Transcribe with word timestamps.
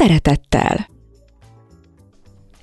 szeretettel. 0.00 0.88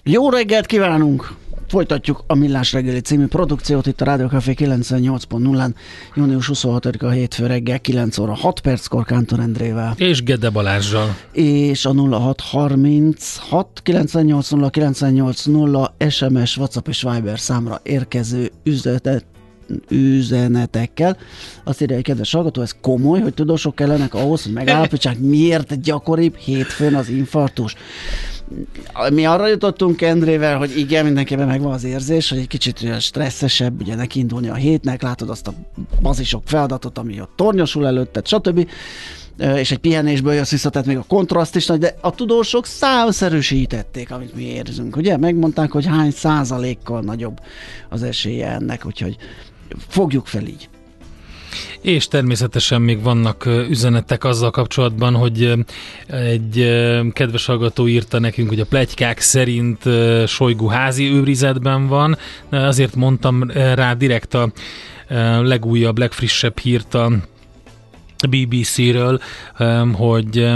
Jó 0.03 0.29
reggelt 0.29 0.65
kívánunk! 0.65 1.35
Folytatjuk 1.67 2.23
a 2.27 2.35
Millás 2.35 2.73
reggeli 2.73 2.99
című 2.99 3.25
produkciót 3.25 3.87
itt 3.87 4.01
a 4.01 4.05
Rádió 4.05 4.27
Café 4.27 4.53
98.0-án, 4.57 5.73
június 6.15 6.49
26-a 6.53 7.09
hétfő 7.09 7.45
reggel 7.45 7.79
9 7.79 8.17
óra 8.17 8.35
6 8.35 8.59
perckor 8.59 9.05
Kántor 9.05 9.39
Endrével. 9.39 9.93
És 9.97 10.23
Gede 10.23 10.49
Balázsjal. 10.49 11.15
És 11.31 11.85
a 11.85 11.93
0636 11.93 13.79
980 13.83 14.69
980 14.69 15.89
SMS, 16.09 16.57
WhatsApp 16.57 16.87
és 16.87 17.01
Viber 17.11 17.39
számra 17.39 17.79
érkező 17.83 18.51
üzenet 18.63 19.25
üzenetekkel. 19.89 21.17
Azt 21.63 21.81
írja 21.81 21.95
egy 21.95 22.03
kedves 22.03 22.31
hallgató, 22.31 22.61
ez 22.61 22.75
komoly, 22.81 23.19
hogy 23.19 23.33
tudósok 23.33 23.75
kellenek 23.75 24.13
ahhoz, 24.13 24.43
hogy 24.43 24.53
megállapítsák, 24.53 25.19
miért 25.19 25.81
gyakoribb 25.81 26.35
hétfőn 26.35 26.95
az 26.95 27.09
infarktus. 27.09 27.75
Mi 29.13 29.25
arra 29.25 29.47
jutottunk 29.47 30.01
Endrével, 30.01 30.57
hogy 30.57 30.77
igen, 30.77 31.05
mindenképpen 31.05 31.47
megvan 31.47 31.73
az 31.73 31.83
érzés, 31.83 32.29
hogy 32.29 32.37
egy 32.37 32.47
kicsit 32.47 33.01
stresszesebb, 33.01 33.81
ugye 33.81 33.95
neki 33.95 34.19
indulni 34.19 34.49
a 34.49 34.53
hétnek, 34.53 35.01
látod 35.01 35.29
azt 35.29 35.47
a 35.47 35.53
bazisok 36.01 36.41
feladatot, 36.45 36.97
ami 36.97 37.21
ott 37.21 37.31
tornyosul 37.35 37.87
előtted, 37.87 38.27
stb 38.27 38.67
és 39.37 39.71
egy 39.71 39.77
pihenésből 39.77 40.33
jössz 40.33 40.51
vissza, 40.51 40.69
tehát 40.69 40.87
még 40.87 40.97
a 40.97 41.03
kontraszt 41.07 41.55
is 41.55 41.65
nagy, 41.65 41.79
de 41.79 41.95
a 42.01 42.11
tudósok 42.11 42.65
számszerűsítették, 42.65 44.11
amit 44.11 44.35
mi 44.35 44.43
érzünk, 44.43 44.95
ugye? 44.95 45.17
Megmondták, 45.17 45.71
hogy 45.71 45.85
hány 45.85 46.11
százalékkal 46.11 47.01
nagyobb 47.01 47.39
az 47.89 48.03
esélye 48.03 48.51
ennek, 48.51 48.85
úgyhogy 48.85 49.17
fogjuk 49.87 50.25
fel 50.25 50.45
így. 50.45 50.69
És 51.81 52.07
természetesen 52.07 52.81
még 52.81 53.01
vannak 53.01 53.45
üzenetek 53.45 54.23
azzal 54.23 54.51
kapcsolatban, 54.51 55.15
hogy 55.15 55.53
egy 56.07 56.53
kedves 57.13 57.45
hallgató 57.45 57.87
írta 57.87 58.19
nekünk, 58.19 58.49
hogy 58.49 58.59
a 58.59 58.65
plegykák 58.65 59.19
szerint 59.19 59.83
Solygó 60.27 60.67
házi 60.67 61.11
őrizetben 61.11 61.87
van. 61.87 62.17
Azért 62.49 62.95
mondtam 62.95 63.49
rá 63.51 63.93
direkt 63.93 64.33
a 64.33 64.51
legújabb, 65.41 65.97
legfrissebb 65.97 66.57
hírt 66.57 66.93
a 66.93 67.11
BBC-ről, 68.29 69.19
hogy 69.93 70.47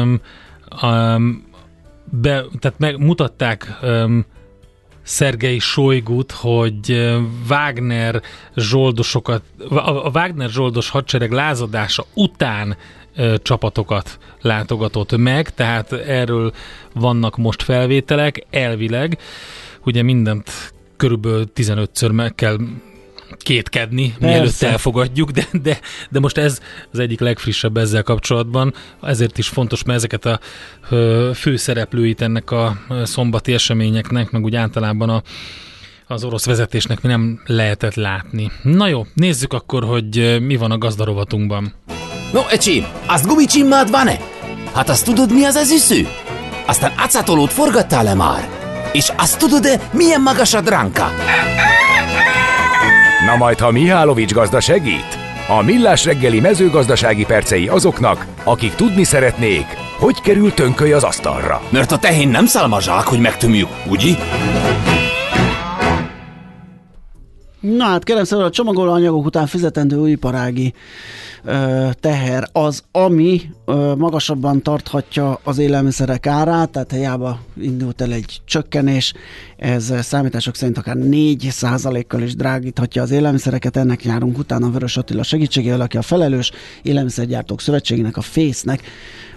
be, 2.05 2.43
tehát 2.59 2.79
megmutatták 2.79 3.79
Szergei 5.03 5.59
Sojgut, 5.59 6.31
hogy 6.31 7.11
Wagner 7.49 8.21
zsoldosokat, 8.55 9.43
a 9.69 10.09
Wagner 10.09 10.49
zsoldos 10.49 10.89
hadsereg 10.89 11.31
lázadása 11.31 12.05
után 12.13 12.77
csapatokat 13.41 14.17
látogatott 14.41 15.17
meg, 15.17 15.49
tehát 15.49 15.91
erről 15.93 16.53
vannak 16.93 17.37
most 17.37 17.63
felvételek, 17.63 18.45
elvileg, 18.49 19.17
ugye 19.85 20.01
mindent 20.01 20.73
körülbelül 20.97 21.51
15-ször 21.55 22.11
meg 22.11 22.35
kell 22.35 22.57
kétkedni, 23.37 24.13
Persze. 24.19 24.35
mielőtt 24.35 24.61
elfogadjuk, 24.61 25.29
de, 25.29 25.47
de, 25.51 25.79
de 26.09 26.19
most 26.19 26.37
ez 26.37 26.59
az 26.91 26.99
egyik 26.99 27.19
legfrissebb 27.19 27.77
ezzel 27.77 28.03
kapcsolatban, 28.03 28.73
ezért 29.01 29.37
is 29.37 29.47
fontos, 29.47 29.83
mert 29.83 29.97
ezeket 29.97 30.25
a 30.25 30.39
főszereplőit 31.33 32.21
ennek 32.21 32.51
a 32.51 32.77
szombati 33.03 33.53
eseményeknek, 33.53 34.31
meg 34.31 34.43
úgy 34.43 34.55
általában 34.55 35.09
a, 35.09 35.21
az 36.07 36.23
orosz 36.23 36.45
vezetésnek 36.45 37.01
mi 37.01 37.09
nem 37.09 37.41
lehetett 37.45 37.95
látni. 37.95 38.51
Na 38.63 38.87
jó, 38.87 39.05
nézzük 39.13 39.53
akkor, 39.53 39.83
hogy 39.83 40.41
mi 40.41 40.55
van 40.55 40.71
a 40.71 40.77
gazdarovatunkban. 40.77 41.73
No, 42.33 42.41
ecsi, 42.49 42.85
azt 43.05 43.27
gumicsimmád 43.27 43.89
van-e? 43.89 44.19
Hát 44.73 44.89
azt 44.89 45.05
tudod, 45.05 45.33
mi 45.33 45.43
az 45.43 45.55
az 45.55 45.71
üsző? 45.71 46.07
Aztán 46.65 46.93
acatolót 46.97 47.53
forgattál-e 47.53 48.13
már? 48.13 48.49
És 48.91 49.11
azt 49.17 49.37
tudod-e, 49.39 49.89
milyen 49.93 50.21
magas 50.21 50.53
a 50.53 50.61
dránka? 50.61 51.11
Na 53.25 53.35
majd, 53.35 53.59
ha 53.59 53.71
Mihálovics 53.71 54.33
gazda 54.33 54.59
segít? 54.59 55.17
A 55.47 55.61
Millás 55.61 56.05
reggeli 56.05 56.39
mezőgazdasági 56.39 57.25
percei 57.25 57.67
azoknak, 57.67 58.25
akik 58.43 58.75
tudni 58.75 59.03
szeretnék, 59.03 59.65
hogy 59.97 60.21
kerül 60.21 60.53
tönköly 60.53 60.93
az 60.93 61.03
asztalra. 61.03 61.61
Mert 61.69 61.91
a 61.91 61.97
tehén 61.97 62.29
nem 62.29 62.45
szálmazsák, 62.45 63.03
hogy 63.03 63.19
megtömjük, 63.19 63.69
ugye? 63.87 64.15
Na 67.61 67.83
hát 67.83 68.03
kérem 68.03 68.23
szépen 68.23 68.45
a 68.45 68.49
csomagoló 68.49 69.23
után 69.23 69.47
fizetendő 69.47 69.97
újiparági 69.97 70.73
teher 71.99 72.49
az, 72.51 72.83
ami 72.91 73.41
magasabban 73.97 74.61
tarthatja 74.61 75.39
az 75.43 75.57
élelmiszerek 75.57 76.27
árát, 76.27 76.69
tehát 76.69 76.91
hiába 76.91 77.39
indult 77.61 78.01
el 78.01 78.11
egy 78.11 78.41
csökkenés, 78.45 79.13
ez 79.57 79.93
számítások 79.99 80.55
szerint 80.55 80.77
akár 80.77 80.95
4% 80.99 82.03
kal 82.07 82.21
is 82.21 82.35
drágíthatja 82.35 83.01
az 83.01 83.11
élelmiszereket, 83.11 83.77
ennek 83.77 84.03
járunk 84.03 84.37
utána 84.37 84.69
Vörös 84.69 84.97
Attila 84.97 85.23
segítségével, 85.23 85.81
aki 85.81 85.97
a 85.97 86.01
felelős 86.01 86.51
élelmiszergyártók 86.81 87.61
szövetségének, 87.61 88.17
a 88.17 88.21
FÉSZ-nek 88.21 88.81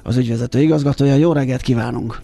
az 0.02 0.16
ügyvezető 0.16 0.60
igazgatója. 0.60 1.14
Jó 1.14 1.32
reggelt 1.32 1.60
kívánunk! 1.60 2.20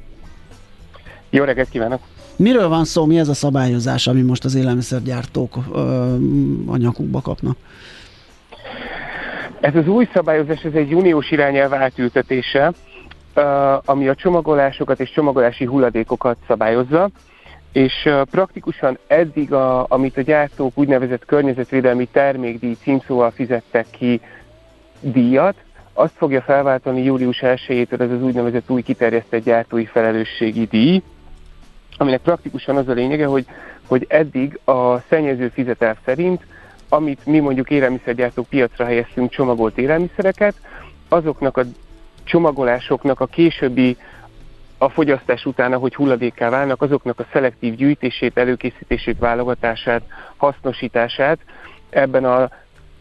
Jó 1.31 1.44
reggelt 1.44 1.69
kívánok! 1.69 2.00
Miről 2.40 2.68
van 2.68 2.84
szó, 2.84 3.04
mi 3.04 3.18
ez 3.18 3.28
a 3.28 3.34
szabályozás, 3.34 4.06
ami 4.06 4.22
most 4.22 4.44
az 4.44 4.54
élelmiszergyártók 4.54 5.56
a 6.66 6.76
nyakukba 6.76 7.20
kapnak? 7.20 7.56
Ez 9.60 9.74
az 9.74 9.86
új 9.86 10.08
szabályozás, 10.12 10.62
ez 10.62 10.72
egy 10.74 10.94
uniós 10.94 11.30
irányelv 11.30 11.74
átültetése, 11.74 12.72
ami 13.84 14.08
a 14.08 14.14
csomagolásokat 14.14 15.00
és 15.00 15.10
csomagolási 15.10 15.64
hulladékokat 15.64 16.36
szabályozza, 16.46 17.10
és 17.72 18.08
praktikusan 18.30 18.98
eddig, 19.06 19.52
a, 19.52 19.86
amit 19.88 20.16
a 20.16 20.22
gyártók 20.22 20.78
úgynevezett 20.78 21.24
környezetvédelmi 21.24 22.08
termékdíj 22.12 22.76
címszóval 22.82 23.30
fizettek 23.30 23.86
ki 23.90 24.20
díjat, 25.00 25.54
azt 25.92 26.14
fogja 26.16 26.40
felváltani 26.40 27.02
július 27.02 27.38
1-től 27.42 28.00
ez 28.00 28.10
az 28.10 28.22
úgynevezett 28.22 28.70
új 28.70 28.82
kiterjesztett 28.82 29.44
gyártói 29.44 29.84
felelősségi 29.84 30.64
díj, 30.64 31.02
aminek 32.00 32.21
praktikusan 32.21 32.77
az 32.77 32.88
a 32.88 32.93
lényege, 32.93 33.27
hogy, 33.27 33.47
hogy 33.87 34.06
eddig 34.09 34.59
a 34.65 34.99
szennyező 34.99 35.49
fizetel 35.49 35.97
szerint 36.05 36.43
amit 36.93 37.27
mi 37.27 37.38
mondjuk 37.38 37.71
élelmiszergyártók 37.71 38.49
piacra 38.49 38.84
helyeztünk 38.84 39.31
csomagolt 39.31 39.78
élelmiszereket, 39.78 40.55
azoknak 41.09 41.56
a 41.56 41.62
csomagolásoknak 42.25 43.21
a 43.21 43.27
későbbi 43.27 43.97
a 44.78 44.88
fogyasztás 44.88 45.44
után, 45.44 45.72
ahogy 45.72 45.94
hulladékká 45.94 46.49
válnak, 46.49 46.83
azoknak 46.83 47.21
a 47.21 47.27
szelektív 47.33 47.75
gyűjtését, 47.75 48.38
előkészítését, 48.38 49.19
válogatását, 49.19 50.03
hasznosítását 50.37 51.38
ebben 51.91 52.25
a 52.25 52.50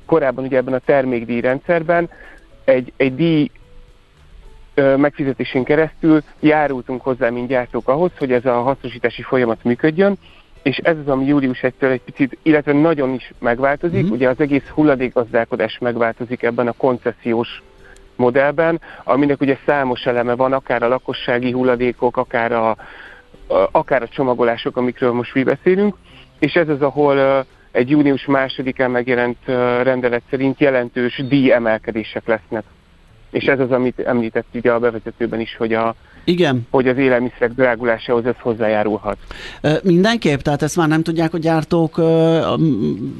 korábban 0.06 0.46
ugye 0.46 0.58
ebben 0.58 0.74
a 0.74 0.80
termékdíj 0.86 1.40
rendszerben 1.40 2.10
egy, 2.64 2.94
egy 2.98 3.16
díj 3.16 3.52
megfizetésén 4.98 5.64
keresztül 5.64 6.22
járultunk 6.40 7.02
hozzá, 7.02 7.30
mint 7.30 7.48
gyártók 7.48 7.88
ahhoz, 7.88 8.12
hogy 8.18 8.32
ez 8.32 8.46
a 8.46 8.62
hasznosítási 8.62 9.22
folyamat 9.22 9.64
működjön, 9.64 10.18
és 10.64 10.78
ez 10.78 10.98
az, 10.98 11.08
ami 11.08 11.26
július 11.26 11.60
1-től 11.62 11.92
egy 11.92 12.02
picit, 12.02 12.38
illetve 12.42 12.74
nagyon 12.74 13.14
is 13.14 13.32
megváltozik. 13.40 14.04
Mm-hmm. 14.04 14.12
Ugye 14.12 14.30
az 14.30 14.40
egész 14.40 14.68
hulladékgazdálkodás 14.74 15.78
megváltozik 15.78 16.44
ebben 16.44 16.68
a 16.68 16.72
koncesziós 16.72 17.64
modellben, 18.16 18.82
aminek 19.04 19.42
ugye 19.42 19.58
számos 19.66 20.06
eleme 20.06 20.36
van, 20.36 20.54
akár 20.54 20.84
a 20.84 20.88
lakossági 20.88 21.52
hulladékok, 21.52 22.18
akár 22.18 22.52
a, 22.52 22.78
akár 23.72 24.02
a 24.02 24.08
csomagolások, 24.08 24.78
amikről 24.78 25.12
most 25.12 25.34
mi 25.34 25.44
beszélünk, 25.44 25.96
és 26.40 26.54
ez 26.54 26.70
az, 26.70 26.82
ahol 26.82 27.46
egy 27.72 27.90
június 27.90 28.26
másodikán 28.26 28.92
megjelent 28.92 29.38
rendelet 29.84 30.22
szerint 30.30 30.60
jelentős 30.60 31.22
díjemelkedések 31.28 32.28
lesznek. 32.28 32.64
És 33.32 33.44
ez 33.44 33.60
az, 33.60 33.72
amit 33.72 34.00
említett 34.00 34.46
ugye 34.54 34.72
a 34.72 34.80
bevezetőben 34.80 35.40
is, 35.40 35.56
hogy 35.58 35.74
a, 35.74 35.96
igen. 36.24 36.68
hogy 36.70 36.88
az 36.88 36.98
élelmiszerek 36.98 37.52
drágulásához 37.52 38.26
ez 38.26 38.36
hozzájárulhat. 38.42 39.18
Mindenképp, 39.84 40.40
tehát 40.40 40.62
ezt 40.62 40.76
már 40.76 40.88
nem 40.88 41.04
tudják 41.04 41.34
a 41.34 41.38
gyártók, 41.38 41.98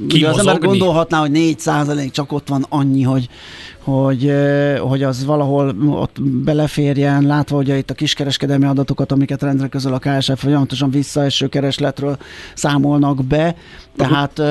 ugye 0.10 0.30
az 0.30 0.38
ember 0.38 0.60
gondolhatná, 0.60 1.20
hogy 1.20 1.32
4% 1.34 2.12
csak 2.12 2.32
ott 2.32 2.48
van 2.48 2.66
annyi, 2.70 3.02
hogy, 3.02 3.30
hogy, 3.90 4.34
hogy 4.80 5.04
az 5.04 5.26
valahol 5.26 5.76
ott 5.90 6.22
beleférjen, 6.22 7.24
látva 7.24 7.58
ugye 7.58 7.78
itt 7.78 7.90
a 7.90 7.94
kiskereskedelmi 7.94 8.66
adatokat, 8.66 9.12
amiket 9.12 9.42
rendre 9.42 9.68
közül 9.68 9.94
a 9.94 10.00
KSF 10.00 10.42
folyamatosan 10.42 10.90
visszaeső 10.90 11.48
keresletről 11.48 12.18
számolnak 12.54 13.26
be, 13.26 13.56
tehát 13.96 14.42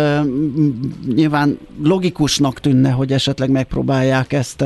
nyilván 1.14 1.58
logikusnak 1.82 2.60
tűnne, 2.60 2.90
hogy 2.90 3.12
esetleg 3.12 3.50
megpróbálják 3.50 4.32
ezt, 4.32 4.64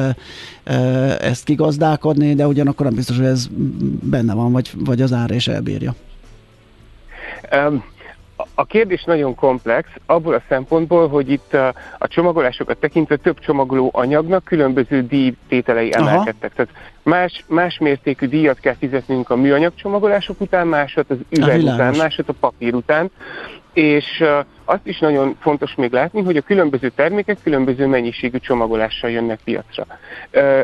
ezt 1.20 1.44
kigazdálkodni, 1.44 2.34
de 2.34 2.46
ugyanakkor 2.46 2.86
nem 2.86 2.94
biztos, 2.94 3.16
hogy 3.16 3.26
ez 3.26 3.48
benne 4.02 4.34
van, 4.34 4.52
vagy, 4.52 4.70
vagy 4.84 5.02
az 5.02 5.12
ára 5.12 5.34
is 5.34 5.48
elbírja. 5.48 5.94
Um, 7.68 7.84
a 8.54 8.64
kérdés 8.64 9.04
nagyon 9.04 9.34
komplex, 9.34 9.88
abból 10.06 10.34
a 10.34 10.42
szempontból, 10.48 11.08
hogy 11.08 11.30
itt 11.30 11.54
a, 11.54 11.74
a 11.98 12.08
csomagolásokat 12.08 12.76
tekintve 12.76 13.16
több 13.16 13.38
csomagoló 13.38 13.90
anyagnak 13.92 14.44
különböző 14.44 15.06
díjtételei 15.06 15.92
emelkedtek. 15.92 16.54
Tehát 16.54 16.72
más, 17.02 17.44
más 17.48 17.78
mértékű 17.78 18.26
díjat 18.26 18.60
kell 18.60 18.74
fizetnünk 18.74 19.30
a 19.30 19.36
műanyag 19.36 19.72
csomagolások 19.74 20.40
után, 20.40 20.66
másot 20.66 21.10
az 21.10 21.18
üveg 21.30 21.60
a 21.60 21.72
után, 21.72 21.94
másot 21.96 22.28
a 22.28 22.34
papír 22.40 22.74
után. 22.74 23.10
És 23.72 24.24
azt 24.64 24.86
is 24.86 24.98
nagyon 24.98 25.36
fontos 25.40 25.74
még 25.74 25.92
látni, 25.92 26.22
hogy 26.22 26.36
a 26.36 26.40
különböző 26.42 26.88
termékek 26.88 27.38
különböző 27.42 27.86
mennyiségű 27.86 28.38
csomagolással 28.38 29.10
jönnek 29.10 29.40
piacra. 29.44 29.86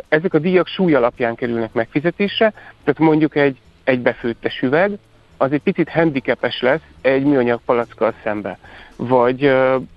Ezek 0.09 0.35
a 0.35 0.39
díjak 0.39 0.67
súly 0.67 0.95
alapján 0.95 1.35
kerülnek 1.35 1.73
megfizetésre, 1.73 2.53
tehát 2.85 2.99
mondjuk 2.99 3.37
egy, 3.37 3.57
egy 3.85 4.01
befőttes 4.01 4.61
üveg, 4.61 4.99
az 5.39 5.53
egy 5.53 5.63
picit 5.63 5.89
handicapes 5.89 6.61
lesz 6.61 6.81
egy 7.01 7.25
műanyag 7.25 7.61
palackkal 7.65 8.15
szembe. 8.23 8.59
Vagy, 8.97 9.53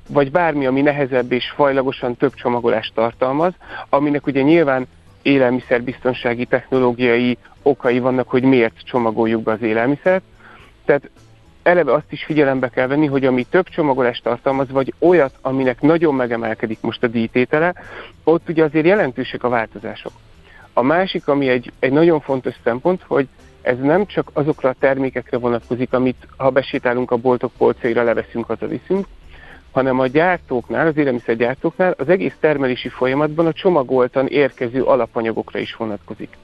vagy 0.09 0.31
bármi, 0.31 0.65
ami 0.65 0.81
nehezebb 0.81 1.31
és 1.31 1.49
fajlagosan 1.55 2.15
több 2.15 2.33
csomagolást 2.33 2.93
tartalmaz, 2.93 3.53
aminek 3.89 4.27
ugye 4.27 4.41
nyilván 4.41 4.87
élelmiszerbiztonsági 5.21 6.45
technológiai 6.45 7.37
okai 7.61 7.99
vannak, 7.99 8.29
hogy 8.29 8.43
miért 8.43 8.75
csomagoljuk 8.83 9.43
be 9.43 9.51
az 9.51 9.61
élelmiszert. 9.61 10.23
Tehát 10.85 11.09
eleve 11.63 11.93
azt 11.93 12.11
is 12.11 12.23
figyelembe 12.23 12.69
kell 12.69 12.87
venni, 12.87 13.05
hogy 13.05 13.25
ami 13.25 13.43
több 13.43 13.69
csomagolást 13.69 14.23
tartalmaz, 14.23 14.69
vagy 14.69 14.93
olyat, 14.99 15.33
aminek 15.41 15.81
nagyon 15.81 16.15
megemelkedik 16.15 16.81
most 16.81 17.03
a 17.03 17.07
díjtétele, 17.07 17.73
ott 18.23 18.49
ugye 18.49 18.63
azért 18.63 18.85
jelentősek 18.85 19.43
a 19.43 19.49
változások. 19.49 20.11
A 20.73 20.81
másik, 20.81 21.27
ami 21.27 21.49
egy, 21.49 21.71
egy 21.79 21.91
nagyon 21.91 22.19
fontos 22.19 22.55
szempont, 22.63 23.01
hogy 23.07 23.27
ez 23.61 23.77
nem 23.79 24.05
csak 24.05 24.29
azokra 24.33 24.69
a 24.69 24.75
termékekre 24.79 25.37
vonatkozik, 25.37 25.93
amit 25.93 26.27
ha 26.37 26.49
besétálunk 26.49 27.11
a 27.11 27.17
boltok 27.17 27.51
polcaira, 27.57 28.03
leveszünk, 28.03 28.45
hazaviszünk, 28.45 29.05
hanem 29.71 29.99
a 29.99 30.07
gyártóknál, 30.07 30.87
az 30.87 30.97
élelmiszergyártóknál 30.97 31.95
az 31.97 32.09
egész 32.09 32.35
termelési 32.39 32.89
folyamatban 32.89 33.45
a 33.45 33.53
csomagoltan 33.53 34.27
érkező 34.27 34.83
alapanyagokra 34.83 35.59
is 35.59 35.75
vonatkozik. 35.75 36.37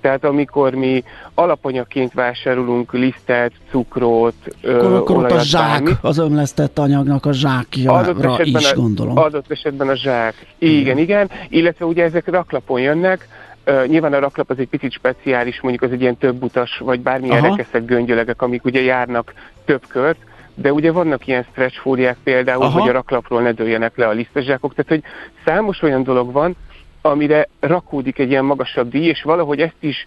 Tehát 0.00 0.24
amikor 0.24 0.74
mi 0.74 1.04
alapanyagként 1.34 2.12
vásárolunk 2.12 2.92
lisztet, 2.92 3.52
cukrot, 3.70 4.34
akkor, 4.62 4.92
akkor 4.92 5.16
olajat, 5.16 5.38
a 5.38 5.42
zsák, 5.42 5.68
bármit, 5.68 5.96
az 6.00 6.18
ömlesztett 6.18 6.78
anyagnak 6.78 7.26
a 7.26 7.32
zsákjára 7.32 8.40
is 8.42 8.72
gondolom. 8.72 9.18
Adott 9.18 9.50
esetben 9.50 9.88
a 9.88 9.96
zsák. 9.96 10.34
Igen, 10.58 10.78
igen, 10.80 10.98
igen. 10.98 11.30
Illetve 11.48 11.84
ugye 11.84 12.04
ezek 12.04 12.30
raklapon 12.30 12.80
jönnek, 12.80 13.28
Uh, 13.66 13.86
nyilván 13.86 14.12
a 14.12 14.18
raklap 14.18 14.50
az 14.50 14.58
egy 14.58 14.68
picit 14.68 14.92
speciális, 14.92 15.60
mondjuk 15.60 15.82
az 15.82 15.92
egy 15.92 16.00
ilyen 16.00 16.16
több 16.16 16.42
utas, 16.42 16.78
vagy 16.78 17.00
bármilyen 17.00 17.44
Aha. 17.44 17.56
rekeszek 17.56 17.84
göngyölegek, 17.84 18.42
amik 18.42 18.64
ugye 18.64 18.80
járnak 18.80 19.32
több 19.64 19.82
kört, 19.88 20.18
de 20.54 20.72
ugye 20.72 20.92
vannak 20.92 21.26
ilyen 21.26 21.46
stretch 21.50 21.80
fóliák 21.80 22.16
például, 22.24 22.62
Aha. 22.62 22.80
hogy 22.80 22.88
a 22.88 22.92
raklapról 22.92 23.42
ne 23.42 23.52
dőljenek 23.52 23.96
le 23.96 24.06
a 24.06 24.12
lisztezsákok, 24.12 24.74
tehát 24.74 24.90
hogy 24.90 25.02
számos 25.44 25.82
olyan 25.82 26.02
dolog 26.02 26.32
van, 26.32 26.56
amire 27.02 27.48
rakódik 27.60 28.18
egy 28.18 28.30
ilyen 28.30 28.44
magasabb 28.44 28.90
díj, 28.90 29.06
és 29.06 29.22
valahogy 29.22 29.60
ezt 29.60 29.76
is 29.80 30.06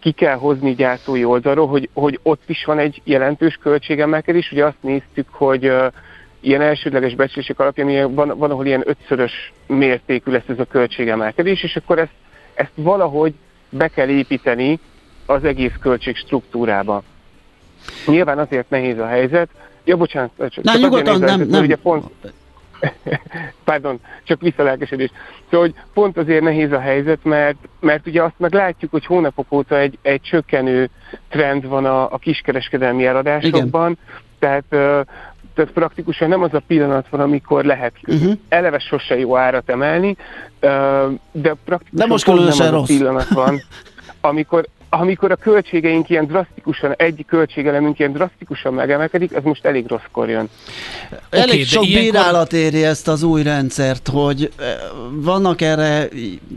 ki 0.00 0.12
kell 0.12 0.36
hozni 0.36 0.74
gyártói 0.74 1.24
oldalról, 1.24 1.66
hogy, 1.66 1.88
hogy 1.92 2.18
ott 2.22 2.42
is 2.46 2.64
van 2.64 2.78
egy 2.78 3.00
jelentős 3.04 3.58
költségemelkedés. 3.62 4.52
Ugye 4.52 4.64
azt 4.64 4.82
néztük, 4.82 5.28
hogy 5.30 5.68
uh, 5.68 5.86
ilyen 6.40 6.60
elsődleges 6.60 7.14
becslések 7.14 7.60
alapján 7.60 8.14
van, 8.14 8.38
van, 8.38 8.50
ahol 8.50 8.66
ilyen 8.66 8.82
ötszörös 8.84 9.52
mértékű 9.66 10.30
lesz 10.30 10.48
ez 10.48 10.58
a 10.58 10.64
költségemelkedés, 10.64 11.62
és 11.62 11.76
akkor 11.76 11.98
ezt 11.98 12.12
ezt 12.56 12.72
valahogy 12.74 13.34
be 13.68 13.88
kell 13.88 14.08
építeni 14.08 14.78
az 15.26 15.44
egész 15.44 15.74
költség 15.80 16.16
struktúrába. 16.16 17.02
Nyilván 18.06 18.38
azért 18.38 18.70
nehéz 18.70 18.98
a 18.98 19.06
helyzet. 19.06 19.48
Ja, 19.84 19.96
bocsánat, 19.96 20.30
csak, 20.36 20.64
Na, 20.64 20.72
csak 20.72 20.80
nyugodtan, 20.80 21.18
nem, 21.18 21.28
helyzet, 21.28 21.48
nem. 21.48 21.62
Ugye 21.62 21.76
pont, 21.76 22.04
pardon, 23.64 24.00
csak 24.24 24.40
visszalelkesedés. 24.40 25.10
Szóval, 25.50 25.66
hogy 25.66 25.74
pont 25.94 26.16
azért 26.16 26.42
nehéz 26.42 26.72
a 26.72 26.80
helyzet, 26.80 27.24
mert, 27.24 27.56
mert 27.80 28.06
ugye 28.06 28.22
azt 28.22 28.38
meg 28.38 28.52
látjuk, 28.52 28.90
hogy 28.90 29.06
hónapok 29.06 29.52
óta 29.52 29.78
egy, 29.78 29.98
egy 30.02 30.20
csökkenő 30.20 30.90
trend 31.28 31.66
van 31.68 31.84
a, 31.84 32.12
a 32.12 32.18
kiskereskedelmi 32.18 33.06
eladásokban, 33.06 33.90
Igen. 33.90 33.98
tehát 34.38 35.06
tehát 35.56 35.72
praktikusan 35.72 36.28
nem 36.28 36.42
az 36.42 36.54
a 36.54 36.62
pillanat 36.66 37.08
van, 37.08 37.20
amikor 37.20 37.64
lehet 37.64 37.92
uh-huh. 38.06 38.32
eleve 38.48 38.78
sose 38.78 39.18
jó 39.18 39.36
árat 39.36 39.70
emelni, 39.70 40.16
de 41.32 41.54
praktikusan 41.64 41.90
de 41.90 42.06
most 42.06 42.26
nem 42.26 42.38
az 42.38 42.60
a 42.60 42.82
pillanat 42.86 43.28
van, 43.28 43.62
amikor 44.20 44.66
amikor 45.00 45.30
a 45.30 45.36
költségeink 45.36 46.08
ilyen 46.08 46.26
drasztikusan, 46.26 46.94
egy 46.96 47.24
költségelemünk 47.28 47.98
ilyen 47.98 48.12
drasztikusan 48.12 48.74
megemelkedik, 48.74 49.36
az 49.36 49.42
most 49.42 49.64
elég 49.64 49.86
rosszkor 49.86 50.28
jön. 50.28 50.48
Elég 51.30 51.48
okay, 51.48 51.62
sok 51.62 51.86
ilyenkor... 51.86 52.12
bírálat 52.12 52.52
éri 52.52 52.84
ezt 52.84 53.08
az 53.08 53.22
új 53.22 53.42
rendszert, 53.42 54.08
hogy 54.08 54.52
eh, 54.58 54.66
vannak 55.12 55.60
erre 55.60 56.08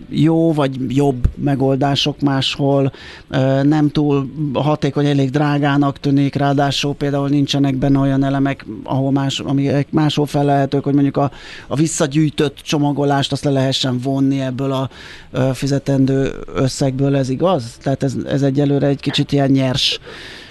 jó 0.09 0.53
vagy 0.53 0.95
jobb 0.95 1.27
megoldások 1.36 2.19
máshol, 2.19 2.91
eh, 3.30 3.63
nem 3.63 3.89
túl 3.89 4.30
hatékony, 4.53 5.06
elég 5.06 5.30
drágának 5.30 6.00
tűnik, 6.00 6.35
ráadásul 6.35 6.95
például 6.95 7.30
nincsenek 7.30 7.75
benne 7.75 8.00
olyan 8.00 8.24
elemek, 8.24 8.65
ahol 8.83 9.12
más, 9.12 9.39
amik 9.39 9.88
máshol 9.92 10.25
felelhetők, 10.25 10.83
hogy 10.83 10.94
mondjuk 10.94 11.18
a, 11.18 11.31
a 11.68 11.75
visszagyűjtött 11.75 12.57
csomagolást 12.57 13.31
azt 13.31 13.44
le 13.44 13.51
lehessen 13.51 14.00
vonni 14.03 14.42
ebből 14.42 14.71
a 14.71 14.89
eh, 15.31 15.53
fizetendő 15.53 16.31
összegből, 16.56 17.15
ez 17.15 17.30
igaz? 17.30 17.77
Tehát 17.81 18.03
ez, 18.03 18.15
ez 18.30 18.42
egyelőre 18.42 18.88
egy 18.88 19.00
kicsit 19.00 19.31
ilyen 19.31 19.50
nyers 19.50 20.00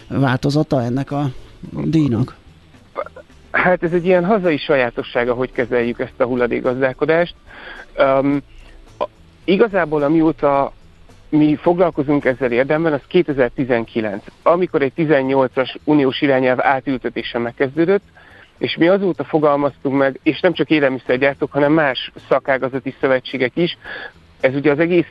változata 0.08 0.82
ennek 0.82 1.10
a 1.10 1.30
díjnak? 1.70 2.36
Hát 3.50 3.82
ez 3.82 3.92
egy 3.92 4.04
ilyen 4.04 4.24
hazai 4.24 4.56
sajátossága, 4.56 5.34
hogy 5.34 5.52
kezeljük 5.52 5.98
ezt 5.98 6.20
a 6.20 6.24
hulladékgazdálkodást. 6.24 7.34
Um, 7.98 8.42
igazából 9.44 10.02
amióta 10.02 10.72
mi 11.28 11.56
foglalkozunk 11.56 12.24
ezzel 12.24 12.52
érdemben, 12.52 12.92
az 12.92 13.00
2019, 13.06 14.24
amikor 14.42 14.82
egy 14.82 14.92
18-as 14.96 15.74
uniós 15.84 16.20
irányelv 16.20 16.58
átültetése 16.60 17.38
megkezdődött, 17.38 18.02
és 18.58 18.76
mi 18.76 18.88
azóta 18.88 19.24
fogalmaztunk 19.24 19.96
meg, 19.96 20.20
és 20.22 20.40
nem 20.40 20.52
csak 20.52 20.70
élelmiszergyártók, 20.70 21.52
hanem 21.52 21.72
más 21.72 22.12
szakágazati 22.28 22.94
szövetségek 23.00 23.56
is, 23.56 23.78
ez 24.40 24.54
ugye 24.54 24.70
az 24.70 24.78
egész 24.78 25.06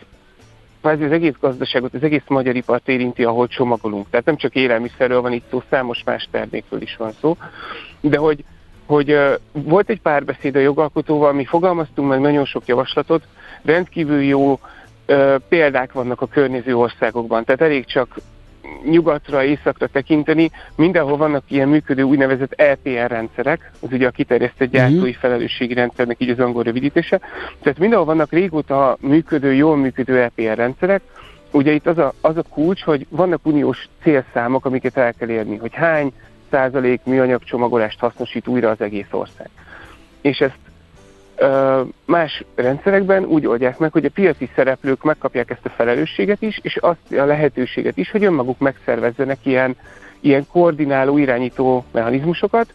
kvázi 0.87 1.03
az 1.03 1.11
egész 1.11 1.35
gazdaságot, 1.39 1.93
az 1.93 2.03
egész 2.03 2.23
magyar 2.27 2.55
ipart 2.55 2.87
érinti, 2.87 3.23
ahol 3.23 3.47
csomagolunk. 3.47 4.09
Tehát 4.09 4.25
nem 4.25 4.35
csak 4.35 4.55
élelmiszerről 4.55 5.21
van 5.21 5.31
itt 5.31 5.49
szó, 5.49 5.63
számos 5.69 6.03
más 6.05 6.27
termékről 6.31 6.81
is 6.81 6.95
van 6.95 7.11
szó. 7.21 7.37
De 8.01 8.17
hogy, 8.17 8.43
hogy 8.85 9.19
volt 9.51 9.89
egy 9.89 10.01
párbeszéd 10.01 10.55
a 10.55 10.59
jogalkotóval, 10.59 11.33
mi 11.33 11.45
fogalmaztunk 11.45 12.09
meg 12.09 12.19
nagyon 12.19 12.45
sok 12.45 12.65
javaslatot, 12.65 13.23
rendkívül 13.63 14.21
jó 14.21 14.59
példák 15.49 15.91
vannak 15.91 16.21
a 16.21 16.27
környező 16.27 16.75
országokban. 16.75 17.43
Tehát 17.43 17.61
elég 17.61 17.85
csak 17.85 18.15
nyugatra, 18.89 19.43
északra 19.43 19.87
tekinteni, 19.87 20.51
mindenhol 20.75 21.17
vannak 21.17 21.43
ilyen 21.47 21.69
működő 21.69 22.01
úgynevezett 22.01 22.51
EPR 22.51 23.07
rendszerek, 23.07 23.71
az 23.79 23.91
ugye 23.91 24.07
a 24.07 24.11
kiterjesztett 24.11 24.71
mhm. 24.71 24.77
gyártói 24.77 25.13
felelősségi 25.13 25.73
rendszernek 25.73 26.15
így 26.19 26.29
az 26.29 26.39
angol 26.39 26.63
rövidítése. 26.63 27.19
Tehát 27.61 27.79
mindenhol 27.79 28.05
vannak 28.05 28.31
régóta 28.31 28.97
működő, 28.99 29.53
jól 29.53 29.77
működő 29.77 30.21
EPR 30.21 30.57
rendszerek, 30.57 31.01
Ugye 31.51 31.71
itt 31.71 31.87
az 31.87 31.97
a, 31.97 32.13
az 32.21 32.37
a 32.37 32.43
kulcs, 32.49 32.83
hogy 32.83 33.05
vannak 33.09 33.45
uniós 33.45 33.87
célszámok, 34.01 34.65
amiket 34.65 34.97
el 34.97 35.13
kell 35.13 35.29
érni, 35.29 35.57
hogy 35.57 35.73
hány 35.73 36.13
százalék 36.51 37.01
műanyag 37.03 37.43
csomagolást 37.43 37.99
hasznosít 37.99 38.47
újra 38.47 38.69
az 38.69 38.81
egész 38.81 39.07
ország. 39.11 39.49
És 40.21 40.39
ezt 40.39 40.57
Más 42.05 42.43
rendszerekben 42.55 43.23
úgy 43.23 43.45
oldják 43.47 43.77
meg, 43.77 43.91
hogy 43.91 44.05
a 44.05 44.09
piaci 44.13 44.49
szereplők 44.55 45.03
megkapják 45.03 45.49
ezt 45.49 45.65
a 45.65 45.69
felelősséget 45.69 46.41
is, 46.41 46.59
és 46.61 46.77
azt 46.77 47.11
a 47.11 47.25
lehetőséget 47.25 47.97
is, 47.97 48.11
hogy 48.11 48.23
önmaguk 48.23 48.59
megszervezzenek 48.59 49.37
ilyen, 49.43 49.75
ilyen 50.19 50.47
koordináló, 50.51 51.17
irányító 51.17 51.85
mechanizmusokat, 51.91 52.73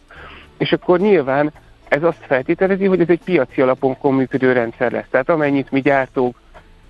és 0.57 0.71
akkor 0.71 0.99
nyilván 0.99 1.51
ez 1.87 2.03
azt 2.03 2.25
feltételezi, 2.25 2.85
hogy 2.85 2.99
ez 2.99 3.09
egy 3.09 3.23
piaci 3.23 3.61
alapon 3.61 4.13
működő 4.13 4.51
rendszer 4.51 4.91
lesz. 4.91 5.07
Tehát 5.09 5.29
amennyit 5.29 5.71
mi 5.71 5.81
gyártók 5.81 6.35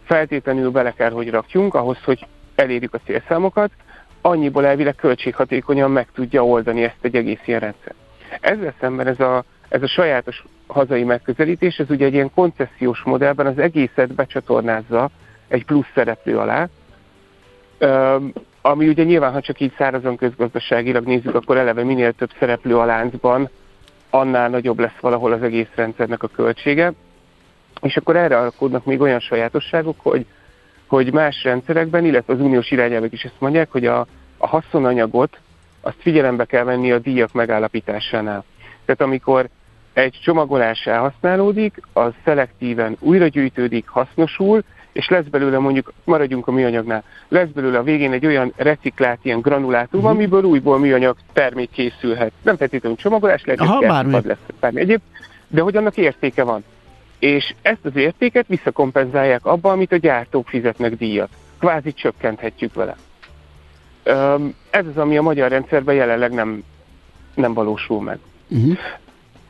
feltétlenül 0.03 0.71
bele 0.71 0.91
kell, 0.91 1.11
hogy 1.11 1.29
rakjunk 1.29 1.73
ahhoz, 1.73 1.97
hogy 2.03 2.27
elérjük 2.55 2.93
a 2.93 2.99
célszámokat, 3.05 3.71
annyiból 4.21 4.65
elvileg 4.65 4.95
költséghatékonyan 4.95 5.91
meg 5.91 6.07
tudja 6.13 6.45
oldani 6.45 6.83
ezt 6.83 6.97
egy 7.01 7.15
egész 7.15 7.41
ilyen 7.45 7.59
rendszer. 7.59 7.93
Ezzel 8.39 8.73
szemben 8.79 9.07
ez 9.07 9.19
a 9.19 9.43
ez 9.73 9.81
a 9.81 9.87
sajátos 9.87 10.43
hazai 10.67 11.03
megközelítés, 11.03 11.77
ez 11.77 11.89
ugye 11.89 12.05
egy 12.05 12.13
ilyen 12.13 12.31
koncesziós 12.33 13.01
modellben 13.01 13.45
az 13.45 13.57
egészet 13.57 14.13
becsatornázza 14.13 15.09
egy 15.47 15.65
plusz 15.65 15.91
szereplő 15.93 16.37
alá, 16.37 16.69
ami 18.61 18.87
ugye 18.87 19.03
nyilván, 19.03 19.31
ha 19.31 19.41
csak 19.41 19.59
így 19.59 19.73
szárazon 19.77 20.17
közgazdaságilag 20.17 21.05
nézzük, 21.05 21.35
akkor 21.35 21.57
eleve 21.57 21.83
minél 21.83 22.13
több 22.13 22.29
szereplő 22.39 22.77
a 22.77 22.85
láncban, 22.85 23.49
annál 24.09 24.49
nagyobb 24.49 24.79
lesz 24.79 24.99
valahol 24.99 25.31
az 25.31 25.41
egész 25.41 25.71
rendszernek 25.75 26.23
a 26.23 26.27
költsége. 26.27 26.93
És 27.81 27.97
akkor 27.97 28.15
erre 28.15 28.37
alakulnak 28.37 28.85
még 28.85 29.01
olyan 29.01 29.19
sajátosságok, 29.19 29.99
hogy, 29.99 30.25
hogy 30.87 31.13
más 31.13 31.43
rendszerekben, 31.43 32.05
illetve 32.05 32.33
az 32.33 32.39
uniós 32.39 32.71
irányelvek 32.71 33.11
is 33.11 33.23
ezt 33.23 33.39
mondják, 33.39 33.71
hogy 33.71 33.85
a, 33.85 34.05
a 34.37 34.47
haszonanyagot 34.47 35.39
azt 35.81 35.97
figyelembe 35.99 36.45
kell 36.45 36.63
venni 36.63 36.91
a 36.91 36.99
díjak 36.99 37.33
megállapításánál. 37.33 38.43
Tehát 38.85 39.01
amikor 39.01 39.49
egy 39.93 40.19
csomagolás 40.23 40.85
elhasználódik, 40.85 41.81
az 41.93 42.11
szelektíven 42.25 42.95
újra 42.99 43.27
gyűjtődik, 43.27 43.87
hasznosul, 43.87 44.63
és 44.91 45.09
lesz 45.09 45.25
belőle 45.25 45.57
mondjuk, 45.57 45.93
maradjunk 46.03 46.47
a 46.47 46.51
műanyagnál, 46.51 47.03
lesz 47.27 47.49
belőle 47.49 47.77
a 47.77 47.83
végén 47.83 48.11
egy 48.11 48.25
olyan 48.25 48.53
reciklált 48.55 49.19
ilyen 49.21 49.39
granulátum, 49.39 49.99
uh-huh. 49.99 50.15
amiből 50.15 50.43
újból 50.43 50.79
műanyag 50.79 51.17
termék 51.33 51.69
készülhet. 51.71 52.31
Nem 52.41 52.57
feltétlenül 52.57 52.97
csomagolás, 52.97 53.43
lehet, 53.45 53.61
hogy 53.61 53.87
bármi. 53.87 54.19
lesz 54.23 54.37
bármi 54.59 54.79
egyéb, 54.79 55.01
de 55.47 55.61
hogy 55.61 55.75
annak 55.75 55.97
értéke 55.97 56.43
van. 56.43 56.63
És 57.19 57.53
ezt 57.61 57.85
az 57.85 57.95
értéket 57.95 58.47
visszakompenzálják 58.47 59.45
abba, 59.45 59.71
amit 59.71 59.91
a 59.91 59.97
gyártók 59.97 60.47
fizetnek 60.47 60.95
díjat. 60.95 61.29
Kvázi 61.59 61.93
csökkenthetjük 61.93 62.73
vele. 62.73 62.95
Ez 64.69 64.85
az, 64.85 64.97
ami 64.97 65.17
a 65.17 65.21
magyar 65.21 65.49
rendszerben 65.49 65.95
jelenleg 65.95 66.31
nem, 66.31 66.63
nem 67.35 67.53
valósul 67.53 68.01
meg. 68.01 68.19
Uh-huh. 68.49 68.77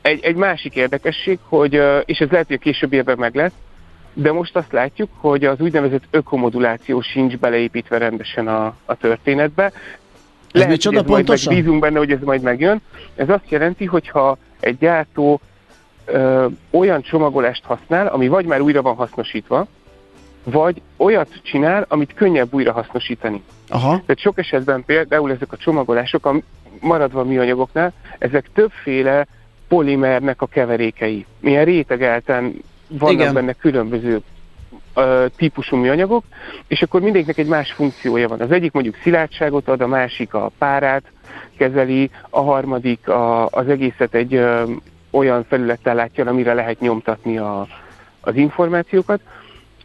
Egy, 0.04 0.24
egy 0.24 0.36
másik 0.36 0.76
érdekesség, 0.76 1.40
hogy, 1.44 1.82
és 2.06 2.20
ez 2.20 2.30
lehet, 2.30 2.48
hogy 2.48 2.56
a 2.56 2.64
később 2.64 2.94
évben 2.94 3.18
meg 3.18 3.36
lesz, 3.36 3.54
de 4.14 4.32
most 4.32 4.56
azt 4.56 4.72
látjuk, 4.72 5.10
hogy 5.18 5.46
az 5.46 5.60
úgynevezett 5.60 6.04
ökomoduláció 6.12 7.02
sincs 7.02 7.38
beleépítve 7.38 7.98
rendesen 7.98 8.48
a, 8.48 8.76
a 8.86 8.96
történetbe. 8.96 9.64
Ez 9.64 9.72
Lehet, 10.52 10.70
micsoda 10.70 10.98
hogy 10.98 11.06
ez 11.06 11.12
pontosan? 11.12 11.54
Majd 11.54 11.64
bízunk 11.64 11.82
benne, 11.82 11.98
hogy 11.98 12.12
ez 12.12 12.20
majd 12.24 12.42
megjön. 12.42 12.82
Ez 13.16 13.30
azt 13.30 13.50
jelenti, 13.50 13.86
hogyha 13.86 14.38
egy 14.60 14.78
gyártó 14.78 15.40
ö, 16.06 16.46
olyan 16.72 17.02
csomagolást 17.02 17.64
használ, 17.64 18.08
ami 18.08 18.28
vagy 18.28 18.46
már 18.46 18.62
újra 18.62 18.82
van 18.82 18.96
hasznosítva, 18.96 19.68
vagy 20.44 20.82
olyat 20.98 21.30
csinál, 21.44 21.86
amit 21.88 22.14
könnyebb 22.14 22.54
újra 22.54 22.72
hasznosítani. 22.72 23.44
Aha. 23.70 23.90
Tehát 23.90 24.20
sok 24.20 24.38
esetben 24.38 24.86
például 24.86 25.32
ezek 25.32 25.52
a 25.52 25.58
csomagolások, 25.58 26.26
a 26.26 26.36
maradva 26.80 27.20
a 27.20 27.24
műanyagoknál, 27.24 27.94
ezek 28.18 28.50
többféle 28.54 29.28
polimernek 29.68 30.42
a 30.42 30.46
keverékei. 30.48 31.26
Milyen 31.40 31.66
rétegelten 31.66 32.54
vannak 32.88 33.20
Igen. 33.20 33.34
benne 33.34 33.54
különböző 33.54 34.22
uh, 34.96 35.26
típusú 35.36 35.78
műanyagok, 35.78 36.24
és 36.68 36.82
akkor 36.82 37.02
mindegyiknek 37.02 37.38
egy 37.38 37.48
más 37.48 37.72
funkciója 37.72 38.28
van. 38.28 38.40
Az 38.42 38.52
egyik 38.52 38.72
mondjuk 38.72 38.96
szilárdságot 39.04 39.68
ad, 39.68 39.82
a 39.82 39.88
másik 39.88 40.34
a 40.34 40.52
párát 40.58 41.04
kezeli, 41.58 42.10
a 42.30 42.42
harmadik 42.42 43.08
a, 43.08 43.48
az 43.48 43.68
egészet 43.68 44.14
egy 44.14 44.36
uh, 44.36 44.70
olyan 45.12 45.46
felülettel 45.50 45.96
látja, 45.96 46.26
amire 46.26 46.54
lehet 46.54 46.80
nyomtatni 46.80 47.38
a, 47.38 47.68
az 48.22 48.36
információkat, 48.36 49.22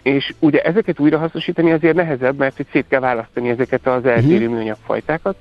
és 0.02 0.34
ugye 0.38 0.60
ezeket 0.60 0.98
újrahasznosítani 0.98 1.72
azért 1.72 1.94
nehezebb, 1.94 2.38
mert 2.38 2.56
hogy 2.56 2.66
szét 2.72 2.88
kell 2.88 3.00
választani 3.00 3.48
ezeket 3.48 3.86
az 3.86 4.06
eltérő 4.06 4.36
uh-huh. 4.36 4.54
műanyagfajtákat. 4.54 5.36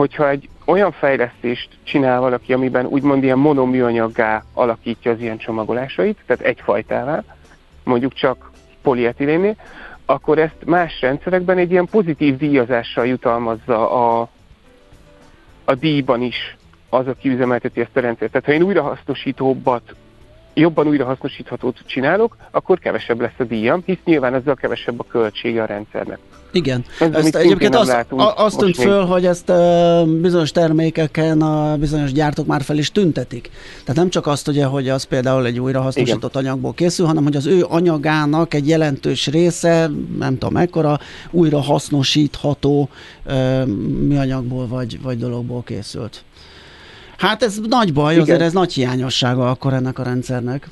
Hogyha 0.00 0.28
egy 0.28 0.48
olyan 0.64 0.92
fejlesztést 0.92 1.68
csinál 1.82 2.20
valaki, 2.20 2.52
amiben 2.52 2.86
úgymond 2.86 3.22
ilyen 3.22 3.38
monoműanyaggá 3.38 4.42
alakítja 4.52 5.10
az 5.10 5.20
ilyen 5.20 5.38
csomagolásait, 5.38 6.18
tehát 6.26 6.42
egyfajtává, 6.42 7.22
mondjuk 7.84 8.12
csak 8.12 8.50
polietilénné, 8.82 9.56
akkor 10.06 10.38
ezt 10.38 10.64
más 10.64 11.00
rendszerekben 11.00 11.58
egy 11.58 11.70
ilyen 11.70 11.86
pozitív 11.86 12.36
díjazással 12.36 13.06
jutalmazza 13.06 13.90
a, 13.90 14.28
a 15.64 15.74
díjban 15.74 16.22
is 16.22 16.56
az, 16.88 17.06
aki 17.06 17.28
üzemelteti 17.28 17.80
ezt 17.80 17.96
a 17.96 18.00
rendszert. 18.00 18.30
Tehát 18.30 18.46
ha 18.46 18.52
én 18.52 18.62
újrahasznosítóbbat 18.62 19.94
jobban 20.54 20.86
újrahasznosíthatót 20.86 21.78
csinálok, 21.86 22.36
akkor 22.50 22.78
kevesebb 22.78 23.20
lesz 23.20 23.38
a 23.38 23.44
díjam, 23.44 23.82
hisz 23.84 23.98
nyilván 24.04 24.34
ezzel 24.34 24.54
kevesebb 24.54 25.00
a 25.00 25.04
költsége 25.04 25.62
a 25.62 25.66
rendszernek. 25.66 26.18
Igen. 26.52 26.84
Ez, 27.00 27.12
ezt 27.12 27.36
egyébként 27.36 27.74
azt, 27.74 28.06
azt 28.36 28.58
tűnt 28.58 28.76
föl, 28.76 29.04
hogy 29.04 29.26
ezt 29.26 29.50
uh, 29.50 30.06
bizonyos 30.06 30.50
termékeken 30.50 31.42
a 31.42 31.76
bizonyos 31.76 32.12
gyártók 32.12 32.46
már 32.46 32.62
fel 32.62 32.78
is 32.78 32.92
tüntetik. 32.92 33.50
Tehát 33.84 34.00
nem 34.00 34.08
csak 34.08 34.26
azt 34.26 34.48
ugye, 34.48 34.64
hogy 34.64 34.88
az 34.88 35.04
például 35.04 35.46
egy 35.46 35.60
újrahasznosított 35.60 36.34
Igen. 36.34 36.44
anyagból 36.44 36.72
készül, 36.72 37.06
hanem 37.06 37.24
hogy 37.24 37.36
az 37.36 37.46
ő 37.46 37.66
anyagának 37.68 38.54
egy 38.54 38.68
jelentős 38.68 39.26
része, 39.26 39.90
nem 40.18 40.32
tudom 40.38 40.52
mekkora, 40.52 40.98
újrahasznosítható 41.30 42.88
uh, 43.26 43.66
műanyagból 44.08 44.66
vagy, 44.66 45.02
vagy 45.02 45.18
dologból 45.18 45.62
készült. 45.62 46.24
Hát 47.20 47.42
ez 47.42 47.58
nagy 47.68 47.92
baj, 47.92 48.12
Igen. 48.12 48.22
azért 48.22 48.40
ez 48.40 48.52
nagy 48.52 48.72
hiányossága 48.72 49.50
akkor 49.50 49.72
ennek 49.72 49.98
a 49.98 50.02
rendszernek. 50.02 50.68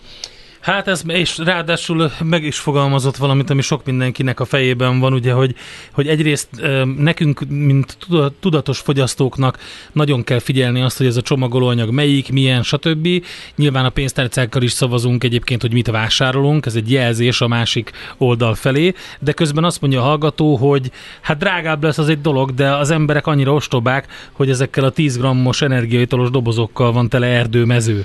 Hát 0.60 0.88
ez, 0.88 1.02
és 1.06 1.38
ráadásul 1.38 2.10
meg 2.24 2.44
is 2.44 2.58
fogalmazott 2.58 3.16
valamit, 3.16 3.50
ami 3.50 3.62
sok 3.62 3.84
mindenkinek 3.84 4.40
a 4.40 4.44
fejében 4.44 4.98
van, 4.98 5.12
ugye, 5.12 5.32
hogy, 5.32 5.54
hogy 5.92 6.08
egyrészt 6.08 6.48
nekünk, 6.96 7.40
mint 7.48 7.96
tudatos 8.40 8.78
fogyasztóknak 8.78 9.58
nagyon 9.92 10.24
kell 10.24 10.38
figyelni 10.38 10.80
azt, 10.80 10.96
hogy 10.96 11.06
ez 11.06 11.16
a 11.16 11.22
csomagolóanyag 11.22 11.90
melyik, 11.90 12.32
milyen, 12.32 12.62
stb. 12.62 13.08
Nyilván 13.56 13.84
a 13.84 13.90
pénztárcákkal 13.90 14.62
is 14.62 14.72
szavazunk 14.72 15.24
egyébként, 15.24 15.60
hogy 15.60 15.72
mit 15.72 15.90
vásárolunk, 15.90 16.66
ez 16.66 16.74
egy 16.74 16.90
jelzés 16.90 17.40
a 17.40 17.48
másik 17.48 17.90
oldal 18.16 18.54
felé, 18.54 18.94
de 19.20 19.32
közben 19.32 19.64
azt 19.64 19.80
mondja 19.80 20.00
a 20.00 20.04
hallgató, 20.04 20.56
hogy 20.56 20.90
hát 21.20 21.38
drágább 21.38 21.82
lesz 21.82 21.98
az 21.98 22.08
egy 22.08 22.20
dolog, 22.20 22.54
de 22.54 22.76
az 22.76 22.90
emberek 22.90 23.26
annyira 23.26 23.52
ostobák, 23.52 24.06
hogy 24.32 24.50
ezekkel 24.50 24.84
a 24.84 24.90
10 24.90 25.16
grammos 25.18 25.62
energiaitalos 25.62 26.30
dobozokkal 26.30 26.92
van 26.92 27.08
tele 27.08 27.26
erdőmező. 27.26 28.04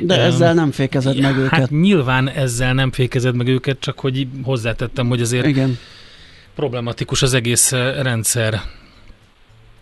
De 0.00 0.20
ezzel 0.20 0.54
nem 0.54 0.70
fékezed 0.70 1.20
meg 1.20 1.36
őket. 1.36 1.58
Hát 1.58 1.70
nyilván 1.86 2.28
ezzel 2.28 2.74
nem 2.74 2.92
fékezed 2.92 3.36
meg 3.36 3.46
őket, 3.46 3.80
csak 3.80 4.00
hogy 4.00 4.26
hozzátettem, 4.44 5.08
hogy 5.08 5.20
azért 5.20 5.46
Igen. 5.46 5.78
problematikus 6.54 7.22
az 7.22 7.34
egész 7.34 7.72
rendszer. 8.02 8.54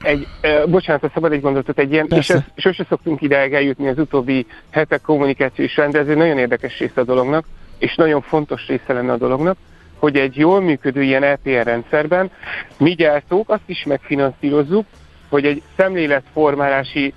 Egy, 0.01 0.27
uh, 0.43 0.71
bocsánat, 0.71 1.03
a 1.03 1.11
szabad 1.15 1.33
egy 1.33 1.41
gondolatot, 1.41 1.79
egy 1.79 1.93
ilyen, 1.93 2.07
Persze. 2.07 2.35
és 2.35 2.41
ezt, 2.41 2.51
sose 2.57 2.87
szoktunk 2.89 3.23
ideig 3.23 3.53
eljutni 3.53 3.89
az 3.89 3.99
utóbbi 3.99 4.47
hetek 4.71 5.01
kommunikációs 5.01 5.77
rend, 5.77 5.93
de 5.93 5.99
ez 5.99 6.09
egy 6.09 6.17
nagyon 6.17 6.39
érdekes 6.39 6.79
része 6.79 7.01
a 7.01 7.05
dolognak, 7.05 7.45
és 7.79 7.95
nagyon 7.95 8.23
fontos 8.23 8.67
része 8.67 8.93
lenne 8.93 9.13
a 9.13 9.17
dolognak, 9.17 9.57
hogy 9.99 10.17
egy 10.17 10.37
jól 10.37 10.61
működő 10.61 11.03
ilyen 11.03 11.23
EPR 11.23 11.65
rendszerben 11.65 12.31
mi 12.77 12.95
gyártók 12.95 13.51
azt 13.51 13.63
is 13.67 13.85
megfinanszírozzuk, 13.85 14.87
hogy 15.29 15.45
egy 15.45 15.63
szemléletformálási 15.77 17.13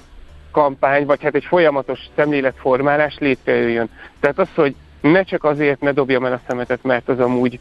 kampány, 0.57 1.05
vagy 1.05 1.23
hát 1.23 1.35
egy 1.35 1.45
folyamatos 1.45 1.99
szemléletformálás 2.15 3.17
létrejöjjön. 3.19 3.89
Tehát 4.19 4.39
az, 4.39 4.47
hogy 4.55 4.75
ne 5.01 5.23
csak 5.23 5.43
azért 5.43 5.81
ne 5.81 5.91
dobjam 5.91 6.25
el 6.25 6.33
a 6.33 6.41
szemetet, 6.47 6.83
mert 6.83 7.09
az 7.09 7.19
amúgy 7.19 7.59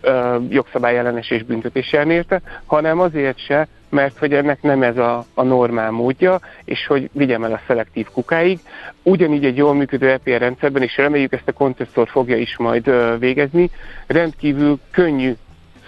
ö, 0.00 0.36
jogszabályellenes 0.48 1.30
és 1.30 1.42
büntetés 1.42 1.92
érte, 1.92 2.40
hanem 2.66 3.00
azért 3.00 3.38
se, 3.38 3.68
mert 3.88 4.18
hogy 4.18 4.32
ennek 4.32 4.62
nem 4.62 4.82
ez 4.82 4.96
a, 4.96 5.24
a 5.34 5.42
normál 5.42 5.90
módja, 5.90 6.40
és 6.64 6.86
hogy 6.86 7.10
vigyem 7.12 7.44
el 7.44 7.52
a 7.52 7.60
szelektív 7.66 8.06
kukáig. 8.12 8.58
Ugyanígy 9.02 9.44
egy 9.44 9.56
jól 9.56 9.74
működő 9.74 10.10
EPR 10.10 10.38
rendszerben, 10.38 10.82
és 10.82 10.96
reméljük 10.96 11.32
ezt 11.32 11.48
a 11.48 11.52
kontesszor 11.52 12.08
fogja 12.08 12.36
is 12.36 12.56
majd 12.56 12.86
ö, 12.86 13.16
végezni, 13.18 13.70
rendkívül 14.06 14.78
könnyű 14.90 15.32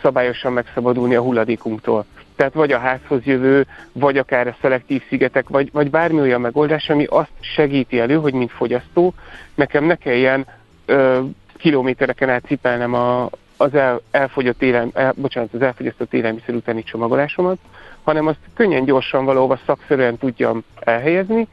szabályosan 0.03 0.53
megszabadulni 0.53 1.15
a 1.15 1.23
hulladékunktól. 1.23 2.05
Tehát 2.38 2.54
vagy 2.54 2.73
a 2.73 2.78
házhoz 2.78 3.25
jövő, 3.25 3.66
vagy 3.92 4.18
akár 4.18 4.47
a 4.47 4.57
szelektív 4.61 5.02
szigetek, 5.09 5.49
vagy, 5.49 5.68
vagy 5.73 5.90
bármi 5.90 6.21
olyan 6.21 6.40
megoldás, 6.40 6.88
ami 6.88 7.04
azt 7.04 7.30
segíti 7.40 8.00
elő, 8.00 8.14
hogy 8.14 8.33
mint 8.33 8.50
fogyasztó, 8.50 9.14
nekem 9.54 9.85
ne 9.85 9.95
kelljen 9.95 10.47
ö, 10.87 11.21
kilométereken 11.57 12.28
át 12.28 12.45
cipelnem 12.47 12.95
a, 12.95 13.28
az 13.57 13.75
el, 13.75 14.00
elfogyott 14.11 14.62
élelm, 14.62 14.90
el, 14.95 15.14
bocsánat, 15.16 15.54
az 15.54 15.62
elfogyasztott 15.62 16.14
élelmiszer 16.14 16.54
utáni 16.54 16.83
csomagolásomat, 16.83 17.59
hanem 18.02 18.26
azt 18.26 18.38
könnyen, 18.54 18.85
gyorsan 18.85 19.25
valahova 19.25 19.59
szakszerűen 19.66 20.18
tudjam 20.18 20.64
elhelyezni, 20.80 21.49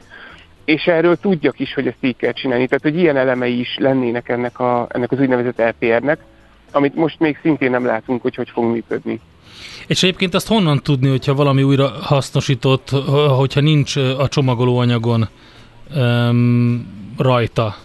és 0.65 0.87
erről 0.87 1.15
tudjak 1.15 1.59
is, 1.59 1.73
hogy 1.73 1.87
ezt 1.87 1.97
így 2.03 2.17
kell 2.17 2.31
csinálni. 2.31 2.67
Tehát, 2.67 2.83
hogy 2.83 2.97
ilyen 2.97 3.17
elemei 3.17 3.59
is 3.59 3.77
lennének 3.79 4.29
ennek, 4.29 4.59
a, 4.59 4.87
ennek 4.89 5.11
az 5.11 5.19
úgynevezett 5.19 5.61
LPR-nek, 5.61 6.19
amit 6.71 6.95
most 6.95 7.19
még 7.19 7.39
szintén 7.41 7.69
nem 7.69 7.85
látunk, 7.85 8.21
hogy 8.21 8.35
hogy 8.35 8.49
fog 8.49 8.63
működni. 8.63 9.19
És 9.87 10.03
egyébként 10.03 10.33
azt 10.33 10.47
honnan 10.47 10.79
tudni, 10.83 11.09
hogyha 11.09 11.33
valami 11.33 11.63
újra 11.63 11.87
hasznosított, 12.01 12.89
hogyha 13.37 13.61
nincs 13.61 13.95
a 13.95 14.27
csomagolóanyagon 14.27 15.27
um, 15.95 17.13
rajta? 17.17 17.75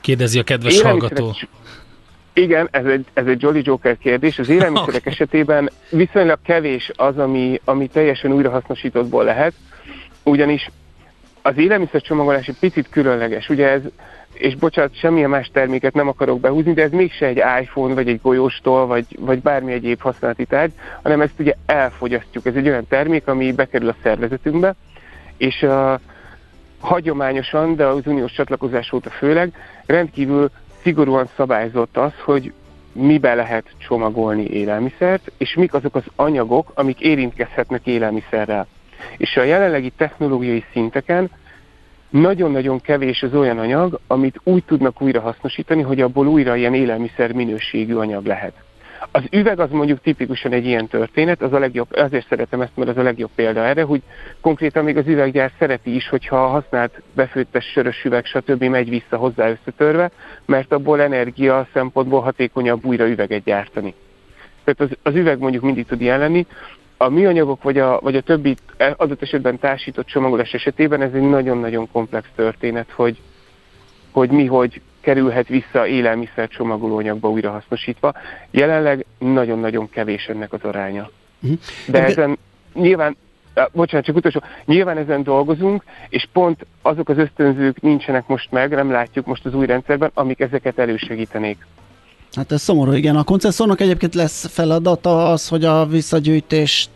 Kérdezi 0.00 0.38
a 0.38 0.42
kedves 0.42 0.80
hallgató. 0.80 1.34
Igen, 2.32 2.68
ez 2.70 2.84
egy, 2.84 3.06
ez 3.14 3.26
egy 3.26 3.42
Jolly 3.42 3.60
Joker 3.64 3.98
kérdés. 3.98 4.38
Az 4.38 4.48
élelmiszerek 4.48 5.00
okay. 5.00 5.12
esetében 5.12 5.70
viszonylag 5.90 6.38
kevés 6.42 6.90
az, 6.96 7.18
ami, 7.18 7.60
ami 7.64 7.86
teljesen 7.86 8.32
újrahasznosítottból 8.32 9.24
lehet, 9.24 9.52
ugyanis 10.22 10.70
az 11.48 11.58
élelmiszercsomagolás 11.58 12.48
egy 12.48 12.58
picit 12.60 12.88
különleges. 12.88 13.48
Ugye 13.48 13.68
ez, 13.68 13.80
és 14.32 14.56
bocsánat, 14.56 14.98
semmilyen 14.98 15.30
más 15.30 15.50
terméket 15.52 15.94
nem 15.94 16.08
akarok 16.08 16.40
behúzni, 16.40 16.72
de 16.72 16.82
ez 16.82 16.90
mégse 16.90 17.26
egy 17.26 17.42
iPhone, 17.60 17.94
vagy 17.94 18.08
egy 18.08 18.20
golyóstól, 18.22 18.86
vagy, 18.86 19.04
vagy 19.18 19.40
bármi 19.40 19.72
egyéb 19.72 20.00
használati 20.00 20.44
tárgy, 20.44 20.72
hanem 21.02 21.20
ezt 21.20 21.38
ugye 21.38 21.54
elfogyasztjuk. 21.66 22.46
Ez 22.46 22.54
egy 22.54 22.68
olyan 22.68 22.86
termék, 22.88 23.26
ami 23.26 23.52
bekerül 23.52 23.88
a 23.88 23.96
szervezetünkbe, 24.02 24.74
és 25.36 25.62
uh, 25.62 26.00
hagyományosan, 26.80 27.76
de 27.76 27.86
az 27.86 28.06
uniós 28.06 28.32
csatlakozás 28.32 28.92
óta 28.92 29.10
főleg 29.10 29.52
rendkívül 29.86 30.50
szigorúan 30.82 31.28
szabályzott 31.36 31.96
az, 31.96 32.12
hogy 32.24 32.52
mibe 32.92 33.34
lehet 33.34 33.64
csomagolni 33.78 34.44
élelmiszert, 34.44 35.32
és 35.36 35.54
mik 35.54 35.74
azok 35.74 35.94
az 35.94 36.04
anyagok, 36.16 36.70
amik 36.74 37.00
érintkezhetnek 37.00 37.86
élelmiszerrel. 37.86 38.66
És 39.16 39.36
a 39.36 39.42
jelenlegi 39.42 39.92
technológiai 39.96 40.64
szinteken 40.72 41.30
nagyon-nagyon 42.10 42.80
kevés 42.80 43.22
az 43.22 43.34
olyan 43.34 43.58
anyag, 43.58 44.00
amit 44.06 44.40
úgy 44.44 44.64
tudnak 44.64 45.02
újra 45.02 45.20
hasznosítani, 45.20 45.82
hogy 45.82 46.00
abból 46.00 46.26
újra 46.26 46.56
ilyen 46.56 46.74
élelmiszer 46.74 47.32
minőségű 47.32 47.94
anyag 47.94 48.26
lehet. 48.26 48.52
Az 49.10 49.22
üveg 49.30 49.60
az 49.60 49.70
mondjuk 49.70 50.00
tipikusan 50.00 50.52
egy 50.52 50.66
ilyen 50.66 50.86
történet, 50.86 51.42
az 51.42 51.52
a 51.52 51.58
legjobb, 51.58 51.88
azért 51.90 52.28
szeretem 52.28 52.60
ezt, 52.60 52.76
mert 52.76 52.90
az 52.90 52.96
a 52.96 53.02
legjobb 53.02 53.30
példa 53.34 53.64
erre, 53.64 53.82
hogy 53.82 54.02
konkrétan 54.40 54.84
még 54.84 54.96
az 54.96 55.06
üveggyár 55.06 55.52
szereti 55.58 55.94
is, 55.94 56.08
hogyha 56.08 56.44
a 56.44 56.48
használt 56.48 57.02
befőttes 57.14 57.64
sörös 57.64 58.04
üveg, 58.04 58.24
stb. 58.24 58.62
megy 58.62 58.88
vissza 58.88 59.16
hozzá 59.16 59.50
összetörve, 59.50 60.10
mert 60.46 60.72
abból 60.72 61.02
energia 61.02 61.66
szempontból 61.72 62.20
hatékonyabb 62.20 62.84
újra 62.84 63.08
üveget 63.08 63.44
gyártani. 63.44 63.94
Tehát 64.64 64.92
az, 64.92 64.98
az 65.12 65.14
üveg 65.14 65.38
mondjuk 65.38 65.62
mindig 65.62 65.86
tud 65.86 66.00
ilyen 66.00 66.18
lenni. 66.18 66.46
A 67.00 67.08
műanyagok 67.08 67.62
vagy 67.62 67.78
a, 67.78 68.00
vagy 68.00 68.16
a 68.16 68.20
többi 68.20 68.56
adott 68.96 69.22
esetben 69.22 69.58
társított 69.58 70.06
csomagolás 70.06 70.52
esetében 70.52 71.02
ez 71.02 71.12
egy 71.12 71.28
nagyon-nagyon 71.28 71.88
komplex 71.92 72.28
történet, 72.34 72.90
hogy, 72.90 73.20
hogy 74.10 74.30
mi 74.30 74.46
hogy 74.46 74.80
kerülhet 75.00 75.48
vissza 75.48 75.86
élelmiszer 75.86 76.48
csomagolóanyagba 76.48 77.30
újrahasznosítva. 77.30 78.14
Jelenleg 78.50 79.04
nagyon-nagyon 79.18 79.90
kevés 79.90 80.26
ennek 80.26 80.52
az 80.52 80.62
aránya. 80.62 81.10
Mhm. 81.38 81.52
De 81.86 82.04
ezen 82.04 82.38
nyilván 82.74 83.16
bocsánat, 83.72 84.06
csak 84.06 84.16
utolsó, 84.16 84.42
nyilván 84.64 84.96
ezen 84.96 85.22
dolgozunk, 85.22 85.84
és 86.08 86.28
pont 86.32 86.66
azok 86.82 87.08
az 87.08 87.18
ösztönzők 87.18 87.80
nincsenek 87.80 88.26
most 88.26 88.50
meg, 88.50 88.70
nem 88.70 88.90
látjuk 88.90 89.26
most 89.26 89.46
az 89.46 89.54
új 89.54 89.66
rendszerben, 89.66 90.10
amik 90.14 90.40
ezeket 90.40 90.78
elősegítenék. 90.78 91.66
Hát 92.32 92.52
ez 92.52 92.62
szomorú, 92.62 92.92
igen. 92.92 93.16
A 93.16 93.24
koncesszornak 93.24 93.80
egyébként 93.80 94.14
lesz 94.14 94.46
feladata 94.46 95.30
az, 95.30 95.48
hogy 95.48 95.64
a 95.64 95.86
visszagyűjtést 95.86 96.90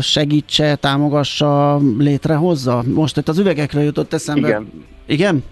segítse, 0.00 0.74
támogassa, 0.74 1.80
létrehozza? 1.98 2.82
Most 2.86 3.16
itt 3.16 3.28
az 3.28 3.38
üvegekre 3.38 3.82
jutott 3.82 4.12
eszembe. 4.12 4.48
Igen. 4.48 4.86
Igen? 5.06 5.44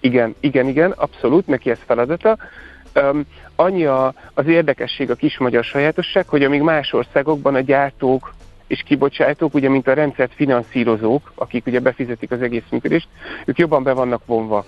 Igen, 0.00 0.34
igen, 0.40 0.68
igen, 0.68 0.90
abszolút, 0.90 1.46
neki 1.46 1.70
ez 1.70 1.78
feladata. 1.86 2.36
Um, 2.94 3.24
annyi 3.56 3.84
a, 3.84 4.14
az 4.34 4.46
érdekesség, 4.46 5.10
a 5.10 5.14
kis 5.14 5.38
magyar 5.38 5.64
sajátosság, 5.64 6.28
hogy 6.28 6.42
amíg 6.42 6.60
más 6.60 6.92
országokban 6.92 7.54
a 7.54 7.60
gyártók 7.60 8.34
és 8.66 8.82
kibocsátók, 8.82 9.54
ugye 9.54 9.68
mint 9.68 9.88
a 9.88 9.94
rendszert 9.94 10.32
finanszírozók, 10.34 11.32
akik 11.34 11.66
ugye 11.66 11.80
befizetik 11.80 12.30
az 12.30 12.42
egész 12.42 12.62
működést, 12.70 13.08
ők 13.44 13.58
jobban 13.58 13.82
be 13.82 13.92
vannak 13.92 14.26
vonva. 14.26 14.64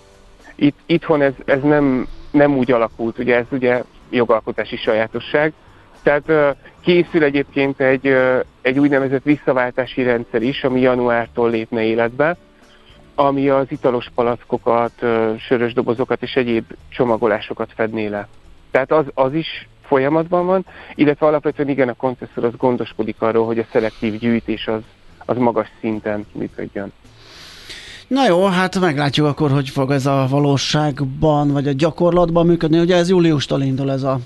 Itt, 0.54 0.78
itthon 0.87 1.23
ez, 1.23 1.32
ez 1.44 1.62
nem, 1.62 2.08
nem 2.34 2.56
úgy 2.56 2.72
alakult, 2.72 3.18
ugye 3.18 3.36
ez 3.36 3.46
ugye 3.50 3.82
jogalkotási 4.10 4.76
sajátosság. 4.76 5.52
Tehát 6.02 6.56
készül 6.80 7.22
egyébként 7.22 7.80
egy, 7.80 8.16
egy 8.62 8.78
úgynevezett 8.78 9.22
visszaváltási 9.22 10.02
rendszer 10.02 10.42
is, 10.42 10.64
ami 10.64 10.80
januártól 10.80 11.50
lépne 11.50 11.82
életbe, 11.82 12.36
ami 13.14 13.48
az 13.48 13.66
italos 13.68 14.10
palackokat, 14.14 14.92
sörös 15.38 15.72
dobozokat 15.72 16.22
és 16.22 16.34
egyéb 16.34 16.64
csomagolásokat 16.88 17.72
fedné 17.74 18.06
le. 18.06 18.28
Tehát 18.70 18.92
az, 18.92 19.04
az 19.14 19.34
is 19.34 19.68
folyamatban 19.82 20.46
van, 20.46 20.66
illetve 20.94 21.26
alapvetően 21.26 21.68
igen, 21.68 21.88
a 21.88 21.94
koncesszor 21.94 22.44
az 22.44 22.56
gondoskodik 22.56 23.22
arról, 23.22 23.46
hogy 23.46 23.58
a 23.58 23.66
szelektív 23.72 24.18
gyűjtés 24.18 24.66
az, 24.66 24.82
az 25.24 25.37
magas 25.37 25.68
szinten 25.80 26.26
működjön. 26.32 26.92
Na 28.08 28.26
jó, 28.26 28.46
hát 28.46 28.80
meglátjuk 28.80 29.26
akkor, 29.26 29.50
hogy 29.50 29.68
fog 29.68 29.90
ez 29.90 30.06
a 30.06 30.26
valóságban, 30.30 31.52
vagy 31.52 31.68
a 31.68 31.72
gyakorlatban 31.72 32.46
működni. 32.46 32.78
Ugye 32.78 32.96
ez 32.96 33.08
júliustól 33.08 33.62
indul 33.62 33.90
ez 33.90 34.02
a 34.02 34.18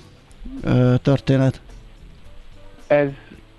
ö, 0.63 0.93
történet. 1.01 1.61
Ez 2.87 3.07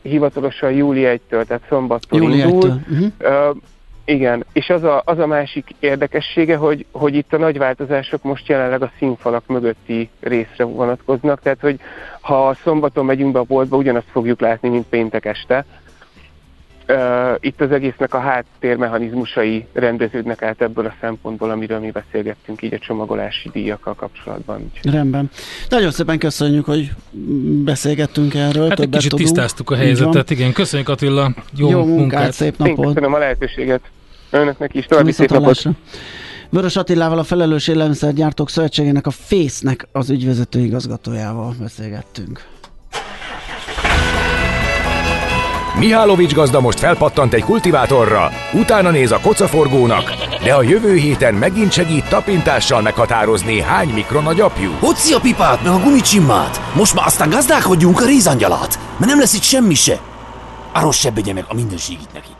hivatalosan 0.02 0.72
júli 0.72 1.02
1-től, 1.06 1.44
tehát 1.44 1.62
szombattól 1.68 2.22
júli 2.22 2.38
indul. 2.38 2.80
Uh-huh. 2.90 3.56
Igen, 4.04 4.44
és 4.52 4.70
az 4.70 4.83
a, 4.83 5.02
az 5.04 5.18
a 5.18 5.26
másik 5.26 5.74
érdekessége, 5.78 6.56
hogy, 6.56 6.87
hogy 6.90 7.14
itt 7.14 7.33
a 7.33 7.38
nagy 7.38 7.59
változások 7.59 8.22
most 8.22 8.48
jelenleg 8.48 8.83
a 8.83 8.92
színfalak 8.98 9.46
mögötti 9.46 10.09
részre 10.20 10.64
vonatkoznak, 10.64 11.40
tehát 11.40 11.61
hogy 11.61 11.80
ha 12.20 12.56
szombaton 12.62 13.04
megyünk 13.04 13.33
be 13.33 13.38
a 13.38 13.42
boltba, 13.42 13.76
ugyanazt 13.76 14.11
fogjuk 14.11 14.40
látni, 14.40 14.68
mint 14.68 14.87
péntek 14.87 15.24
este. 15.24 15.64
Uh, 16.90 17.37
itt 17.40 17.61
az 17.61 17.70
egésznek 17.72 18.14
a 18.14 18.18
háttérmechanizmusai 18.18 19.66
rendeződnek 19.72 20.42
át 20.42 20.61
ebből 20.61 20.87
a 20.87 20.94
szempontból, 21.00 21.50
amiről 21.50 21.79
mi 21.79 21.90
beszélgettünk 21.90 22.62
így 22.62 22.74
a 22.74 22.79
csomagolási 22.79 23.50
díjakkal 23.53 23.94
kapcsolatban. 23.94 24.70
Rendben. 24.83 25.31
Nagyon 25.68 25.90
szépen 25.90 26.18
köszönjük, 26.18 26.64
hogy 26.64 26.90
beszélgettünk 27.64 28.35
erről. 28.35 28.68
Hát 28.68 28.81
egy 28.81 28.88
kicsit 28.88 29.11
tudunk. 29.11 29.29
tisztáztuk 29.29 29.70
a 29.70 29.76
helyzetet, 29.76 30.31
igen. 30.31 30.53
Köszönjük 30.53 30.88
Attila, 30.88 31.35
jó, 31.57 31.70
jó 31.70 31.79
munkát, 31.79 31.98
munkát, 31.98 32.33
szép 32.33 32.59
napot. 32.59 32.79
Én 32.79 32.85
köszönöm 32.85 33.14
a 33.14 33.18
lehetőséget. 33.18 33.81
Önöknek 34.31 34.74
is 34.74 34.87
további 34.87 35.12
szép 35.12 35.31
napot. 35.31 35.62
Vörös 36.50 36.76
Attilával, 36.76 37.18
a 37.18 37.24
Felelős 37.24 37.68
Élelmiszergyártók 37.68 38.50
Szövetségének, 38.50 39.07
a 39.07 39.11
FÉSZ-nek 39.11 39.88
az 39.92 40.11
ügyvezető 40.11 40.61
igazgatójával 40.61 41.55
beszélgettünk. 41.61 42.44
Mihálovics 45.81 46.35
gazda 46.35 46.61
most 46.61 46.79
felpattant 46.79 47.33
egy 47.33 47.43
kultivátorra, 47.43 48.31
utána 48.53 48.90
néz 48.90 49.12
a 49.12 49.21
kocaforgónak, 49.21 50.12
de 50.43 50.55
a 50.55 50.62
jövő 50.62 50.95
héten 50.95 51.35
megint 51.35 51.73
segít 51.73 52.09
tapintással 52.09 52.83
meghatározni, 52.83 53.61
hány 53.61 53.88
mikron 53.88 54.27
a 54.27 54.33
gyapjú. 54.33 54.71
Hoci 54.79 55.12
a 55.12 55.21
pipát, 55.21 55.62
meg 55.62 55.73
a 55.73 55.79
gumicsimmát! 55.79 56.61
Most 56.75 56.95
már 56.95 57.07
aztán 57.07 57.31
gazdálkodjunk 57.31 58.01
a 58.01 58.05
rézangyalát, 58.05 58.79
mert 58.97 59.11
nem 59.11 59.19
lesz 59.19 59.35
itt 59.35 59.43
semmi 59.43 59.75
se. 59.75 60.01
Arról 60.73 60.93
se 60.93 61.12
meg 61.14 61.45
a 61.49 61.55
mindenségit 61.55 62.12
neki. 62.12 62.31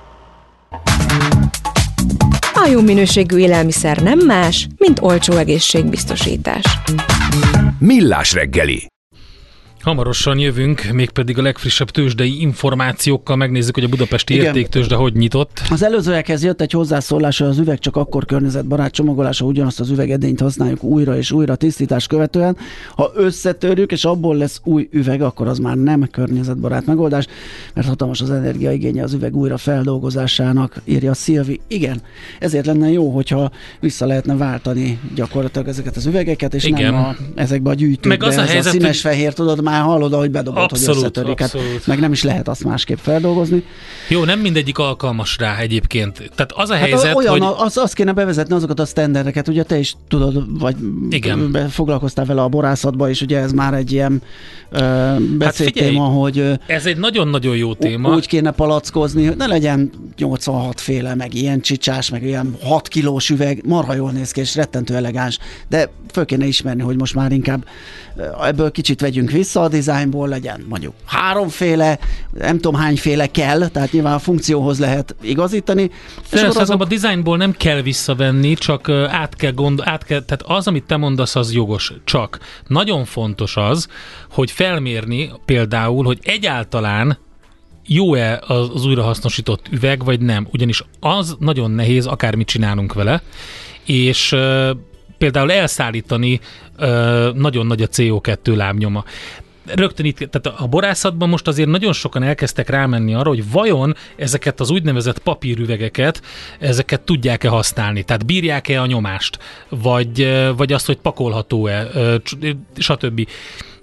A 2.55 2.69
jó 2.71 2.81
minőségű 2.81 3.37
élelmiszer 3.37 3.97
nem 3.97 4.19
más, 4.19 4.67
mint 4.77 5.01
olcsó 5.03 5.33
egészségbiztosítás. 5.33 6.65
Millás 7.79 8.33
reggeli 8.33 8.89
Hamarosan 9.83 10.39
jövünk, 10.39 10.83
mégpedig 10.93 11.39
a 11.39 11.43
legfrissebb 11.43 11.91
tőzsdei 11.91 12.41
információkkal 12.41 13.37
megnézzük, 13.37 13.75
hogy 13.75 13.85
a 13.85 13.89
budapesti 13.89 14.35
Igen. 14.35 14.47
értéktőzsde 14.47 14.95
hogy 14.95 15.13
nyitott. 15.13 15.63
Az 15.71 15.83
előzőekhez 15.83 16.45
jött 16.45 16.61
egy 16.61 16.71
hozzászólás, 16.71 17.39
hogy 17.39 17.49
az 17.49 17.59
üveg 17.59 17.79
csak 17.79 17.97
akkor 17.97 18.25
környezetbarát 18.25 18.93
csomagolása, 18.93 19.45
ugyanazt 19.45 19.81
az 19.81 19.91
üvegedényt 19.91 20.41
használjuk 20.41 20.83
újra 20.83 21.17
és 21.17 21.33
újra 21.33 21.57
tisztítás 21.57 22.07
követően. 22.07 22.57
Ha 22.95 23.11
összetörjük 23.15 23.93
és 23.93 24.05
abból 24.05 24.37
lesz 24.37 24.61
új 24.65 24.89
üveg, 24.93 25.23
akkor 25.23 25.49
az 25.49 25.59
már 25.59 25.77
nem 25.77 26.09
környezetbarát 26.11 26.87
megoldás, 26.87 27.27
mert 27.75 27.87
hatalmas 27.87 28.21
az 28.21 28.31
energiaigénye 28.31 29.03
az 29.03 29.13
üveg 29.13 29.37
újra 29.37 29.57
feldolgozásának, 29.57 30.81
írja 30.85 31.15
Szilvi. 31.15 31.61
Igen, 31.69 32.03
ezért 32.39 32.67
lenne 32.67 32.91
jó, 32.91 33.11
hogyha 33.11 33.51
vissza 33.81 34.07
lehetne 34.07 34.37
váltani 34.37 35.01
gyakorlatilag 35.15 35.69
ezeket 35.69 35.97
az 35.97 36.07
üvegeket, 36.07 36.55
és 36.55 36.65
Igen. 36.65 36.93
nem 36.93 37.05
a, 37.05 37.17
ezekbe 37.35 37.71
a 37.71 37.75
gyűjtőkbe, 37.75 38.09
Meg 38.09 38.23
az 38.23 38.37
a, 38.37 38.43
helyzet, 38.43 38.67
a 38.67 38.77
színes 38.77 39.03
hogy... 39.03 39.13
fehér, 39.13 39.33
tudod, 39.33 39.69
már 39.71 39.83
hallod, 39.83 40.15
hogy 40.15 40.31
bedobod, 40.31 40.63
abszolút, 40.63 40.87
hogy 40.87 40.97
összetörik. 40.97 41.41
Hát 41.41 41.87
meg 41.87 42.01
nem 42.01 42.13
is 42.13 42.23
lehet 42.23 42.49
azt 42.49 42.65
másképp 42.65 42.99
feldolgozni. 42.99 43.65
Jó, 44.09 44.25
nem 44.25 44.39
mindegyik 44.39 44.79
alkalmas 44.79 45.37
rá 45.39 45.57
egyébként. 45.59 46.31
Tehát 46.35 46.53
az 46.53 46.71
a 46.71 46.75
hát 46.75 46.83
helyzet, 46.83 47.15
olyan, 47.15 47.41
hogy... 47.41 47.55
Az, 47.59 47.77
azt 47.77 47.95
kéne 47.95 48.13
bevezetni 48.13 48.55
azokat 48.55 48.81
a 48.81 48.85
sztendereket, 48.85 49.49
ugye 49.49 49.63
te 49.63 49.79
is 49.79 49.95
tudod, 50.09 50.59
vagy 50.59 50.77
Igen. 51.11 51.69
foglalkoztál 51.71 52.25
vele 52.25 52.43
a 52.43 52.49
borászatba, 52.49 53.09
és 53.09 53.21
ugye 53.21 53.39
ez 53.39 53.53
már 53.53 53.75
egy 53.75 53.93
ilyen 53.93 54.23
uh, 54.73 55.21
beszédtéma, 55.21 56.05
hát 56.05 56.19
hogy... 56.19 56.59
Ez 56.67 56.87
egy 56.87 56.97
nagyon-nagyon 56.97 57.57
jó 57.57 57.75
téma. 57.75 58.15
Úgy 58.15 58.27
kéne 58.27 58.51
palackozni, 58.51 59.27
hogy 59.27 59.37
ne 59.37 59.47
legyen 59.47 59.91
86 60.17 60.81
féle, 60.81 61.15
meg 61.15 61.35
ilyen 61.35 61.61
csicsás, 61.61 62.11
meg 62.11 62.23
ilyen 62.23 62.57
6 62.63 62.89
kilós 62.89 63.31
üveg, 63.31 63.63
marha 63.67 63.95
jól 63.95 64.11
néz 64.11 64.31
ki, 64.31 64.41
és 64.41 64.55
rettentő 64.55 64.95
elegáns, 64.95 65.39
de 65.69 65.91
föl 66.13 66.25
kéne 66.25 66.45
ismerni, 66.47 66.83
hogy 66.83 66.97
most 66.97 67.15
már 67.15 67.33
inkább 67.33 67.65
ebből 68.43 68.71
kicsit 68.71 69.01
vegyünk 69.01 69.31
vissza 69.31 69.61
a 69.61 69.69
dizájnból, 69.69 70.29
legyen 70.29 70.65
mondjuk 70.69 70.95
háromféle, 71.05 71.99
nem 72.33 72.59
tudom 72.59 72.81
hányféle 72.81 73.27
kell, 73.27 73.69
tehát 73.69 73.93
nyilván 73.93 74.15
a 74.15 74.19
funkcióhoz 74.19 74.79
lehet 74.79 75.15
igazítani. 75.23 75.91
Szerintem 76.25 76.63
azok... 76.63 76.81
a 76.81 76.85
dizájnból 76.85 77.37
nem 77.37 77.53
kell 77.53 77.81
visszavenni, 77.81 78.55
csak 78.55 78.89
át 78.89 79.37
kell 79.37 79.53
gond, 79.53 79.81
át 79.85 80.05
kell, 80.05 80.23
tehát 80.23 80.59
az, 80.59 80.67
amit 80.67 80.85
te 80.85 80.97
mondasz, 80.97 81.37
az 81.37 81.53
jogos. 81.53 81.93
Csak 82.05 82.39
nagyon 82.67 83.05
fontos 83.05 83.57
az, 83.57 83.89
hogy 84.31 84.51
felmérni 84.51 85.31
például, 85.45 86.05
hogy 86.05 86.19
egyáltalán 86.23 87.19
jó-e 87.87 88.43
az, 88.47 88.71
az 88.75 88.87
újrahasznosított 88.87 89.67
üveg, 89.71 90.05
vagy 90.05 90.21
nem. 90.21 90.49
Ugyanis 90.53 90.85
az 91.01 91.37
nagyon 91.39 91.71
nehéz, 91.71 92.07
akármit 92.07 92.47
csinálunk 92.47 92.93
vele, 92.93 93.23
és 93.85 94.37
például 95.21 95.53
elszállítani 95.53 96.41
nagyon 97.35 97.67
nagy 97.67 97.83
a 97.83 97.87
CO2 97.87 98.57
lábnyoma. 98.57 99.05
Rögtön 99.67 100.07
itt, 100.07 100.17
tehát 100.17 100.61
a 100.61 100.67
borászatban 100.67 101.29
most 101.29 101.47
azért 101.47 101.69
nagyon 101.69 101.93
sokan 101.93 102.23
elkezdtek 102.23 102.69
rámenni 102.69 103.15
arra, 103.15 103.29
hogy 103.29 103.51
vajon 103.51 103.95
ezeket 104.17 104.61
az 104.61 104.71
úgynevezett 104.71 105.19
papírüvegeket, 105.19 106.23
ezeket 106.59 107.01
tudják-e 107.01 107.49
használni, 107.49 108.03
tehát 108.03 108.27
bírják-e 108.27 108.81
a 108.81 108.87
nyomást, 108.87 109.39
vagy, 109.69 110.29
vagy 110.57 110.73
azt, 110.73 110.87
hogy 110.87 110.97
pakolható-e, 110.97 111.89
stb. 112.77 113.29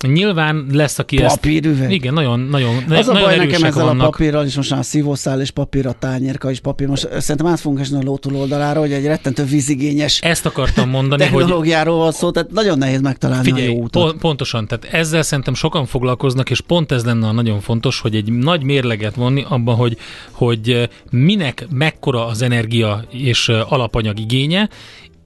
Nyilván 0.02 0.66
lesz, 0.72 1.00
aki 1.00 1.16
Papírüveg. 1.18 1.82
ezt... 1.84 1.92
Igen, 1.92 2.14
nagyon, 2.14 2.40
nagyon 2.40 2.76
Az 2.90 3.08
a 3.08 3.14
nagyon 3.14 3.28
baj 3.30 3.38
nekem 3.38 3.64
ezzel 3.64 3.86
vannak. 3.86 4.08
a 4.08 4.10
papírral, 4.10 4.46
és 4.46 4.56
most 4.56 4.70
már 4.70 4.86
szívószál 4.86 5.42
és 5.42 5.52
papír, 5.52 5.88
a 5.88 5.92
tányérka 5.92 6.50
és 6.52 6.60
papír. 6.60 6.88
Most 6.88 7.08
szerintem 7.20 7.46
át 7.46 7.60
fogunk 7.60 7.82
esni 7.82 7.98
a 7.98 8.02
ló 8.04 8.20
oldalára, 8.34 8.80
hogy 8.80 8.92
egy 8.92 9.06
rettentő 9.06 9.44
vízigényes 9.44 10.20
Ezt 10.22 10.46
akartam 10.46 10.90
mondani, 10.90 11.24
hogy 11.24 11.32
technológiáról 11.40 11.98
van 11.98 12.12
szó, 12.12 12.32
tehát 12.32 12.52
nagyon 12.52 12.78
nehéz 12.78 13.02
megtalálni 13.02 13.44
Figyelj, 13.52 13.68
a 13.68 13.72
jó 13.72 13.82
utat. 13.82 14.04
pon- 14.04 14.18
pontosan, 14.20 14.68
tehát 14.68 14.86
ezzel 14.94 15.22
szerintem 15.22 15.54
sokan 15.54 15.86
foglalkoznak, 15.86 16.50
és 16.50 16.62
pont 16.62 16.92
ez 16.92 17.04
lenne 17.06 17.28
a 17.28 17.32
nagyon 17.32 17.60
fontos, 17.60 18.00
hogy 18.00 18.16
egy 18.16 18.32
nagy 18.34 18.64
mérleget 18.64 19.16
vonni 19.16 19.46
abban, 19.50 19.76
hogy, 19.76 19.98
hogy 20.32 20.90
minek 21.12 21.68
mekkora 21.72 22.26
az 22.26 22.42
energia 22.42 23.04
és 23.12 23.50
alapanyag 23.50 24.20
igénye, 24.20 24.70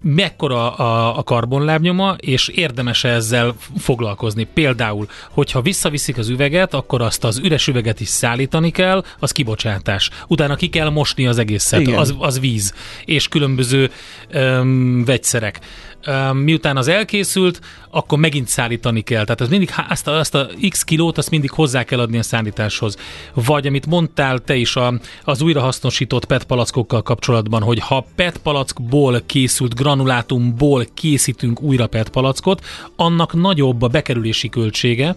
mekkora 0.01 0.75
a, 0.75 1.17
a 1.17 1.23
karbonlábnyoma, 1.23 2.15
és 2.19 2.47
érdemes 2.47 3.03
ezzel 3.03 3.55
foglalkozni. 3.77 4.47
Például, 4.53 5.07
hogyha 5.29 5.61
visszaviszik 5.61 6.17
az 6.17 6.29
üveget, 6.29 6.73
akkor 6.73 7.01
azt 7.01 7.23
az 7.23 7.37
üres 7.37 7.67
üveget 7.67 7.99
is 7.99 8.07
szállítani 8.07 8.71
kell, 8.71 9.03
az 9.19 9.31
kibocsátás. 9.31 10.09
Utána 10.27 10.55
ki 10.55 10.69
kell 10.69 10.89
mosni 10.89 11.27
az 11.27 11.37
egészet, 11.37 11.87
az, 11.87 12.15
az 12.19 12.39
víz, 12.39 12.73
és 13.05 13.27
különböző 13.27 13.91
öm, 14.29 15.05
vegyszerek. 15.05 15.59
Öm, 16.05 16.37
miután 16.37 16.77
az 16.77 16.87
elkészült, 16.87 17.59
akkor 17.91 18.19
megint 18.19 18.47
szállítani 18.47 19.01
kell. 19.01 19.23
Tehát 19.23 19.41
ez 19.41 19.49
mindig, 19.49 19.69
azt 19.89 20.07
a, 20.07 20.11
azt 20.17 20.35
a 20.35 20.49
x 20.69 20.83
kilót, 20.83 21.17
azt 21.17 21.29
mindig 21.29 21.51
hozzá 21.51 21.83
kell 21.83 21.99
adni 21.99 22.17
a 22.17 22.23
szállításhoz. 22.23 22.95
Vagy 23.33 23.67
amit 23.67 23.85
mondtál 23.85 24.39
te 24.39 24.55
is 24.55 24.75
a, 24.75 24.93
az 25.23 25.41
újrahasznosított 25.41 26.25
PET 26.25 26.43
palackokkal 26.43 27.01
kapcsolatban, 27.01 27.61
hogy 27.61 27.79
ha 27.79 28.05
PET 28.15 28.37
palackból 28.37 29.21
készült 29.25 29.73
granulátumból 29.91 30.85
készítünk 30.93 31.61
újra 31.61 31.87
PET 31.87 32.09
palackot, 32.09 32.65
annak 32.95 33.33
nagyobb 33.33 33.81
a 33.81 33.87
bekerülési 33.87 34.49
költsége, 34.49 35.15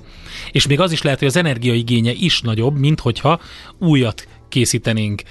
és 0.53 0.67
még 0.67 0.81
az 0.81 0.93
is 0.93 1.03
lehet, 1.03 1.19
hogy 1.19 1.29
az 1.29 1.37
energiaigénye 1.37 2.13
is 2.13 2.41
nagyobb, 2.41 2.79
mint 2.79 3.01
hogyha 3.01 3.41
újat 3.79 4.29
készítenénk. 4.49 5.23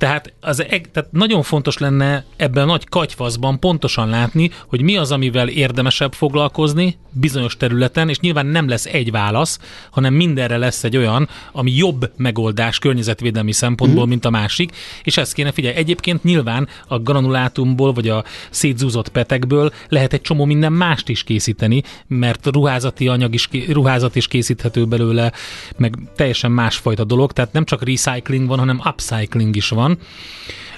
Tehát, 0.00 0.32
az, 0.40 0.56
tehát 0.66 1.08
nagyon 1.12 1.42
fontos 1.42 1.78
lenne 1.78 2.24
ebben 2.36 2.62
a 2.62 2.66
nagy 2.66 2.88
katyfaszban 2.88 3.58
pontosan 3.58 4.08
látni, 4.08 4.50
hogy 4.66 4.82
mi 4.82 4.96
az, 4.96 5.12
amivel 5.12 5.48
érdemesebb 5.48 6.12
foglalkozni 6.12 6.96
bizonyos 7.12 7.56
területen, 7.56 8.08
és 8.08 8.20
nyilván 8.20 8.46
nem 8.46 8.68
lesz 8.68 8.86
egy 8.86 9.10
válasz, 9.10 9.58
hanem 9.90 10.14
mindenre 10.14 10.56
lesz 10.56 10.84
egy 10.84 10.96
olyan, 10.96 11.28
ami 11.52 11.72
jobb 11.76 12.12
megoldás 12.16 12.78
környezetvédelmi 12.78 13.52
szempontból, 13.52 14.06
mm. 14.06 14.08
mint 14.08 14.24
a 14.24 14.30
másik, 14.30 14.76
és 15.02 15.16
ezt 15.16 15.32
kéne 15.32 15.52
figyelni. 15.52 15.78
Egyébként 15.78 16.22
nyilván 16.22 16.68
a 16.86 16.98
granulátumból, 16.98 17.92
vagy 17.92 18.08
a 18.08 18.24
szétzúzott 18.50 19.08
petekből 19.08 19.72
lehet 19.88 20.12
egy 20.12 20.20
csomó 20.20 20.44
minden 20.44 20.72
mást 20.72 21.08
is 21.08 21.22
készíteni, 21.22 21.82
mert 22.06 22.46
ruházati 22.46 23.08
anyag 23.08 23.34
is, 23.34 23.48
ruházat 23.68 24.16
is 24.16 24.28
készíthető 24.28 24.86
belőle, 24.86 25.32
meg 25.76 25.94
teljesen 26.16 26.50
másfajta 26.50 27.04
dolog, 27.04 27.32
tehát 27.32 27.52
nem 27.52 27.64
csak 27.64 27.84
recycling 27.84 28.48
van, 28.48 28.58
hanem 28.58 28.82
upcycling 28.84 29.56
is 29.56 29.68
van. 29.68 29.89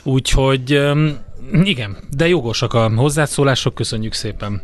Úgyhogy 0.03 0.81
igen, 1.63 1.97
de 2.11 2.29
jogosak 2.29 2.75
a 2.75 2.91
hozzászólások, 2.97 3.75
köszönjük 3.75 4.13
szépen. 4.13 4.63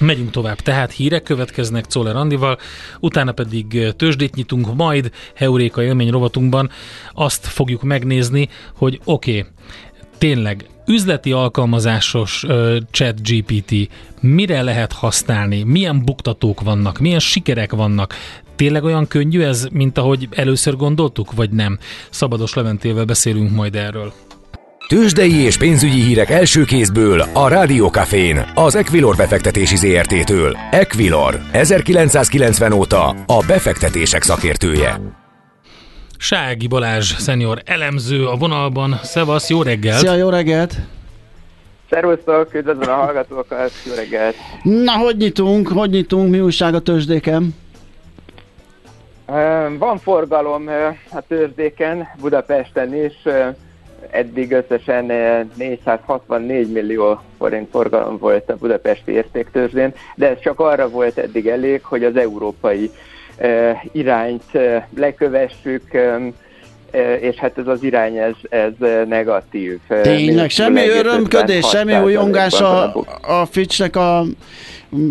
Megyünk 0.00 0.30
tovább. 0.30 0.56
Tehát 0.56 0.92
hírek 0.92 1.22
következnek 1.22 1.86
Czoller 1.86 2.16
Andival, 2.16 2.58
utána 3.00 3.32
pedig 3.32 3.94
tőzsdét 3.96 4.34
nyitunk, 4.34 4.74
majd 4.74 5.10
Heuréka 5.34 5.82
élmény 5.82 6.10
rovatunkban 6.10 6.70
azt 7.12 7.46
fogjuk 7.46 7.82
megnézni, 7.82 8.48
hogy 8.76 9.00
oké, 9.04 9.38
okay, 9.38 9.52
tényleg 10.18 10.66
üzleti 10.86 11.32
alkalmazásos 11.32 12.42
uh, 12.42 12.76
chat 12.90 13.28
GPT 13.28 13.88
mire 14.20 14.62
lehet 14.62 14.92
használni, 14.92 15.62
milyen 15.62 16.04
buktatók 16.04 16.60
vannak, 16.60 16.98
milyen 16.98 17.18
sikerek 17.18 17.72
vannak, 17.72 18.14
tényleg 18.56 18.84
olyan 18.84 19.06
könnyű 19.06 19.42
ez, 19.42 19.66
mint 19.72 19.98
ahogy 19.98 20.28
először 20.30 20.76
gondoltuk, 20.76 21.32
vagy 21.32 21.50
nem? 21.50 21.78
Szabados 22.10 22.54
Leventével 22.54 23.04
beszélünk 23.04 23.50
majd 23.50 23.74
erről. 23.74 24.12
Tőzsdei 24.88 25.34
és 25.34 25.56
pénzügyi 25.56 26.00
hírek 26.00 26.30
első 26.30 26.64
kézből 26.64 27.20
a 27.20 27.48
Rádiókafén, 27.48 28.44
az 28.54 28.74
Equilor 28.74 29.16
befektetési 29.16 29.76
ZRT-től. 29.76 30.56
Equilor, 30.70 31.40
1990 31.52 32.72
óta 32.72 33.08
a 33.26 33.44
befektetések 33.46 34.22
szakértője. 34.22 35.00
Sági 36.18 36.66
Balázs, 36.66 37.12
szenior 37.12 37.62
elemző 37.64 38.26
a 38.26 38.36
vonalban. 38.36 39.00
Szevasz, 39.02 39.50
jó 39.50 39.62
reggelt! 39.62 39.98
Szia, 39.98 40.14
jó 40.14 40.28
reggelt! 40.28 40.74
Szervusztok, 41.90 42.54
üdvözlöm 42.54 42.88
a 42.88 42.94
hallgatókat, 42.94 43.72
jó 43.86 43.94
reggelt! 43.94 44.34
Na, 44.62 44.92
hogy 44.92 45.16
nyitunk, 45.16 45.68
hogy 45.68 45.90
nyitunk, 45.90 46.30
mi 46.30 46.40
újság 46.40 46.74
a 46.74 46.80
tőzsdéken? 46.80 47.54
Van 49.78 49.98
forgalom 49.98 50.68
a 51.12 51.20
tőzsdéken, 51.28 52.08
Budapesten 52.20 52.94
is, 52.94 53.14
eddig 54.10 54.52
összesen 54.52 55.04
464 55.54 56.72
millió 56.72 57.20
forint 57.38 57.70
forgalom 57.70 58.18
volt 58.18 58.50
a 58.50 58.56
budapesti 58.56 59.12
értéktőzsdén, 59.12 59.92
de 60.14 60.28
ez 60.28 60.40
csak 60.40 60.60
arra 60.60 60.88
volt 60.88 61.18
eddig 61.18 61.46
elég, 61.46 61.84
hogy 61.84 62.04
az 62.04 62.16
európai 62.16 62.90
irányt 63.92 64.58
lekövessük, 64.96 65.82
és 67.20 67.36
hát 67.36 67.58
ez 67.58 67.66
az 67.66 67.82
irány, 67.82 68.16
ez, 68.16 68.34
ez 68.48 68.72
negatív. 69.08 69.78
Tényleg, 70.02 70.50
semmi 70.50 70.88
örömködés, 70.88 71.68
semmi 71.68 71.96
újongás 71.96 72.60
a, 72.60 72.94
a 73.22 73.46
Fitchnek 73.50 73.96
a 73.96 74.24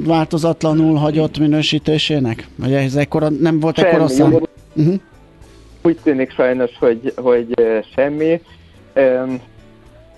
változatlanul 0.06 0.96
hagyott 0.96 1.38
minősítésének? 1.38 2.48
Vagy 2.56 2.74
ez 2.74 2.96
ekkora, 2.96 3.30
nem 3.30 3.60
volt 3.60 3.76
semmi, 3.76 3.88
ekkora 3.90 4.08
szám? 4.08 4.34
Uh-huh. 4.74 4.96
Úgy 5.82 5.98
tűnik 6.04 6.32
sajnos, 6.32 6.72
hogy, 6.80 7.14
hogy 7.16 7.54
semmi. 7.96 8.42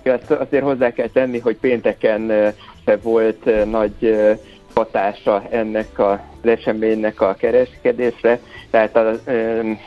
Azt 0.04 0.30
azért 0.30 0.64
hozzá 0.64 0.92
kell 0.92 1.08
tenni, 1.08 1.38
hogy 1.38 1.56
pénteken 1.56 2.32
se 2.84 2.96
volt 3.02 3.70
nagy 3.70 4.16
hatása 4.74 5.42
ennek 5.50 5.98
a 5.98 6.24
eseménynek 6.48 7.20
a 7.20 7.36
kereskedésre, 7.38 8.40
tehát 8.70 8.96
a 8.96 9.12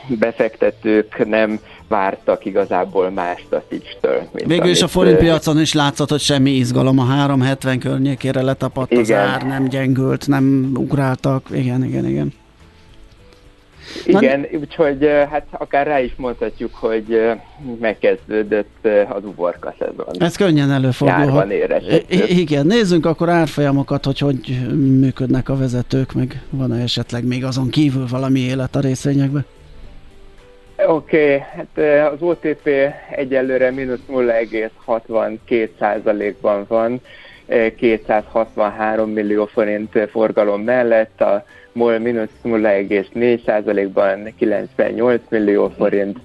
befektetők 0.08 1.26
nem 1.26 1.60
vártak 1.88 2.44
igazából 2.44 3.10
mást 3.10 3.52
a 3.52 3.62
Fitch-től. 3.68 4.28
Végül 4.32 4.70
is 4.70 4.82
a 4.82 4.88
forintpiacon 4.88 5.60
is 5.60 5.72
látszott, 5.72 6.10
hogy 6.10 6.20
semmi 6.20 6.50
izgalom. 6.50 6.98
A 6.98 7.04
370 7.04 7.78
környékére 7.78 8.42
letapadt 8.42 8.90
igen. 8.90 9.02
az 9.02 9.12
ár, 9.12 9.42
nem 9.42 9.68
gyengült, 9.68 10.26
nem 10.26 10.70
ugráltak. 10.74 11.46
Igen, 11.52 11.84
igen, 11.84 12.06
igen. 12.06 12.32
Igen, 14.04 14.40
Na, 14.40 14.58
úgyhogy 14.58 15.06
hát 15.30 15.46
akár 15.50 15.86
rá 15.86 16.00
is 16.00 16.12
mondhatjuk, 16.16 16.74
hogy 16.74 17.20
megkezdődött 17.80 18.88
az 19.08 19.24
uborka 19.24 19.74
szezon. 19.78 20.14
Ez 20.18 20.36
könnyen 20.36 20.70
előfordulhat. 20.70 21.52
Igen, 22.28 22.66
nézzünk 22.66 23.06
akkor 23.06 23.28
árfolyamokat, 23.28 24.04
hogy 24.04 24.18
hogy 24.18 24.58
működnek 25.00 25.48
a 25.48 25.56
vezetők, 25.56 26.12
meg 26.12 26.42
van-e 26.50 26.82
esetleg 26.82 27.26
még 27.26 27.44
azon 27.44 27.68
kívül 27.68 28.06
valami 28.10 28.40
élet 28.40 28.76
a 28.76 28.80
részvényekben? 28.80 29.44
Oké, 30.86 31.34
okay, 31.34 31.38
hát 31.38 32.10
az 32.12 32.22
OTP 32.22 32.68
egyelőre 33.10 33.70
mínusz 33.70 33.98
0,62 34.10 35.68
százalékban 35.78 36.64
van, 36.68 37.00
263 37.50 39.10
millió 39.10 39.46
forint 39.46 39.98
forgalom 40.10 40.62
mellett, 40.62 41.20
a 41.20 41.44
MOL 41.72 41.98
mínusz 41.98 42.30
0,4%-ban 42.44 44.34
98 44.36 45.22
millió 45.28 45.68
forint 45.68 46.18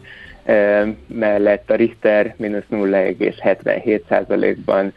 mellett, 1.07 1.69
a 1.69 1.75
Richter 1.75 2.33
mínusz 2.37 2.63
0,77%-ban 2.71 4.93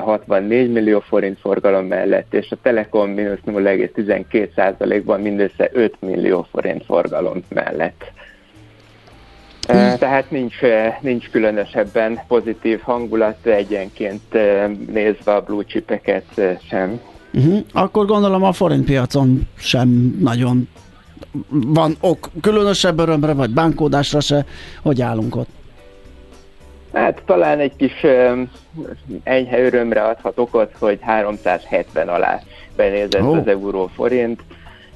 64 0.00 0.72
millió 0.72 1.00
forint 1.00 1.38
forgalom 1.38 1.86
mellett, 1.86 2.34
és 2.34 2.50
a 2.50 2.56
Telekom 2.62 3.10
mínusz 3.10 3.40
0,12%-ban 3.46 5.20
mindössze 5.20 5.70
5 5.72 5.94
millió 6.00 6.46
forint 6.50 6.84
forgalom 6.84 7.42
mellett. 7.48 8.12
Tehát 9.98 10.30
nincs, 10.30 10.54
nincs 11.00 11.30
különösebben 11.30 12.20
pozitív 12.28 12.80
hangulat 12.80 13.46
egyenként 13.46 14.32
nézve 14.92 15.34
a 15.34 15.40
blue 15.40 15.64
chipeket 15.64 16.40
sem. 16.68 17.00
Uh-huh. 17.34 17.58
Akkor 17.72 18.06
gondolom 18.06 18.42
a 18.42 18.52
forint 18.52 18.84
piacon 18.84 19.48
sem 19.58 20.16
nagyon 20.20 20.68
van 21.50 21.96
ok 22.00 22.30
különösebb 22.40 22.98
örömre, 22.98 23.32
vagy 23.32 23.50
bánkódásra 23.50 24.20
se? 24.20 24.44
Hogy 24.82 25.02
állunk 25.02 25.36
ott? 25.36 25.48
Hát 26.92 27.22
talán 27.26 27.58
egy 27.58 27.76
kis 27.76 28.02
um, 28.02 28.50
enyhe 29.24 29.60
örömre 29.60 30.02
adhat 30.02 30.38
okot, 30.38 30.72
hogy 30.78 30.98
370 31.02 32.08
alá 32.08 32.40
benézett 32.76 33.22
oh. 33.22 33.36
az 33.36 33.46
euró 33.46 33.90
forint. 33.94 34.40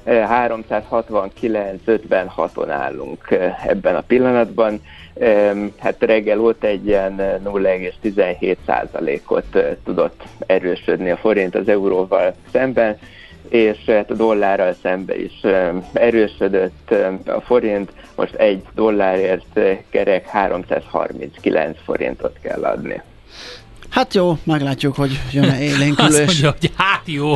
369-56-on 0.05 2.67
állunk 2.69 3.37
ebben 3.67 3.95
a 3.95 4.01
pillanatban. 4.01 4.81
Hát 5.79 5.95
reggel 5.99 6.39
óta 6.39 6.67
egy 6.67 6.87
ilyen 6.87 7.15
0,17 7.45 8.55
százalékot 8.65 9.57
tudott 9.83 10.21
erősödni 10.45 11.09
a 11.09 11.17
forint 11.17 11.55
az 11.55 11.67
euróval 11.67 12.33
szemben, 12.51 12.97
és 13.49 13.77
hát 13.85 14.11
a 14.11 14.13
dollárral 14.13 14.75
szemben 14.81 15.19
is 15.19 15.41
erősödött 15.93 16.93
a 17.25 17.41
forint, 17.41 17.91
most 18.15 18.33
egy 18.33 18.63
dollárért 18.75 19.59
kerek 19.89 20.27
339 20.27 21.77
forintot 21.85 22.37
kell 22.41 22.63
adni. 22.63 23.01
Hát 23.89 24.13
jó, 24.13 24.37
meglátjuk, 24.43 24.95
hogy 24.95 25.19
jön-e 25.31 25.61
élénkülés. 25.71 25.97
Azt 25.97 26.25
mondja, 26.25 26.55
hogy 26.59 26.71
hát 26.77 27.01
jó. 27.05 27.33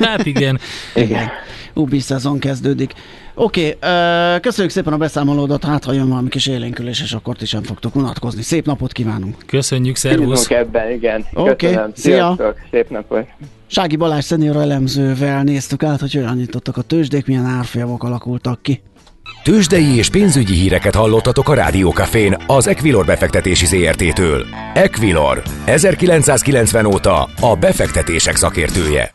Hát 0.00 0.26
igen. 0.26 0.58
igen. 0.94 1.30
Ubi 1.78 1.98
szezon 1.98 2.38
kezdődik. 2.38 2.92
Oké, 3.34 3.76
okay, 3.76 4.40
köszönjük 4.40 4.72
szépen 4.72 4.92
a 4.92 4.96
beszámolódat, 4.96 5.64
hát 5.64 5.84
ha 5.84 5.92
jön 5.92 6.08
valami 6.08 6.28
kis 6.28 6.46
élénkülés, 6.46 7.02
és 7.02 7.12
akkor 7.12 7.36
ti 7.36 7.46
sem 7.46 7.62
fogtok 7.62 7.96
unatkozni. 7.96 8.42
Szép 8.42 8.66
napot 8.66 8.92
kívánunk! 8.92 9.36
Köszönjük, 9.46 9.96
szervusz! 9.96 10.50
ebben, 10.50 10.90
igen. 10.90 11.26
Oké, 11.32 11.72
okay, 11.72 11.84
szia! 11.94 12.54
szép 12.70 12.90
napot! 12.90 13.26
Sági 13.66 13.96
Balázs 13.96 14.24
szenior 14.24 14.56
elemzővel 14.56 15.42
néztük 15.42 15.82
át, 15.82 16.00
hogy 16.00 16.16
olyan 16.16 16.36
nyitottak 16.36 16.76
a 16.76 16.82
tőzsdék, 16.82 17.26
milyen 17.26 17.46
árfolyamok 17.46 18.04
alakultak 18.04 18.62
ki. 18.62 18.82
Tőzsdei 19.42 19.96
és 19.96 20.10
pénzügyi 20.10 20.54
híreket 20.54 20.94
hallottatok 20.94 21.48
a 21.48 21.54
Rádiókafén 21.54 22.36
az 22.46 22.66
Equilor 22.66 23.04
befektetési 23.04 23.66
ZRT-től. 23.66 24.46
Equilor, 24.74 25.42
1990 25.64 26.86
óta 26.86 27.28
a 27.40 27.56
befektetések 27.60 28.36
szakértője. 28.36 29.14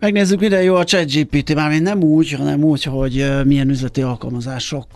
Megnézzük, 0.00 0.40
mire 0.40 0.62
jó 0.62 0.74
a 0.74 0.84
ChatGPT, 0.84 1.54
mármint 1.54 1.82
nem 1.82 2.02
úgy, 2.02 2.30
hanem 2.30 2.64
úgy, 2.64 2.82
hogy 2.82 3.30
milyen 3.44 3.68
üzleti 3.68 4.02
alkalmazások 4.02 4.86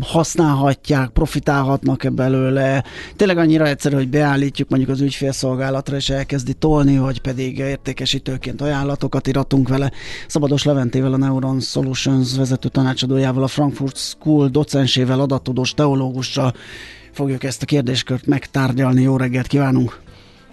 használhatják, 0.00 1.08
profitálhatnak-e 1.08 2.10
belőle. 2.10 2.84
Tényleg 3.16 3.38
annyira 3.38 3.66
egyszerű, 3.66 3.94
hogy 3.94 4.08
beállítjuk 4.08 4.68
mondjuk 4.68 4.90
az 4.90 5.00
ügyfélszolgálatra, 5.00 5.96
és 5.96 6.10
elkezdi 6.10 6.52
tolni, 6.52 6.98
vagy 6.98 7.20
pedig 7.20 7.58
értékesítőként 7.58 8.60
ajánlatokat 8.60 9.26
iratunk 9.26 9.68
vele. 9.68 9.92
Szabados 10.26 10.64
Leventével, 10.64 11.12
a 11.12 11.16
Neuron 11.16 11.60
Solutions 11.60 12.36
vezető 12.36 12.68
tanácsadójával, 12.68 13.42
a 13.42 13.48
Frankfurt 13.48 13.96
School 13.96 14.48
docensével, 14.48 15.20
adattudós 15.20 15.74
teológussal 15.74 16.52
fogjuk 17.12 17.44
ezt 17.44 17.62
a 17.62 17.66
kérdéskört 17.66 18.26
megtárgyalni. 18.26 19.02
Jó 19.02 19.16
reggelt 19.16 19.46
kívánunk! 19.46 20.00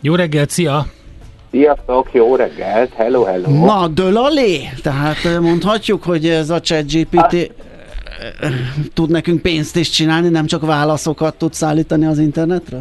Jó 0.01 0.15
reggelt, 0.15 0.49
szia! 0.49 0.98
Sziasztok, 1.51 2.07
jó 2.11 2.35
reggelt, 2.35 2.93
hello, 2.93 3.23
hello. 3.23 3.65
Na, 3.65 3.87
dölalé? 3.87 4.69
Tehát 4.83 5.39
mondhatjuk, 5.41 6.03
hogy 6.03 6.25
ez 6.25 6.49
a 6.49 6.59
chat 6.59 6.91
GPT 6.91 7.15
hát, 7.15 7.51
tud 8.93 9.09
nekünk 9.09 9.41
pénzt 9.41 9.75
is 9.75 9.89
csinálni, 9.89 10.29
nem 10.29 10.45
csak 10.45 10.65
válaszokat 10.65 11.35
tud 11.35 11.53
szállítani 11.53 12.05
az 12.05 12.19
internetre? 12.19 12.77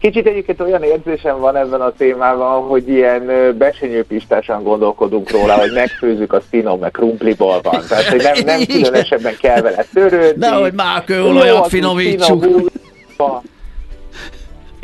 Kicsit 0.00 0.26
egyébként 0.26 0.60
olyan 0.60 0.82
érzésem 0.82 1.40
van 1.40 1.56
ebben 1.56 1.80
a 1.80 1.92
témában, 1.92 2.62
hogy 2.62 2.88
ilyen 2.88 3.54
besenyőpistásan 3.58 4.62
gondolkodunk 4.62 5.30
róla, 5.30 5.54
hogy 5.54 5.72
megfőzzük 5.74 6.32
a 6.32 6.40
finom, 6.40 6.78
meg 6.78 6.90
krumpliból 6.90 7.60
van. 7.62 7.80
Tehát, 7.88 8.04
hogy 8.04 8.22
nem, 8.22 8.44
nem 8.44 8.64
különösebben 8.76 9.36
kell 9.40 9.60
vele 9.60 9.84
törődni. 9.92 10.40
De 10.40 10.50
hogy 10.50 10.72
már 10.72 11.04
kőolajat 11.04 11.68
finomítsuk. 11.68 12.42
Finom, 12.42 13.42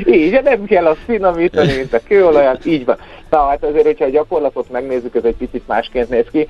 így, 0.06 0.42
nem 0.42 0.64
kell 0.64 0.86
azt 0.86 1.04
finomítani, 1.06 1.76
mint 1.76 1.92
a 1.92 2.00
kőolajat, 2.08 2.66
így 2.66 2.84
van. 2.84 2.96
Na 3.30 3.46
hát 3.46 3.64
azért, 3.64 3.86
hogyha 3.86 4.04
a 4.04 4.10
gyakorlatot 4.10 4.70
megnézzük, 4.70 5.14
ez 5.14 5.24
egy 5.24 5.36
picit 5.36 5.66
másként 5.66 6.08
néz 6.08 6.26
ki, 6.32 6.48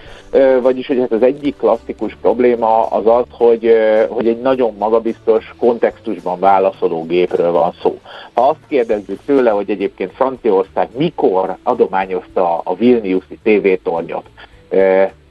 vagyis 0.62 0.86
hogy 0.86 0.98
hát 0.98 1.12
az 1.12 1.22
egyik 1.22 1.56
klasszikus 1.56 2.16
probléma 2.20 2.86
az 2.86 3.06
az, 3.06 3.24
hogy, 3.30 3.76
hogy 4.08 4.28
egy 4.28 4.40
nagyon 4.40 4.74
magabiztos 4.78 5.54
kontextusban 5.58 6.40
válaszoló 6.40 7.04
gépről 7.06 7.52
van 7.52 7.74
szó. 7.82 7.98
Ha 8.32 8.48
azt 8.48 8.58
kérdezzük 8.68 9.20
tőle, 9.26 9.50
hogy 9.50 9.70
egyébként 9.70 10.12
Franciaország 10.12 10.88
mikor 10.96 11.56
adományozta 11.62 12.60
a 12.64 12.74
Vilniuszi 12.74 13.38
tévétornyot, 13.42 14.24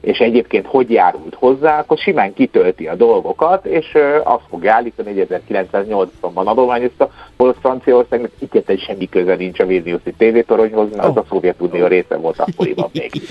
és 0.04 0.18
egyébként 0.18 0.66
hogy 0.66 0.90
járult 0.90 1.34
hozzá, 1.34 1.78
akkor 1.78 1.98
simán 1.98 2.34
kitölti 2.34 2.86
a 2.86 2.94
dolgokat, 2.94 3.66
és 3.66 3.86
azt 4.24 4.44
fogja 4.48 4.72
állítani, 4.72 5.12
hogy 5.12 5.42
1980-ban 5.72 6.44
adományozta, 6.44 7.10
holott 7.36 7.58
Franciaországnak 7.60 8.30
egyetlen 8.40 8.76
semmi 8.76 9.08
köze 9.08 9.34
nincs 9.34 9.58
a 9.58 9.66
Vilniuszi 9.66 10.14
tévétoronyhoz, 10.18 10.88
mert 10.90 11.04
oh. 11.04 11.10
az 11.10 11.16
a 11.16 11.24
Szovjetunió 11.28 11.86
része 11.86 12.16
volt 12.16 12.38
akkoriban 12.38 12.90
még. 12.92 13.10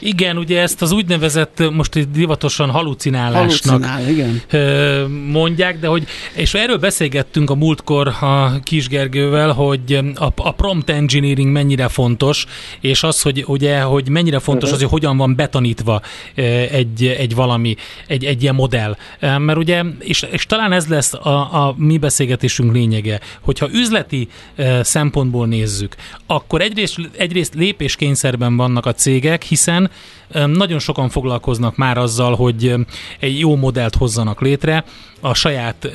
Igen, 0.00 0.36
ugye 0.36 0.60
ezt 0.60 0.82
az 0.82 0.92
úgynevezett, 0.92 1.70
most 1.72 1.94
itt 1.94 2.12
divatosan 2.12 2.70
halucinálásnak 2.70 3.84
Halucinál, 3.84 4.08
igen. 4.08 5.06
mondják, 5.32 5.78
de 5.78 5.86
hogy, 5.86 6.04
és 6.36 6.54
erről 6.54 6.78
beszélgettünk 6.78 7.50
a 7.50 7.54
múltkor 7.54 8.08
a 8.20 8.60
Kisgergővel, 8.62 9.52
hogy 9.52 9.98
a, 10.14 10.26
a 10.36 10.52
prompt 10.52 10.90
engineering 10.90 11.52
mennyire 11.52 11.88
fontos, 11.88 12.46
és 12.80 13.02
az, 13.02 13.22
hogy 13.22 13.44
ugye, 13.46 13.80
hogy 13.80 14.08
mennyire 14.08 14.38
fontos 14.38 14.72
az, 14.72 14.80
hogy 14.80 14.90
hogyan 14.90 15.16
van 15.16 15.34
betanítva 15.36 16.00
egy, 16.70 17.06
egy 17.06 17.34
valami, 17.34 17.76
egy, 18.06 18.24
egy 18.24 18.42
ilyen 18.42 18.54
modell. 18.54 18.96
Mert 19.20 19.58
ugye, 19.58 19.82
és, 19.98 20.22
és 20.30 20.46
talán 20.46 20.72
ez 20.72 20.86
lesz 20.86 21.14
a, 21.14 21.66
a 21.66 21.74
mi 21.76 21.98
beszélgetésünk 21.98 22.72
lényege, 22.72 23.20
hogyha 23.40 23.68
üzleti 23.72 24.28
szempontból 24.80 25.46
nézzük, 25.46 25.94
akkor 26.26 26.60
egyrészt, 26.60 26.98
egyrészt 27.16 27.54
lépéskényszerben 27.54 28.56
vannak 28.56 28.86
a 28.86 28.92
cégek, 28.92 29.42
hiszen 29.42 29.90
nagyon 30.46 30.78
sokan 30.78 31.08
foglalkoznak 31.08 31.76
már 31.76 31.98
azzal, 31.98 32.34
hogy 32.34 32.74
egy 33.20 33.38
jó 33.38 33.56
modellt 33.56 33.94
hozzanak 33.94 34.40
létre 34.40 34.84
a 35.28 35.34
saját 35.34 35.88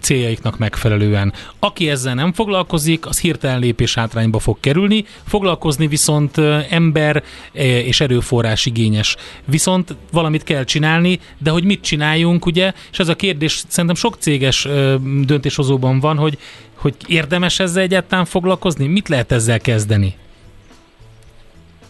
céljaiknak 0.00 0.58
megfelelően. 0.58 1.32
Aki 1.58 1.90
ezzel 1.90 2.14
nem 2.14 2.32
foglalkozik, 2.32 3.06
az 3.06 3.20
hirtelen 3.20 3.58
lépés 3.58 3.94
hátrányba 3.94 4.38
fog 4.38 4.60
kerülni, 4.60 5.04
foglalkozni 5.26 5.86
viszont 5.86 6.38
ember 6.70 7.22
és 7.52 8.00
erőforrás 8.00 8.66
igényes. 8.66 9.16
Viszont 9.44 9.96
valamit 10.12 10.44
kell 10.44 10.64
csinálni, 10.64 11.20
de 11.38 11.50
hogy 11.50 11.64
mit 11.64 11.80
csináljunk, 11.80 12.46
ugye, 12.46 12.72
és 12.90 12.98
ez 12.98 13.08
a 13.08 13.16
kérdés 13.16 13.62
szerintem 13.68 13.96
sok 13.96 14.16
céges 14.18 14.68
döntéshozóban 15.24 16.00
van, 16.00 16.16
hogy, 16.16 16.38
hogy 16.74 16.94
érdemes 17.06 17.60
ezzel 17.60 17.82
egyáltalán 17.82 18.24
foglalkozni? 18.24 18.86
Mit 18.86 19.08
lehet 19.08 19.32
ezzel 19.32 19.60
kezdeni? 19.60 20.14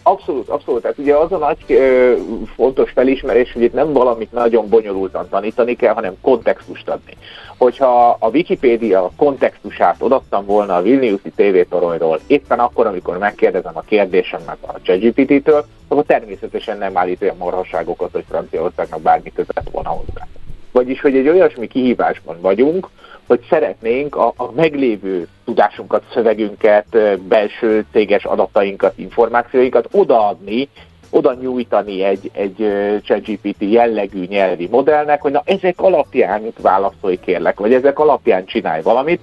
Abszolút, 0.09 0.49
abszolút. 0.49 0.81
Tehát 0.81 0.97
ugye 0.97 1.15
az 1.15 1.31
a 1.31 1.37
nagy 1.37 1.57
ö, 1.67 2.13
fontos 2.55 2.91
felismerés, 2.91 3.53
hogy 3.53 3.61
itt 3.61 3.73
nem 3.73 3.93
valamit 3.93 4.31
nagyon 4.31 4.69
bonyolultan 4.69 5.29
tanítani 5.29 5.75
kell, 5.75 5.93
hanem 5.93 6.13
kontextust 6.21 6.89
adni. 6.89 7.13
Hogyha 7.57 8.17
a 8.19 8.29
Wikipédia 8.29 9.11
kontextusát 9.15 9.95
odattam 9.99 10.45
volna 10.45 10.75
a 10.75 10.81
Vilniuszi 10.81 11.31
tévétoronyról, 11.35 12.19
éppen 12.27 12.59
akkor, 12.59 12.85
amikor 12.85 13.17
megkérdezem 13.17 13.77
a 13.77 13.81
kérdésemnek 13.81 14.57
a 14.61 14.81
ChatGPT-től, 14.81 15.65
akkor 15.87 16.03
természetesen 16.03 16.77
nem 16.77 16.97
állít 16.97 17.21
olyan 17.21 17.37
morhasságokat, 17.37 18.11
hogy 18.11 18.25
Franciaországnak 18.29 19.01
bármi 19.01 19.31
között 19.33 19.69
volna 19.71 19.89
hozzá. 19.89 20.27
Vagyis, 20.71 21.01
hogy 21.01 21.15
egy 21.15 21.27
olyasmi 21.27 21.67
kihívásban 21.67 22.41
vagyunk, 22.41 22.87
hogy 23.29 23.45
szeretnénk 23.49 24.15
a, 24.15 24.33
a 24.35 24.51
meglévő 24.51 25.27
tudásunkat, 25.45 26.03
szövegünket, 26.13 27.19
belső 27.21 27.85
céges 27.91 28.25
adatainkat, 28.25 28.97
információinkat 28.97 29.87
odaadni, 29.91 30.69
oda 31.09 31.33
nyújtani 31.33 32.03
egy, 32.03 32.31
egy 32.33 32.55
ChatGPT 33.03 33.55
jellegű 33.59 34.25
nyelvi 34.25 34.67
modellnek, 34.71 35.21
hogy 35.21 35.31
na 35.31 35.41
ezek 35.45 35.81
alapján 35.81 36.41
válaszolj 36.61 37.19
kérlek, 37.19 37.59
vagy 37.59 37.73
ezek 37.73 37.99
alapján 37.99 38.45
csinálj 38.45 38.81
valamit. 38.81 39.21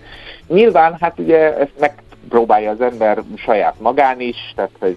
Nyilván 0.49 0.97
hát 1.01 1.19
ugye 1.19 1.57
ezt 1.59 1.79
megpróbálja 1.79 2.71
az 2.71 2.81
ember 2.81 3.23
saját 3.37 3.75
magán 3.81 4.21
is, 4.21 4.53
tehát 4.55 4.71
hogy 4.79 4.97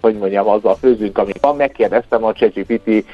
hogy 0.00 0.18
mondjam, 0.18 0.48
azzal 0.48 0.76
főzünk, 0.76 1.18
amit 1.18 1.40
van. 1.40 1.56
Megkérdeztem 1.56 2.24
a 2.24 2.32
ChatGPT 2.32 3.04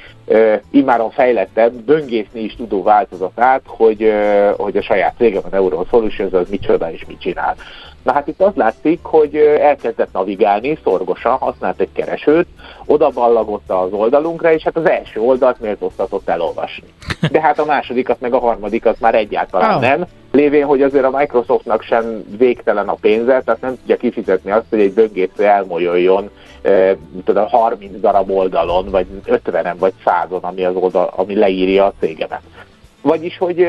immáron 0.70 1.10
fejlettebb, 1.10 1.72
böngészni 1.72 2.40
is 2.40 2.56
tudó 2.56 2.82
változatát, 2.82 3.62
hogy, 3.66 4.12
hogy 4.56 4.76
a 4.76 4.82
saját 4.82 5.14
cégem, 5.18 5.42
a 5.44 5.48
Neuron 5.50 5.86
Solutions, 5.90 6.32
az 6.32 6.48
micsoda 6.48 6.92
és 6.92 7.04
mit 7.06 7.20
csinál. 7.20 7.56
Na 8.02 8.12
hát 8.12 8.26
itt 8.26 8.40
az 8.40 8.52
látszik, 8.54 8.98
hogy 9.02 9.36
elkezdett 9.60 10.12
navigálni 10.12 10.78
szorgosan, 10.84 11.36
használt 11.36 11.80
egy 11.80 11.92
keresőt, 11.92 12.46
oda 12.86 13.08
ballagott 13.08 13.70
az 13.70 13.92
oldalunkra, 13.92 14.52
és 14.52 14.62
hát 14.62 14.76
az 14.76 14.88
első 14.88 15.20
oldalt 15.20 15.60
méltóztatott 15.60 16.28
elolvasni. 16.28 16.88
De 17.30 17.40
hát 17.40 17.58
a 17.58 17.64
másodikat 17.64 18.20
meg 18.20 18.32
a 18.32 18.38
harmadikat 18.38 19.00
már 19.00 19.14
egyáltalán 19.14 19.74
oh. 19.74 19.80
nem, 19.80 20.06
lévén, 20.32 20.64
hogy 20.64 20.82
azért 20.82 21.04
a 21.04 21.16
Microsoftnak 21.16 21.82
sem 21.82 22.24
végtelen 22.38 22.88
a 22.88 22.96
pénze, 23.00 23.42
tehát 23.44 23.60
nem 23.60 23.76
tudja 23.76 23.96
kifizetni 23.96 24.50
azt, 24.50 24.66
hogy 24.70 24.80
egy 24.80 24.92
böngésző 24.92 25.44
elmolyoljon 25.44 26.30
e, 26.62 26.96
tudom, 27.24 27.46
30 27.46 28.00
darab 28.00 28.30
oldalon, 28.30 28.90
vagy 28.90 29.06
50-en, 29.26 29.74
vagy 29.78 29.92
100-on, 30.22 30.40
ami, 30.40 30.64
az 30.64 30.74
oldal, 30.74 31.12
ami 31.16 31.35
leírja 31.35 31.85
a 31.85 31.92
cégemet. 32.00 32.42
Vagyis, 33.02 33.38
hogy 33.38 33.62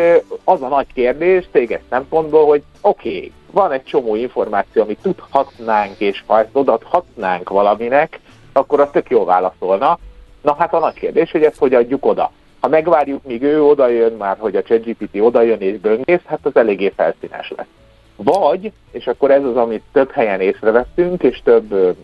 az 0.44 0.62
a 0.62 0.68
nagy 0.68 0.88
kérdés 0.94 1.48
téged 1.52 1.82
szempontból, 1.90 2.46
hogy 2.46 2.64
oké, 2.82 3.16
okay, 3.16 3.32
van 3.52 3.72
egy 3.72 3.84
csomó 3.84 4.16
információ, 4.16 4.82
amit 4.82 5.00
tudhatnánk, 5.02 6.00
és 6.00 6.24
ha 6.26 6.40
ezt 6.40 6.50
odaadhatnánk 6.52 7.50
valaminek, 7.50 8.20
akkor 8.54 8.80
az 8.80 8.88
tök 8.92 9.10
jól 9.10 9.26
válaszolna. 9.26 10.00
Na 10.42 10.56
hát 10.60 10.74
a 10.74 10.80
nagy 10.80 10.94
kérdés, 10.94 11.32
hogy 11.32 11.44
ezt 11.44 11.58
hogy 11.58 11.74
adjuk 11.74 12.06
oda. 12.06 12.32
Ha 12.60 12.68
megvárjuk, 12.68 13.24
míg 13.24 13.42
ő 13.42 13.64
odajön 13.64 14.14
már, 14.14 14.38
hogy 14.40 14.56
a 14.56 14.62
ChatGPT 14.62 15.20
odajön 15.20 15.60
és 15.60 15.80
böngész, 15.80 16.22
hát 16.26 16.40
az 16.44 16.56
eléggé 16.56 16.94
felszínes 16.96 17.54
lesz. 17.56 17.68
Vagy, 18.16 18.72
és 18.92 19.08
akkor 19.08 19.32
ez 19.32 19.44
az, 19.44 19.56
amit 19.56 19.84
több 19.92 20.12
helyen 20.12 20.42
észrevettünk, 20.42 21.24
és 21.24 21.42
több, 21.44 21.96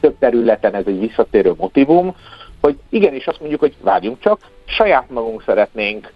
több 0.00 0.18
területen 0.18 0.74
ez 0.74 0.84
egy 0.86 1.00
visszatérő 1.00 1.54
motivum, 1.56 2.16
hogy 2.60 2.78
igenis 2.88 3.26
azt 3.26 3.40
mondjuk, 3.40 3.60
hogy 3.60 3.74
várjunk 3.80 4.20
csak, 4.20 4.40
saját 4.64 5.10
magunk 5.10 5.42
szeretnénk 5.42 6.12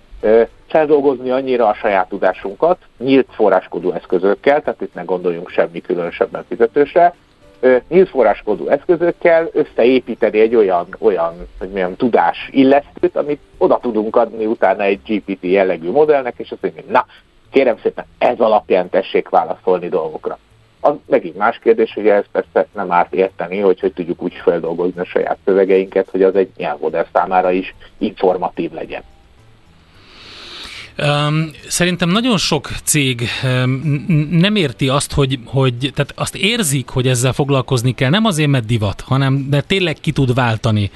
feldolgozni 0.69 1.31
annyira 1.31 1.69
a 1.69 1.75
saját 1.75 2.09
tudásunkat, 2.09 2.79
nyílt 2.99 3.29
forráskodó 3.31 3.93
eszközökkel, 3.93 4.63
tehát 4.63 4.81
itt 4.81 4.95
ne 4.95 5.03
gondoljunk 5.03 5.51
semmi 5.51 5.81
különösebben 5.81 6.45
fizetősre, 6.49 7.15
nyílt 7.89 8.09
forráskodó 8.09 8.69
eszközökkel 8.69 9.49
összeépíteni 9.53 10.41
egy 10.41 10.55
olyan, 10.55 10.87
olyan 10.99 11.35
hogy 11.59 11.69
milyen 11.69 11.97
tudás 11.97 12.49
illesztőt, 12.51 13.17
amit 13.17 13.41
oda 13.59 13.79
tudunk 13.83 14.17
adni 14.17 14.47
utána 14.47 14.83
egy 14.83 15.01
GPT 15.07 15.43
jellegű 15.43 15.91
modellnek, 15.91 16.35
és 16.37 16.51
azt 16.51 16.63
mondjuk, 16.63 16.91
na, 16.91 17.07
kérem 17.51 17.79
szépen, 17.83 18.05
ez 18.19 18.39
alapján 18.39 18.91
tessék 18.91 19.29
válaszolni 19.29 19.89
dolgokra. 19.89 20.39
Az 20.85 20.95
megint 21.07 21.37
más 21.37 21.59
kérdés, 21.59 21.93
hogy 21.95 22.09
ez 22.09 22.25
persze 22.33 22.67
nem 22.75 22.93
árt 22.93 23.15
érteni, 23.15 23.59
hogy 23.59 23.81
hogy 23.81 23.93
tudjuk 23.93 24.23
úgy 24.23 24.35
feldolgozni 24.35 25.01
a 25.01 25.05
saját 25.05 25.39
szövegeinket, 25.45 26.11
hogy 26.11 26.23
az 26.23 26.35
egy 26.35 26.51
nyelvmodell 26.57 27.07
számára 27.13 27.51
is 27.51 27.75
informatív 27.99 28.73
legyen. 28.73 29.03
Szerintem 31.69 32.09
nagyon 32.09 32.39
sok 32.39 32.71
cég 32.85 33.29
nem 34.31 34.57
érti 34.57 34.89
azt, 34.89 35.13
hogy, 35.13 35.39
hogy 35.45 35.75
tehát 35.95 36.13
azt 36.15 36.37
érzik, 36.37 36.89
hogy 36.89 37.09
ezzel 37.09 37.33
foglalkozni 37.33 37.95
kell, 37.95 38.11
nem 38.11 38.25
azért, 38.25 38.49
mert 38.49 38.67
divat, 38.67 39.01
hanem 39.01 39.47
de 39.51 39.61
tényleg 39.61 39.97
ki 40.01 40.13
tud 40.13 40.35
váltani 40.35 40.91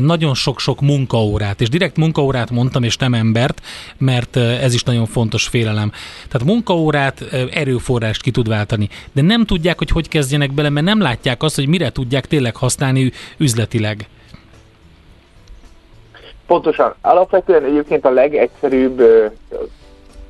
nagyon 0.00 0.34
sok-sok 0.34 0.80
munkaórát, 0.80 1.60
és 1.60 1.68
direkt 1.68 1.96
munkaórát 1.96 2.50
mondtam, 2.50 2.82
és 2.82 2.96
nem 2.96 3.14
embert, 3.14 3.62
mert 3.98 4.36
ez 4.36 4.74
is 4.74 4.82
nagyon 4.82 5.06
fontos 5.06 5.46
félelem. 5.46 5.92
Tehát 6.28 6.46
munkaórát, 6.46 7.20
erőforrást 7.50 8.22
ki 8.22 8.30
tud 8.30 8.48
váltani, 8.48 8.88
de 9.12 9.22
nem 9.22 9.44
tudják, 9.44 9.78
hogy 9.78 9.90
hogy 9.90 10.08
kezdjenek 10.08 10.52
bele, 10.52 10.68
mert 10.68 10.86
nem 10.86 11.00
látják 11.00 11.42
azt, 11.42 11.54
hogy 11.54 11.68
mire 11.68 11.90
tudják 11.90 12.26
tényleg 12.26 12.56
használni 12.56 13.12
üzletileg. 13.36 14.06
Pontosan. 16.46 16.94
Alapvetően 17.00 17.64
egyébként 17.64 18.04
a 18.04 18.10
legegyszerűbb 18.10 19.02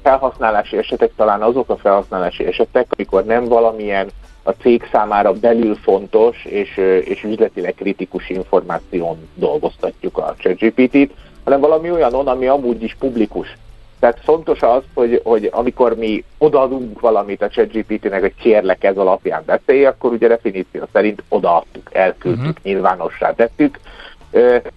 felhasználási 0.02 0.76
esetek 0.76 1.10
talán 1.16 1.42
azok 1.42 1.68
a 1.68 1.76
felhasználási 1.76 2.44
esetek, 2.44 2.86
amikor 2.96 3.24
nem 3.24 3.44
valamilyen 3.44 4.08
a 4.42 4.50
cég 4.50 4.88
számára 4.92 5.32
belül 5.32 5.74
fontos 5.74 6.44
és, 6.44 6.76
és 7.04 7.22
üzletileg 7.22 7.74
kritikus 7.74 8.28
információn 8.28 9.28
dolgoztatjuk 9.34 10.18
a 10.18 10.34
ChatGPT-t, 10.38 11.10
hanem 11.44 11.60
valami 11.60 11.90
olyanon, 11.90 12.28
ami 12.28 12.46
amúgy 12.46 12.82
is 12.82 12.96
publikus. 12.98 13.56
Tehát 13.98 14.20
fontos 14.22 14.62
az, 14.62 14.82
hogy, 14.94 15.20
hogy 15.24 15.48
amikor 15.52 15.96
mi 15.96 16.24
odaadunk 16.38 17.00
valamit 17.00 17.42
a 17.42 17.48
ChatGPT-nek, 17.48 18.20
hogy 18.20 18.34
kérlek 18.34 18.84
ez 18.84 18.96
alapján 18.96 19.42
beszélj, 19.46 19.84
akkor 19.84 20.12
ugye 20.12 20.28
definíció 20.28 20.82
szerint 20.92 21.22
odaadtuk, 21.28 21.94
elküldtük, 21.94 22.46
uh-huh. 22.46 22.62
nyilvánossá 22.62 23.32
tettük, 23.32 23.80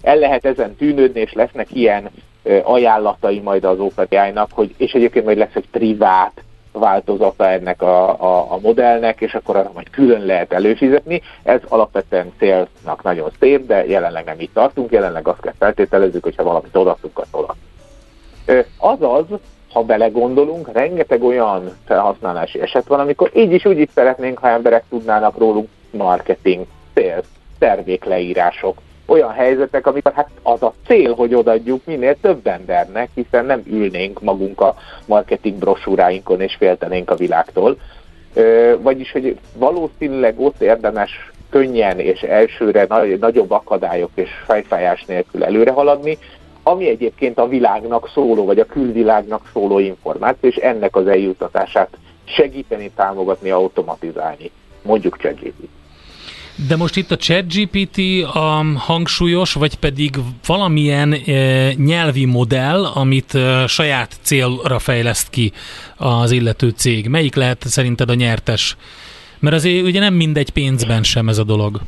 el 0.02 0.18
lehet 0.18 0.46
ezen 0.46 0.76
tűnődni, 0.76 1.20
és 1.20 1.34
lesznek 1.34 1.68
ilyen 1.74 2.10
ajánlatai 2.64 3.40
majd 3.40 3.64
az 3.64 3.80
OpenAI-nak, 3.80 4.50
hogy, 4.52 4.74
és 4.78 4.92
egyébként 4.92 5.26
majd 5.26 5.38
lesz 5.38 5.56
egy 5.56 5.68
privát 5.72 6.42
változata 6.72 7.50
ennek 7.50 7.82
a, 7.82 8.10
a, 8.10 8.52
a 8.52 8.60
modellnek, 8.62 9.22
és 9.22 9.34
akkor 9.34 9.56
arra 9.56 9.72
majd 9.74 9.90
külön 9.90 10.26
lehet 10.26 10.54
előfizetni. 10.54 11.22
Ez 11.44 11.62
alapvetően 11.68 12.32
célnak 12.38 13.04
nagyon 13.04 13.30
szép, 13.40 13.66
de 13.66 13.86
jelenleg 13.86 14.26
nem 14.26 14.40
itt 14.40 14.54
tartunk, 14.54 14.92
jelenleg 14.92 15.28
azt 15.28 15.42
kell 15.42 15.54
feltételezzük, 15.60 16.24
hogyha 16.24 16.44
valamit 16.44 16.76
odaadtunk, 16.76 17.20
az 17.20 17.28
oda. 17.32 17.56
Azaz, 18.78 19.40
ha 19.74 19.84
belegondolunk, 19.84 20.72
rengeteg 20.74 21.24
olyan 21.24 21.78
felhasználási 21.86 22.62
eset 22.62 22.88
van, 22.88 23.00
amikor 23.00 23.32
így 23.36 23.52
is 23.52 23.66
úgy 23.66 23.80
is 23.80 23.90
szeretnénk, 23.94 24.38
ha 24.38 24.50
emberek 24.50 24.84
tudnának 24.90 25.38
rólunk 25.38 25.68
marketing, 25.92 26.66
sales, 26.94 27.26
termékleírások, 27.60 28.78
olyan 29.08 29.32
helyzetek, 29.32 29.88
amikor 29.88 30.14
hát 30.14 30.30
az 30.44 30.64
a 30.64 30.74
cél, 30.88 31.14
hogy 31.14 31.36
odaadjuk 31.36 31.86
minél 31.86 32.16
több 32.22 32.48
embernek, 32.48 33.10
hiszen 33.14 33.46
nem 33.46 33.62
ülnénk 33.66 34.22
magunk 34.22 34.62
a 34.62 34.76
marketing 35.06 35.58
brosúráinkon 35.58 36.42
és 36.42 36.56
féltenénk 36.56 37.10
a 37.10 37.16
világtól. 37.16 37.78
Vagyis, 38.80 39.12
hogy 39.12 39.38
valószínűleg 39.56 40.40
ott 40.40 40.62
érdemes 40.62 41.32
könnyen 41.50 42.00
és 42.00 42.22
elsőre 42.22 42.86
nagy, 42.90 43.20
nagyobb 43.20 43.52
akadályok 43.52 44.12
és 44.14 44.30
fejfájás 44.46 45.06
nélkül 45.06 45.44
előre 45.44 45.72
haladni, 45.72 46.18
ami 46.64 46.90
egyébként 46.90 47.38
a 47.38 47.48
világnak 47.48 48.10
szóló, 48.14 48.46
vagy 48.46 48.60
a 48.60 48.66
külvilágnak 48.66 49.50
szóló 49.54 49.80
információ, 49.80 50.50
és 50.50 50.56
ennek 50.56 50.96
az 50.96 51.08
eljutatását 51.08 51.98
segíteni, 52.24 52.92
támogatni, 52.96 53.50
automatizálni. 53.50 54.52
Mondjuk 54.82 55.18
ChatGPT. 55.18 55.70
De 56.66 56.76
most 56.76 56.96
itt 56.96 57.12
a 57.12 57.16
ChatGPT 57.16 57.98
a 58.34 58.64
hangsúlyos, 58.78 59.54
vagy 59.54 59.76
pedig 59.76 60.16
valamilyen 60.46 61.14
e, 61.14 61.74
nyelvi 61.74 62.26
modell, 62.26 62.86
amit 62.86 63.36
e, 63.36 63.68
saját 63.68 64.16
célra 64.22 64.80
fejleszt 64.80 65.30
ki 65.30 65.52
az 65.98 66.32
illető 66.32 66.70
cég. 66.70 67.08
Melyik 67.08 67.36
lehet 67.36 67.64
szerinted 67.64 68.10
a 68.10 68.14
nyertes? 68.14 68.78
Mert 69.40 69.56
azért 69.56 69.86
ugye 69.86 70.00
nem 70.00 70.14
mindegy 70.14 70.50
pénzben 70.50 71.04
sem 71.04 71.30
ez 71.30 71.38
a 71.38 71.44
dolog. 71.44 71.80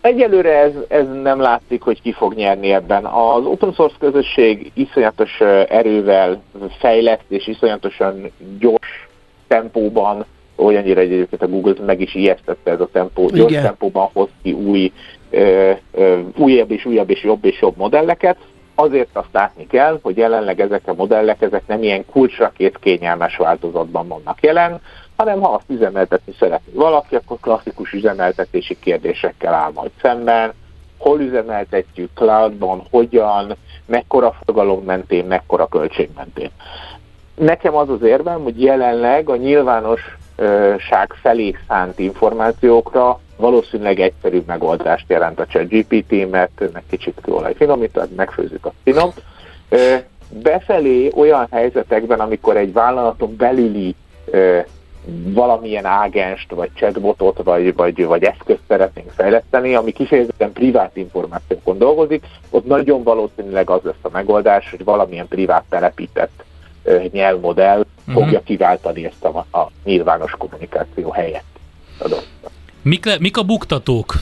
Egyelőre 0.00 0.58
ez, 0.58 0.72
ez 0.88 1.06
nem 1.22 1.40
látszik, 1.40 1.82
hogy 1.82 2.02
ki 2.02 2.12
fog 2.12 2.34
nyerni 2.34 2.72
ebben. 2.72 3.04
Az 3.04 3.44
open 3.44 3.72
source 3.72 3.96
közösség 3.98 4.70
iszonyatos 4.74 5.40
erővel 5.68 6.42
fejleszt 6.78 7.24
és 7.28 7.46
iszonyatosan 7.46 8.30
gyors 8.58 9.08
tempóban 9.48 10.24
olyannyira 10.60 11.00
egyébként 11.00 11.42
a 11.42 11.48
Google 11.48 11.74
meg 11.86 12.00
is 12.00 12.14
ijesztette 12.14 12.70
ez 12.70 12.80
a 12.80 12.88
tempó, 12.92 13.24
Igen. 13.24 13.36
gyors 13.38 13.62
tempóban 13.62 14.08
hoz 14.12 14.28
ki 14.42 14.52
új, 14.52 14.92
ö, 15.30 15.70
ö, 15.92 16.18
újabb 16.36 16.70
és 16.70 16.84
újabb 16.84 17.10
és 17.10 17.22
jobb 17.22 17.44
és 17.44 17.60
jobb 17.60 17.76
modelleket. 17.76 18.36
Azért 18.74 19.08
azt 19.12 19.32
látni 19.32 19.66
kell, 19.66 19.98
hogy 20.02 20.16
jelenleg 20.16 20.60
ezek 20.60 20.82
a 20.84 20.94
modellek, 20.94 21.42
ezek 21.42 21.62
nem 21.66 21.82
ilyen 21.82 22.04
kulcsrakét 22.06 22.78
kényelmes 22.78 23.36
változatban 23.36 24.08
vannak 24.08 24.42
jelen, 24.42 24.80
hanem 25.16 25.40
ha 25.40 25.48
azt 25.48 25.70
üzemeltetni 25.70 26.32
szeretné 26.38 26.72
valaki, 26.74 27.14
akkor 27.14 27.36
klasszikus 27.40 27.92
üzemeltetési 27.92 28.76
kérdésekkel 28.78 29.54
áll 29.54 29.70
majd 29.74 29.90
szemben, 30.00 30.52
hol 30.98 31.20
üzemeltetjük, 31.20 32.10
cloudban, 32.14 32.82
hogyan, 32.90 33.56
mekkora 33.86 34.36
forgalom 34.44 34.84
mentén, 34.84 35.24
mekkora 35.24 35.66
költség 35.66 36.08
mentén. 36.16 36.50
Nekem 37.34 37.74
az 37.74 37.88
az 37.88 38.02
érvem, 38.02 38.42
hogy 38.42 38.62
jelenleg 38.62 39.28
a 39.28 39.36
nyilvános 39.36 40.16
ság 40.78 41.12
felé 41.22 41.54
szánt 41.68 41.98
információkra 41.98 43.20
valószínűleg 43.36 44.00
egyszerűbb 44.00 44.46
megoldást 44.46 45.04
jelent 45.08 45.40
a 45.40 45.46
ChatGPT, 45.46 46.30
mert 46.30 46.62
meg 46.72 46.82
kicsit 46.90 47.18
kőolaj 47.22 47.54
finomítani, 47.54 48.10
megfőzzük 48.16 48.66
a 48.66 48.72
finom. 48.82 49.10
Befelé 50.28 51.10
olyan 51.16 51.46
helyzetekben, 51.50 52.20
amikor 52.20 52.56
egy 52.56 52.72
vállalaton 52.72 53.36
belüli 53.36 53.94
valamilyen 55.24 55.84
ágenst, 55.84 56.50
vagy 56.50 56.70
chatbotot, 56.74 57.42
vagy, 57.42 57.74
vagy, 57.74 58.06
vagy 58.06 58.24
eszközt 58.24 58.60
szeretnénk 58.68 59.10
fejleszteni, 59.10 59.74
ami 59.74 59.92
kifejezetten 59.92 60.52
privát 60.52 60.96
információkon 60.96 61.78
dolgozik, 61.78 62.24
ott 62.50 62.66
nagyon 62.66 63.02
valószínűleg 63.02 63.70
az 63.70 63.80
lesz 63.82 63.94
a 64.02 64.08
megoldás, 64.12 64.70
hogy 64.70 64.84
valamilyen 64.84 65.28
privát 65.28 65.64
telepített 65.68 66.44
nyelvmodell 67.12 67.78
uh-huh. 67.78 68.22
fogja 68.22 68.42
kiváltani 68.42 69.04
ezt 69.04 69.24
a, 69.24 69.58
a 69.58 69.70
nyilvános 69.84 70.34
kommunikáció 70.38 71.10
helyett. 71.10 71.44
Mik, 72.82 73.04
le, 73.04 73.16
mik 73.20 73.36
a 73.36 73.42
buktatók? 73.42 74.14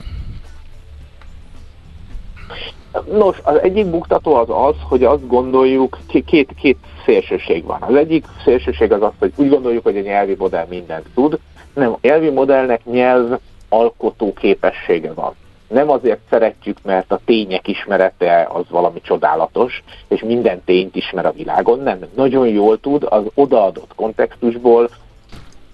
Nos, 3.12 3.36
az 3.42 3.62
egyik 3.62 3.86
buktató 3.86 4.34
az 4.34 4.48
az, 4.50 4.74
hogy 4.88 5.04
azt 5.04 5.26
gondoljuk, 5.26 5.98
két, 6.26 6.50
két 6.56 6.78
szélsőség 7.04 7.64
van. 7.64 7.82
Az 7.82 7.94
egyik 7.94 8.26
szélsőség 8.44 8.92
az 8.92 9.02
az, 9.02 9.12
hogy 9.18 9.32
úgy 9.36 9.48
gondoljuk, 9.48 9.82
hogy 9.82 9.96
a 9.96 10.00
nyelvi 10.00 10.34
modell 10.38 10.66
mindent 10.68 11.06
tud. 11.14 11.38
Nem, 11.74 11.92
a 11.92 11.98
nyelvi 12.00 12.30
modellnek 12.30 12.84
nyelv 12.84 13.38
alkotó 13.68 14.32
képessége 14.32 15.12
van. 15.12 15.34
Nem 15.68 15.90
azért 15.90 16.20
szeretjük, 16.30 16.78
mert 16.82 17.12
a 17.12 17.20
tények 17.24 17.68
ismerete 17.68 18.48
az 18.52 18.64
valami 18.68 19.00
csodálatos, 19.00 19.82
és 20.08 20.22
minden 20.22 20.62
tényt 20.64 20.96
ismer 20.96 21.26
a 21.26 21.32
világon, 21.32 21.80
nem. 21.80 21.98
Nagyon 22.14 22.48
jól 22.48 22.80
tud 22.80 23.06
az 23.08 23.22
odaadott 23.34 23.92
kontextusból 23.94 24.90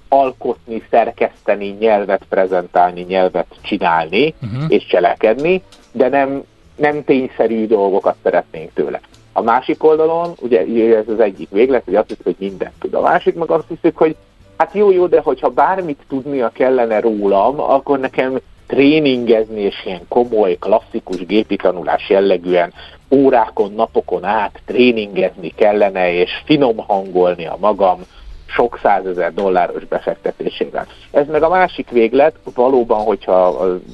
alkotni, 0.08 0.82
szerkeszteni, 0.90 1.76
nyelvet 1.78 2.22
prezentálni, 2.28 3.00
nyelvet 3.00 3.46
csinálni 3.60 4.34
uh-huh. 4.42 4.64
és 4.68 4.86
cselekedni, 4.86 5.62
de 5.92 6.08
nem, 6.08 6.42
nem 6.76 7.04
tényszerű 7.04 7.66
dolgokat 7.66 8.16
szeretnénk 8.22 8.72
tőle. 8.72 9.00
A 9.32 9.42
másik 9.42 9.84
oldalon, 9.84 10.32
ugye 10.40 10.96
ez 10.96 11.08
az 11.08 11.20
egyik 11.20 11.48
véglet, 11.50 11.84
hogy 11.84 11.94
azt 11.94 12.08
hiszük, 12.08 12.24
hogy 12.24 12.36
mindent 12.38 12.72
tud. 12.80 12.94
A 12.94 13.00
másik 13.00 13.34
meg 13.34 13.50
azt 13.50 13.68
hiszük, 13.68 13.96
hogy 13.96 14.16
hát 14.56 14.74
jó, 14.74 14.90
jó, 14.90 15.06
de 15.06 15.20
hogyha 15.20 15.48
bármit 15.48 16.00
tudnia 16.08 16.48
kellene 16.48 17.00
rólam, 17.00 17.60
akkor 17.60 17.98
nekem 17.98 18.38
tréningezni 18.66 19.60
és 19.60 19.82
ilyen 19.84 20.08
komoly, 20.08 20.56
klasszikus 20.58 21.26
gépi 21.26 21.56
tanulás 21.56 22.08
jellegűen 22.08 22.72
órákon, 23.10 23.72
napokon 23.72 24.24
át 24.24 24.60
tréningezni 24.66 25.52
kellene, 25.56 26.12
és 26.12 26.30
finom 26.44 26.76
hangolni 26.76 27.46
a 27.46 27.56
magam 27.60 28.00
sok 28.46 28.78
százezer 28.82 29.34
dolláros 29.34 29.84
befektetésével. 29.84 30.86
Ez 31.10 31.26
meg 31.26 31.42
a 31.42 31.48
másik 31.48 31.90
véglet, 31.90 32.34
valóban, 32.54 33.00
hogyha 33.00 33.46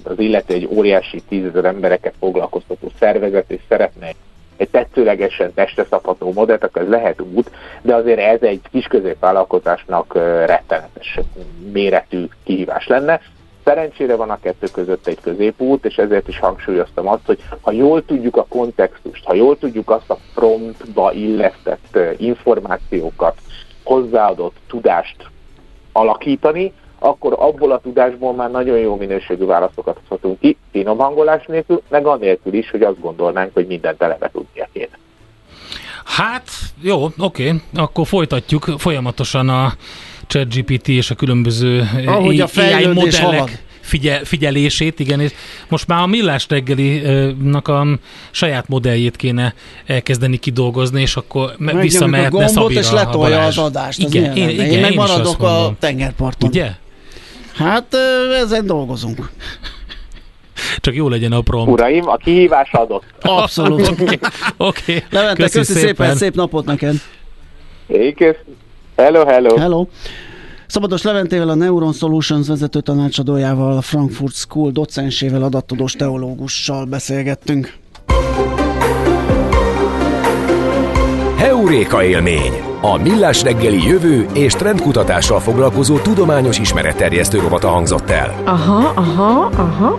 az 0.05 0.19
illető 0.19 0.55
egy 0.55 0.69
óriási 0.73 1.23
tízezer 1.29 1.65
embereket 1.65 2.15
foglalkoztató 2.19 2.91
szervezet, 2.99 3.51
és 3.51 3.61
szeretne 3.69 4.11
egy 4.57 4.69
tetszőlegesen 4.69 5.55
testre 5.55 5.87
szabható 5.91 6.33
modellt, 6.33 6.65
akkor 6.65 6.83
ez 6.83 6.89
lehet 6.89 7.21
út, 7.21 7.51
de 7.83 7.95
azért 7.95 8.19
ez 8.19 8.43
egy 8.43 8.61
kis 8.71 8.87
középvállalkozásnak 8.87 10.15
rettenetes 10.47 11.19
méretű 11.73 12.25
kihívás 12.45 12.87
lenne. 12.87 13.21
Szerencsére 13.71 14.17
van 14.17 14.31
a 14.31 14.41
kettő 14.41 14.67
között 14.73 15.07
egy 15.07 15.21
középút, 15.21 15.85
és 15.85 15.97
ezért 15.97 16.29
is 16.29 16.39
hangsúlyoztam 16.39 17.09
azt, 17.09 17.27
hogy 17.27 17.39
ha 17.61 17.73
jól 17.73 18.05
tudjuk 18.05 18.37
a 18.37 18.47
kontextust, 18.49 19.25
ha 19.25 19.35
jól 19.35 19.59
tudjuk 19.59 19.91
azt 19.91 20.11
a 20.11 20.19
frontba 20.35 21.13
illesztett 21.13 21.99
információkat, 22.17 23.39
hozzáadott 23.83 24.57
tudást 24.69 25.17
alakítani, 25.93 26.73
akkor 26.99 27.37
abból 27.39 27.73
a 27.73 27.81
tudásból 27.81 28.35
már 28.35 28.51
nagyon 28.51 28.79
jó 28.79 28.97
minőségű 28.97 29.45
válaszokat 29.45 29.97
hozhatunk 29.99 30.41
ki, 30.41 30.57
finom 30.71 30.99
hangolás 30.99 31.47
nélkül, 31.47 31.83
meg 31.89 32.07
anélkül 32.07 32.53
is, 32.53 32.71
hogy 32.71 32.83
azt 32.83 33.01
gondolnánk, 33.01 33.51
hogy 33.55 33.67
mindent 33.67 34.03
eleve 34.03 34.31
tudnia 34.33 34.69
kéne. 34.73 34.99
Hát, 36.05 36.49
jó, 36.83 37.07
oké, 37.19 37.55
akkor 37.75 38.07
folytatjuk 38.07 38.65
folyamatosan 38.79 39.49
a 39.49 39.73
ChatGPT 40.31 40.89
és 40.89 41.11
a 41.11 41.15
különböző 41.15 41.89
Ahogy 42.07 42.41
a 42.41 42.49
AI 42.57 42.87
modellek 42.87 43.21
halad. 43.21 43.51
figyel, 43.81 44.25
figyelését, 44.25 45.01
igen, 45.01 45.21
és 45.21 45.33
most 45.69 45.87
már 45.87 46.03
a 46.03 46.07
millás 46.07 46.47
reggelinak 46.49 47.69
a 47.69 47.87
saját 48.31 48.69
modelljét 48.69 49.17
kéne 49.17 49.55
elkezdeni 49.87 50.37
kidolgozni, 50.37 51.01
és 51.01 51.17
akkor 51.17 51.55
Megnyomjuk 51.59 51.83
visszamehetne 51.83 52.27
a 52.27 52.31
gombot, 52.31 52.55
Szabira 52.55 52.81
és 52.81 52.91
letolja 52.91 53.45
az 53.45 53.59
adást. 53.59 53.99
Igen, 53.99 54.31
az 54.31 54.37
én, 54.37 54.49
igen, 54.49 54.67
én 54.67 54.73
én 54.73 54.81
meg 54.81 54.93
is 54.93 54.99
azt 54.99 55.09
maradok 55.09 55.43
a 55.43 55.75
tengerparton. 55.79 56.49
Ugye? 56.49 56.71
Hát 57.55 57.97
ezen 58.43 58.67
dolgozunk. 58.67 59.31
Csak 60.79 60.95
jó 60.95 61.09
legyen 61.09 61.33
a 61.33 61.41
prompt. 61.41 61.71
Uraim, 61.71 62.09
a 62.09 62.17
kihívás 62.17 62.73
adott. 62.73 63.05
Abszolút. 63.21 63.89
Oké, 63.91 64.21
okay. 64.57 65.03
Levente, 65.11 65.43
köszi, 65.43 65.59
köszi 65.59 65.73
szépen, 65.73 66.17
szép 66.17 66.35
napot 66.35 66.65
neked. 66.65 66.95
Ékész. 67.87 68.37
Hello, 69.01 69.25
hello. 69.27 69.57
Hello. 69.57 69.87
Szabados 70.67 71.03
Leventével, 71.03 71.49
a 71.49 71.55
Neuron 71.55 71.93
Solutions 71.93 72.47
vezető 72.49 72.81
tanácsadójával, 72.81 73.77
a 73.77 73.81
Frankfurt 73.81 74.35
School 74.35 74.71
docensével, 74.71 75.43
adattudós 75.43 75.93
teológussal 75.93 76.85
beszélgettünk. 76.85 77.75
Heuréka 81.37 82.05
élmény. 82.05 82.53
A 82.81 82.97
millás 82.97 83.43
reggeli 83.43 83.83
jövő 83.87 84.27
és 84.35 84.53
trendkutatással 84.53 85.41
foglalkozó 85.41 85.99
tudományos 85.99 86.59
ismeretterjesztő 86.59 87.39
rovata 87.39 87.69
hangzott 87.69 88.11
el. 88.11 88.43
Aha, 88.45 88.93
aha, 88.95 89.51
aha. 89.57 89.99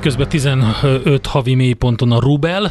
Közben 0.00 0.28
15 0.28 1.26
havi 1.26 1.54
mélyponton 1.54 2.12
a 2.12 2.20
Rubel, 2.20 2.70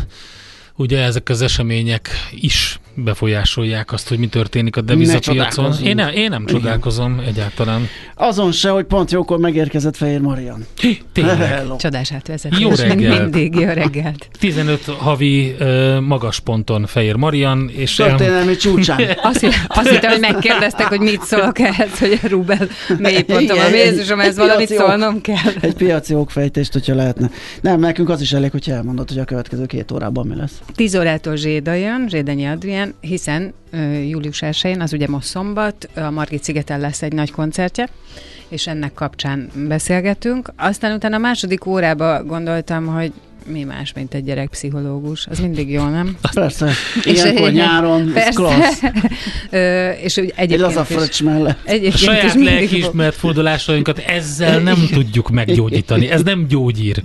ugye 0.75 1.03
ezek 1.03 1.29
az 1.29 1.41
események 1.41 2.09
is 2.31 2.79
befolyásolják 3.03 3.91
azt, 3.91 4.07
hogy 4.07 4.17
mi 4.17 4.27
történik 4.27 4.77
a 4.77 4.81
devizapiacon. 4.81 5.73
Én, 5.83 5.95
nem, 5.95 6.09
én 6.09 6.29
nem 6.29 6.41
Igen. 6.41 6.55
csodálkozom 6.55 7.21
egyáltalán. 7.27 7.87
Azon 8.15 8.51
se, 8.51 8.69
hogy 8.69 8.85
pont 8.85 9.11
jókor 9.11 9.39
megérkezett 9.39 9.95
Fehér 9.95 10.19
Marian. 10.19 10.65
Tényleg. 11.13 11.37
Hello. 11.59 11.75
Csodás 11.75 12.11
átvezetés. 12.13 12.59
Jó 12.59 12.69
reggelt. 12.69 13.21
mindig, 13.21 13.55
jó 13.55 13.67
reggelt. 13.67 14.27
15 14.39 14.83
havi 14.85 15.55
magas 15.99 16.39
ponton 16.39 16.85
Fehér 16.85 17.15
Marian, 17.15 17.69
és 17.75 17.99
el, 17.99 18.07
Történelmi 18.07 18.55
csúcsán. 18.55 19.01
Azt, 19.21 19.47
azt 19.67 19.89
hittem, 19.89 20.11
hogy 20.11 20.19
megkérdeztek, 20.19 20.87
hogy 20.87 20.99
mit 20.99 21.21
szólok 21.23 21.59
ehhez, 21.59 21.99
hogy 21.99 22.19
a 22.23 22.27
Rubel 22.27 22.67
mélypontom 22.97 23.57
a 23.57 23.67
Igen, 23.67 23.75
Jézusom, 23.75 24.19
ez 24.19 24.37
valamit 24.37 24.67
szólnom 24.67 25.21
kell. 25.21 25.53
Egy 25.61 25.73
piaci 25.73 26.13
okfejtést, 26.13 26.73
hogyha 26.73 26.95
lehetne. 26.95 27.29
Nem, 27.61 27.79
nekünk 27.79 28.09
az 28.09 28.21
is 28.21 28.31
elég, 28.31 28.51
hogy 28.51 28.69
elmondod, 28.69 29.09
hogy 29.09 29.19
a 29.19 29.23
következő 29.23 29.65
két 29.65 29.91
órában 29.91 30.27
mi 30.27 30.35
lesz. 30.35 30.61
10 30.75 30.95
órától 30.95 31.35
Zséda 31.35 31.73
jön, 31.73 32.05
Zsédenyi 32.09 32.45
Adrien, 32.45 32.88
hiszen 33.01 33.53
ö, 33.71 33.91
július 33.93 34.39
1-én, 34.45 34.81
az 34.81 34.93
ugye 34.93 35.07
most 35.07 35.27
szombat, 35.27 35.89
a 35.95 36.09
Margit 36.09 36.43
szigeten 36.43 36.79
lesz 36.79 37.01
egy 37.01 37.13
nagy 37.13 37.31
koncertje, 37.31 37.89
és 38.47 38.67
ennek 38.67 38.93
kapcsán 38.93 39.49
beszélgetünk. 39.67 40.51
Aztán 40.57 40.95
utána 40.95 41.15
a 41.15 41.19
második 41.19 41.65
órába 41.65 42.23
gondoltam, 42.23 42.85
hogy 42.85 43.11
mi 43.51 43.63
más, 43.63 43.93
mint 43.93 44.13
egy 44.13 44.23
gyerekpszichológus. 44.23 45.27
Az 45.27 45.39
mindig 45.39 45.69
jó, 45.71 45.87
nem? 45.87 46.17
Persze, 46.33 46.71
És 47.03 47.21
ilyenkor 47.23 47.47
egy- 47.47 47.53
nyáron, 47.53 48.07
ez 48.07 48.13
Persze. 48.13 48.29
klassz. 48.31 48.79
Ö, 49.49 49.89
és 49.89 50.17
úgy 50.17 50.23
Egy 50.23 50.33
egyébként 50.51 50.75
laza 50.75 51.05
is, 51.09 51.21
mellett. 51.21 51.57
a 51.65 51.69
egyébként 51.69 51.93
is 51.93 51.99
saját 52.01 52.33
lelkiismert 52.33 53.15
fordulásainkat 53.15 53.97
ezzel 53.97 54.59
nem 54.59 54.87
tudjuk 54.91 55.29
meggyógyítani. 55.29 56.09
Ez 56.09 56.23
nem 56.23 56.45
gyógyír. 56.47 57.01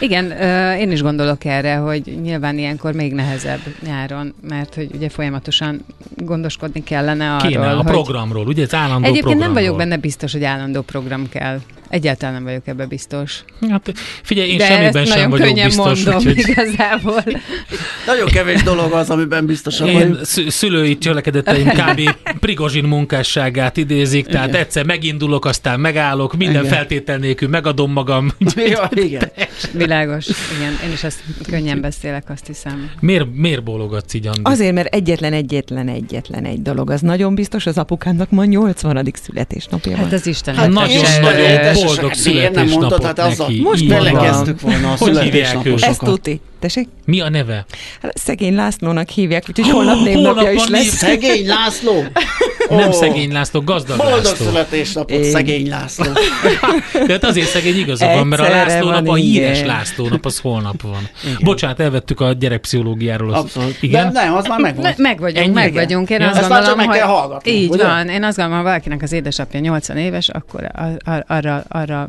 Igen, 0.00 0.30
én 0.78 0.90
is 0.90 1.02
gondolok 1.02 1.44
erre, 1.44 1.74
hogy 1.74 2.02
nyilván 2.22 2.58
ilyenkor 2.58 2.92
még 2.92 3.12
nehezebb 3.12 3.60
nyáron, 3.86 4.34
mert 4.48 4.74
hogy 4.74 4.88
ugye 4.94 5.08
folyamatosan 5.08 5.84
gondoskodni 6.16 6.82
kellene 6.82 7.34
arról, 7.34 7.50
Kéne 7.50 7.70
a 7.70 7.76
hogy... 7.76 7.84
programról, 7.84 8.46
ugye? 8.46 8.62
Ez 8.62 8.74
állandó 8.74 9.08
Egyébként 9.08 9.24
nem 9.24 9.36
programról. 9.38 9.62
vagyok 9.62 9.76
benne 9.76 9.96
biztos, 9.96 10.32
hogy 10.32 10.44
állandó 10.44 10.82
program 10.82 11.28
kell. 11.28 11.60
Egyáltalán 11.88 12.34
nem 12.34 12.44
vagyok 12.44 12.66
ebbe 12.66 12.86
biztos. 12.86 13.44
Hát, 13.70 13.92
figyelj, 14.22 14.48
én 14.50 14.56
De 14.58 14.64
semmiben 14.66 15.04
sem 15.04 15.14
nagyon 15.14 15.30
vagyok 15.30 15.46
könnyen 15.46 15.66
biztos, 15.66 16.04
mondom 16.04 16.26
úgyhogy 16.26 16.38
igazából. 16.48 17.24
Nagyon 18.06 18.26
kevés 18.28 18.62
dolog 18.62 18.92
az, 18.92 19.10
amiben 19.10 19.46
biztosan 19.46 19.86
én 19.88 19.94
vagyunk. 19.94 20.24
szü- 20.24 20.50
szülői 20.50 20.98
cselekedeteim 20.98 21.66
kb. 21.68 22.10
Prigozsin 22.40 22.84
munkásságát 22.84 23.76
idézik, 23.76 24.26
tehát 24.26 24.48
Igen. 24.48 24.60
egyszer 24.60 24.84
megindulok, 24.84 25.44
aztán 25.44 25.80
megállok, 25.80 26.36
minden 26.36 26.64
Igen. 26.64 26.74
feltétel 26.74 27.16
nélkül 27.16 27.48
megadom 27.48 27.92
magam. 27.92 28.30
Ja, 28.56 28.88
igen. 28.94 29.30
Világos. 29.88 30.26
Igen, 30.56 30.78
én 30.84 30.92
is 30.92 31.04
ezt 31.04 31.22
könnyen 31.50 31.80
beszélek, 31.80 32.30
azt 32.30 32.46
hiszem. 32.46 32.90
Miért, 33.00 33.26
miért 33.34 33.62
bólogatsz 33.62 34.14
így, 34.14 34.26
Andi? 34.26 34.40
Azért, 34.42 34.74
mert 34.74 34.94
egyetlen, 34.94 35.32
egyetlen, 35.32 35.88
egyetlen 35.88 36.44
egy 36.44 36.62
dolog. 36.62 36.90
Az 36.90 37.00
nagyon 37.00 37.34
biztos, 37.34 37.66
az 37.66 37.78
apukának 37.78 38.30
ma 38.30 38.44
80. 38.44 39.12
születésnapja 39.22 39.90
van. 39.96 40.00
Hát 40.00 40.12
az 40.12 40.26
Isten. 40.26 40.54
Hát 40.54 40.68
nagyon-nagyon 40.68 41.38
édes- 41.40 41.74
boldog 41.74 42.02
mondtad, 42.02 42.14
születésnapot 42.14 43.04
hát 43.04 43.18
azzal 43.18 43.46
neki. 43.46 43.60
Most 43.60 43.88
belekezdtük 43.88 44.60
volna 44.60 44.92
a 44.92 44.96
születésnaposokat. 44.96 46.08
tuti. 46.08 46.40
Tessék? 46.58 46.88
Mi 47.04 47.20
a 47.20 47.28
neve? 47.28 47.64
Hát 48.02 48.18
szegény 48.18 48.54
Lászlónak 48.54 49.08
hívják, 49.08 49.44
úgyhogy 49.48 49.70
holnap 49.70 50.04
névnapja 50.04 50.50
is 50.50 50.68
lesz. 50.68 50.86
Szegény 50.86 51.46
László! 51.46 52.04
Nem 52.70 52.92
szegény 52.92 53.32
László, 53.32 53.60
gazdag 53.60 53.96
Boldog 53.96 54.24
László. 54.24 54.46
születésnapot, 54.46 55.10
Én- 55.10 55.30
szegény 55.30 55.68
László. 55.68 56.04
De 57.06 57.12
hát 57.12 57.24
azért 57.24 57.48
szegény 57.48 57.78
igazad 57.78 58.14
van, 58.14 58.26
mert 58.26 58.42
a 58.42 58.48
László 58.48 58.90
nap, 58.90 59.08
a 59.08 59.14
híres 59.14 59.56
igen. 59.58 59.68
László 59.68 60.08
nap, 60.08 60.24
az 60.24 60.38
holnap 60.38 60.82
van. 60.82 61.08
Bocsánat, 61.40 61.80
elvettük 61.80 62.20
a 62.20 62.32
gyerekpszichológiáról. 62.32 63.34
Abszolút. 63.34 63.76
Igen? 63.82 64.12
De 64.12 64.22
nem, 64.24 64.34
az 64.34 64.46
már 64.46 64.60
megvolt. 64.60 64.98
meg 64.98 65.18
vagyunk, 65.20 65.44
Ennyi? 65.44 65.52
meg 65.54 65.68
Igen. 65.70 65.84
vagyunk. 65.84 66.10
Én 66.10 66.20
Ja. 66.20 66.28
azt 66.28 66.38
Ezt 66.38 66.48
már 66.48 66.58
csak 66.62 66.68
gondolom, 66.68 66.78
meg 66.78 66.88
hogy... 66.88 66.96
kell 66.98 67.16
hallgatni, 67.20 67.50
Így 67.52 67.70
ugye? 67.70 67.84
van. 67.86 68.08
Én 68.08 68.22
azt 68.24 68.36
gondolom, 68.36 68.62
ha 68.62 68.68
valakinek 68.68 69.02
az 69.02 69.12
édesapja 69.12 69.60
80 69.60 69.96
éves, 69.96 70.28
akkor 70.28 70.70
ar- 70.74 71.02
ar- 71.04 71.24
arra, 71.30 71.64
arra 71.68 72.08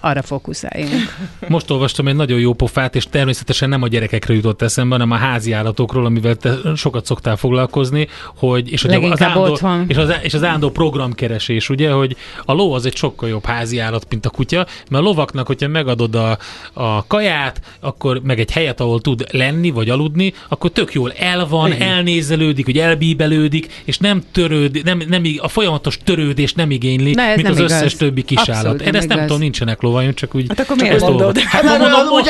arra 0.00 0.22
fókuszáljunk. 0.22 1.16
Most 1.48 1.70
olvastam 1.70 2.08
egy 2.08 2.14
nagyon 2.14 2.38
jó 2.38 2.52
pofát, 2.52 2.96
és 2.96 3.06
természetesen 3.10 3.68
nem 3.68 3.82
a 3.82 3.88
gyerekekre 3.88 4.34
jutott 4.34 4.62
eszembe, 4.62 4.94
hanem 4.94 5.10
a 5.10 5.16
házi 5.16 5.52
állatokról, 5.52 6.04
amivel 6.04 6.34
te 6.34 6.54
sokat 6.76 7.06
szoktál 7.06 7.36
foglalkozni, 7.36 8.08
hogy, 8.36 8.72
és, 8.72 8.82
hogy 8.82 8.94
az 8.94 9.22
ándó, 9.22 9.42
otthon. 9.42 9.84
és, 9.88 9.96
az, 9.96 10.14
és 10.22 10.34
az 10.34 10.44
ándó 10.44 10.70
programkeresés, 10.70 11.68
ugye, 11.68 11.90
hogy 11.90 12.16
a 12.44 12.52
ló 12.52 12.72
az 12.72 12.86
egy 12.86 12.96
sokkal 12.96 13.28
jobb 13.28 13.44
házi 13.44 13.78
állat, 13.78 14.06
mint 14.10 14.26
a 14.26 14.30
kutya, 14.30 14.66
mert 14.90 15.02
a 15.02 15.06
lovaknak, 15.06 15.46
hogyha 15.46 15.68
megadod 15.68 16.14
a, 16.14 16.38
a 16.72 17.06
kaját, 17.06 17.60
akkor 17.80 18.20
meg 18.22 18.40
egy 18.40 18.50
helyet, 18.50 18.80
ahol 18.80 19.00
tud 19.00 19.26
lenni, 19.30 19.70
vagy 19.70 19.90
aludni, 19.90 20.32
akkor 20.48 20.70
tök 20.70 20.92
jól 20.92 21.12
el 21.12 21.46
van, 21.46 21.72
Igen. 21.72 21.88
elnézelődik, 21.88 22.64
hogy 22.64 22.78
elbíbelődik, 22.78 23.82
és 23.84 23.98
nem 23.98 24.22
törőd, 24.32 24.84
nem, 24.84 25.02
nem, 25.08 25.22
a 25.38 25.48
folyamatos 25.48 25.98
törődés 26.04 26.52
nem 26.52 26.70
igényli, 26.70 27.14
Na, 27.14 27.26
mint 27.26 27.42
nem 27.42 27.52
az 27.52 27.58
igaz. 27.58 27.72
összes 27.72 27.94
többi 27.94 28.22
kis 28.22 28.38
Abszolút 28.38 28.64
állat. 28.66 28.80
Én 28.80 28.86
nem 28.86 28.94
ezt 28.94 29.08
nem 29.08 29.20
tudom, 29.20 29.38
nincsenek 29.38 29.82
lovaim, 29.98 30.14
csak 30.14 30.34
úgy. 30.34 30.46
Hát 30.48 30.60
akkor 30.60 30.76
miért 30.76 31.00
mondod? 31.00 31.38
Hát 31.38 31.46
Hát 31.50 31.62
mert 31.62 31.78
mondom, 31.78 32.06
úgy 32.06 32.28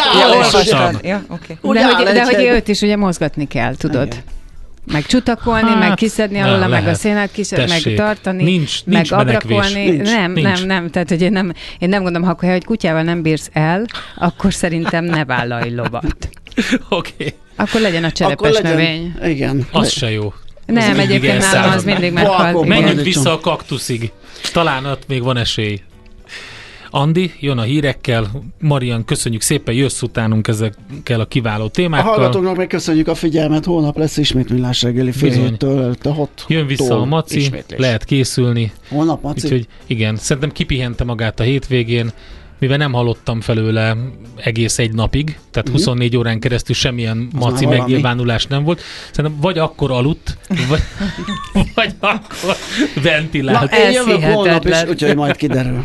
most 0.53 0.73
áll? 0.73 0.95
Ja, 1.03 1.25
oké. 1.29 1.59
Úgy 1.61 1.75
De 1.77 1.85
hogy, 1.95 2.05
de 2.05 2.25
hogy 2.25 2.45
őt 2.45 2.69
is 2.69 2.81
ugye 2.81 2.97
mozgatni 2.97 3.47
kell, 3.47 3.75
tudod? 3.77 4.23
Meg 4.93 5.07
csutakolni, 5.07 5.69
Hát, 5.69 5.79
meg 5.79 5.95
kiszedni 5.95 6.39
alóla, 6.41 6.67
meg 6.67 6.87
a 6.87 6.95
szénát 6.95 7.31
kiszedni, 7.33 7.81
meg 7.85 7.95
tartani, 7.95 8.43
Nincs- 8.43 8.85
meg 8.85 8.95
nincs 8.95 9.11
abrakolni. 9.11 9.91
Nincs, 9.91 10.11
nem, 10.11 10.33
nincs. 10.33 10.47
nem, 10.47 10.67
nem. 10.67 10.91
Tehát, 10.91 11.09
hogy 11.09 11.23
én 11.23 11.33
nem, 11.33 11.53
én 11.79 11.89
nem 11.89 12.03
gondolom, 12.03 12.27
ha 12.27 12.33
akkor, 12.33 12.49
ha 12.49 12.55
egy 12.55 12.65
kutyával 12.65 13.03
nem 13.03 13.23
bírsz 13.23 13.51
el, 13.53 13.85
akkor 14.17 14.55
szerintem 14.55 15.05
ne 15.05 15.25
vállalj 15.25 15.75
lovat. 15.75 16.05
Oké, 16.89 17.13
okay. 17.19 17.35
Akkor 17.57 17.81
legyen 17.81 18.05
a 18.05 18.11
cserepes 18.11 18.53
legyen, 18.53 18.71
növény. 18.71 19.15
Igen. 19.25 19.67
az 19.73 19.91
se 19.91 20.11
jó. 20.11 20.33
Nem, 20.67 20.99
egyébként 20.99 21.53
nálam 21.53 21.73
az 21.73 21.85
mindig 21.85 22.13
Balkon. 22.13 22.45
meghal. 22.45 22.65
Menjünk 22.65 23.03
vissza 23.03 23.33
a 23.33 23.41
kaktuszig. 23.41 24.13
Talán 24.53 24.85
ott 24.85 25.03
még 25.07 25.23
van 25.23 25.37
esély. 25.37 25.81
Andi, 26.91 27.33
jön 27.41 27.59
a 27.59 27.63
hírekkel. 27.63 28.31
Marian, 28.61 29.05
köszönjük 29.05 29.41
szépen, 29.43 29.75
jössz 29.75 30.03
utánunk 30.03 30.49
ezekkel 30.49 31.21
a 31.21 31.25
kiváló 31.27 31.65
A 31.65 31.69
témákkal. 31.69 32.13
hallgatóknak 32.13 32.57
meg 32.57 32.67
köszönjük 32.67 33.09
a 33.09 33.15
figyelmet, 33.15 33.65
holnap 33.65 33.97
lesz 33.99 34.17
ismét 34.17 34.51
millás 34.51 34.83
reggeli 34.83 35.13
fél 35.13 35.31
héttől, 35.33 35.97
Jön 36.47 36.67
vissza 36.67 37.01
a 37.01 37.05
Maci, 37.05 37.39
ismétlés. 37.41 37.79
lehet 37.79 38.05
készülni. 38.05 38.73
Holnap 38.89 39.23
Maci? 39.23 39.45
Úgyhogy 39.47 39.67
igen, 39.87 40.17
szerintem 40.17 40.53
kipihente 40.53 41.05
magát 41.05 41.41
a 41.41 41.43
hétvégén, 41.43 42.11
mivel 42.59 42.77
nem 42.77 42.93
hallottam 42.93 43.41
felőle 43.41 43.97
egész 44.37 44.79
egy 44.79 44.93
napig, 44.95 45.39
tehát 45.51 45.69
24 45.69 46.17
órán 46.17 46.41
keresztül 46.41 46.75
semmilyen 46.75 47.17
maci 47.17 47.35
Mhm. 47.35 47.47
már 47.49 47.63
valami. 47.63 47.79
megnyilvánulás 47.79 48.47
nem 48.47 48.65
volt. 48.65 48.81
Szerintem 49.13 49.41
vagy 49.41 49.59
akkor 49.59 49.91
aludt, 49.91 50.39
vagy, 50.69 50.81
vagy 51.75 51.95
akkor 52.01 52.57
ventilált. 53.03 53.71
Na, 53.71 53.77
Én 53.79 53.93
jövök 53.93 54.23
holnap 54.23 54.65
is, 54.67 54.83
úgyhogy 54.89 55.17
majd 55.17 55.37
kiderül. 55.37 55.85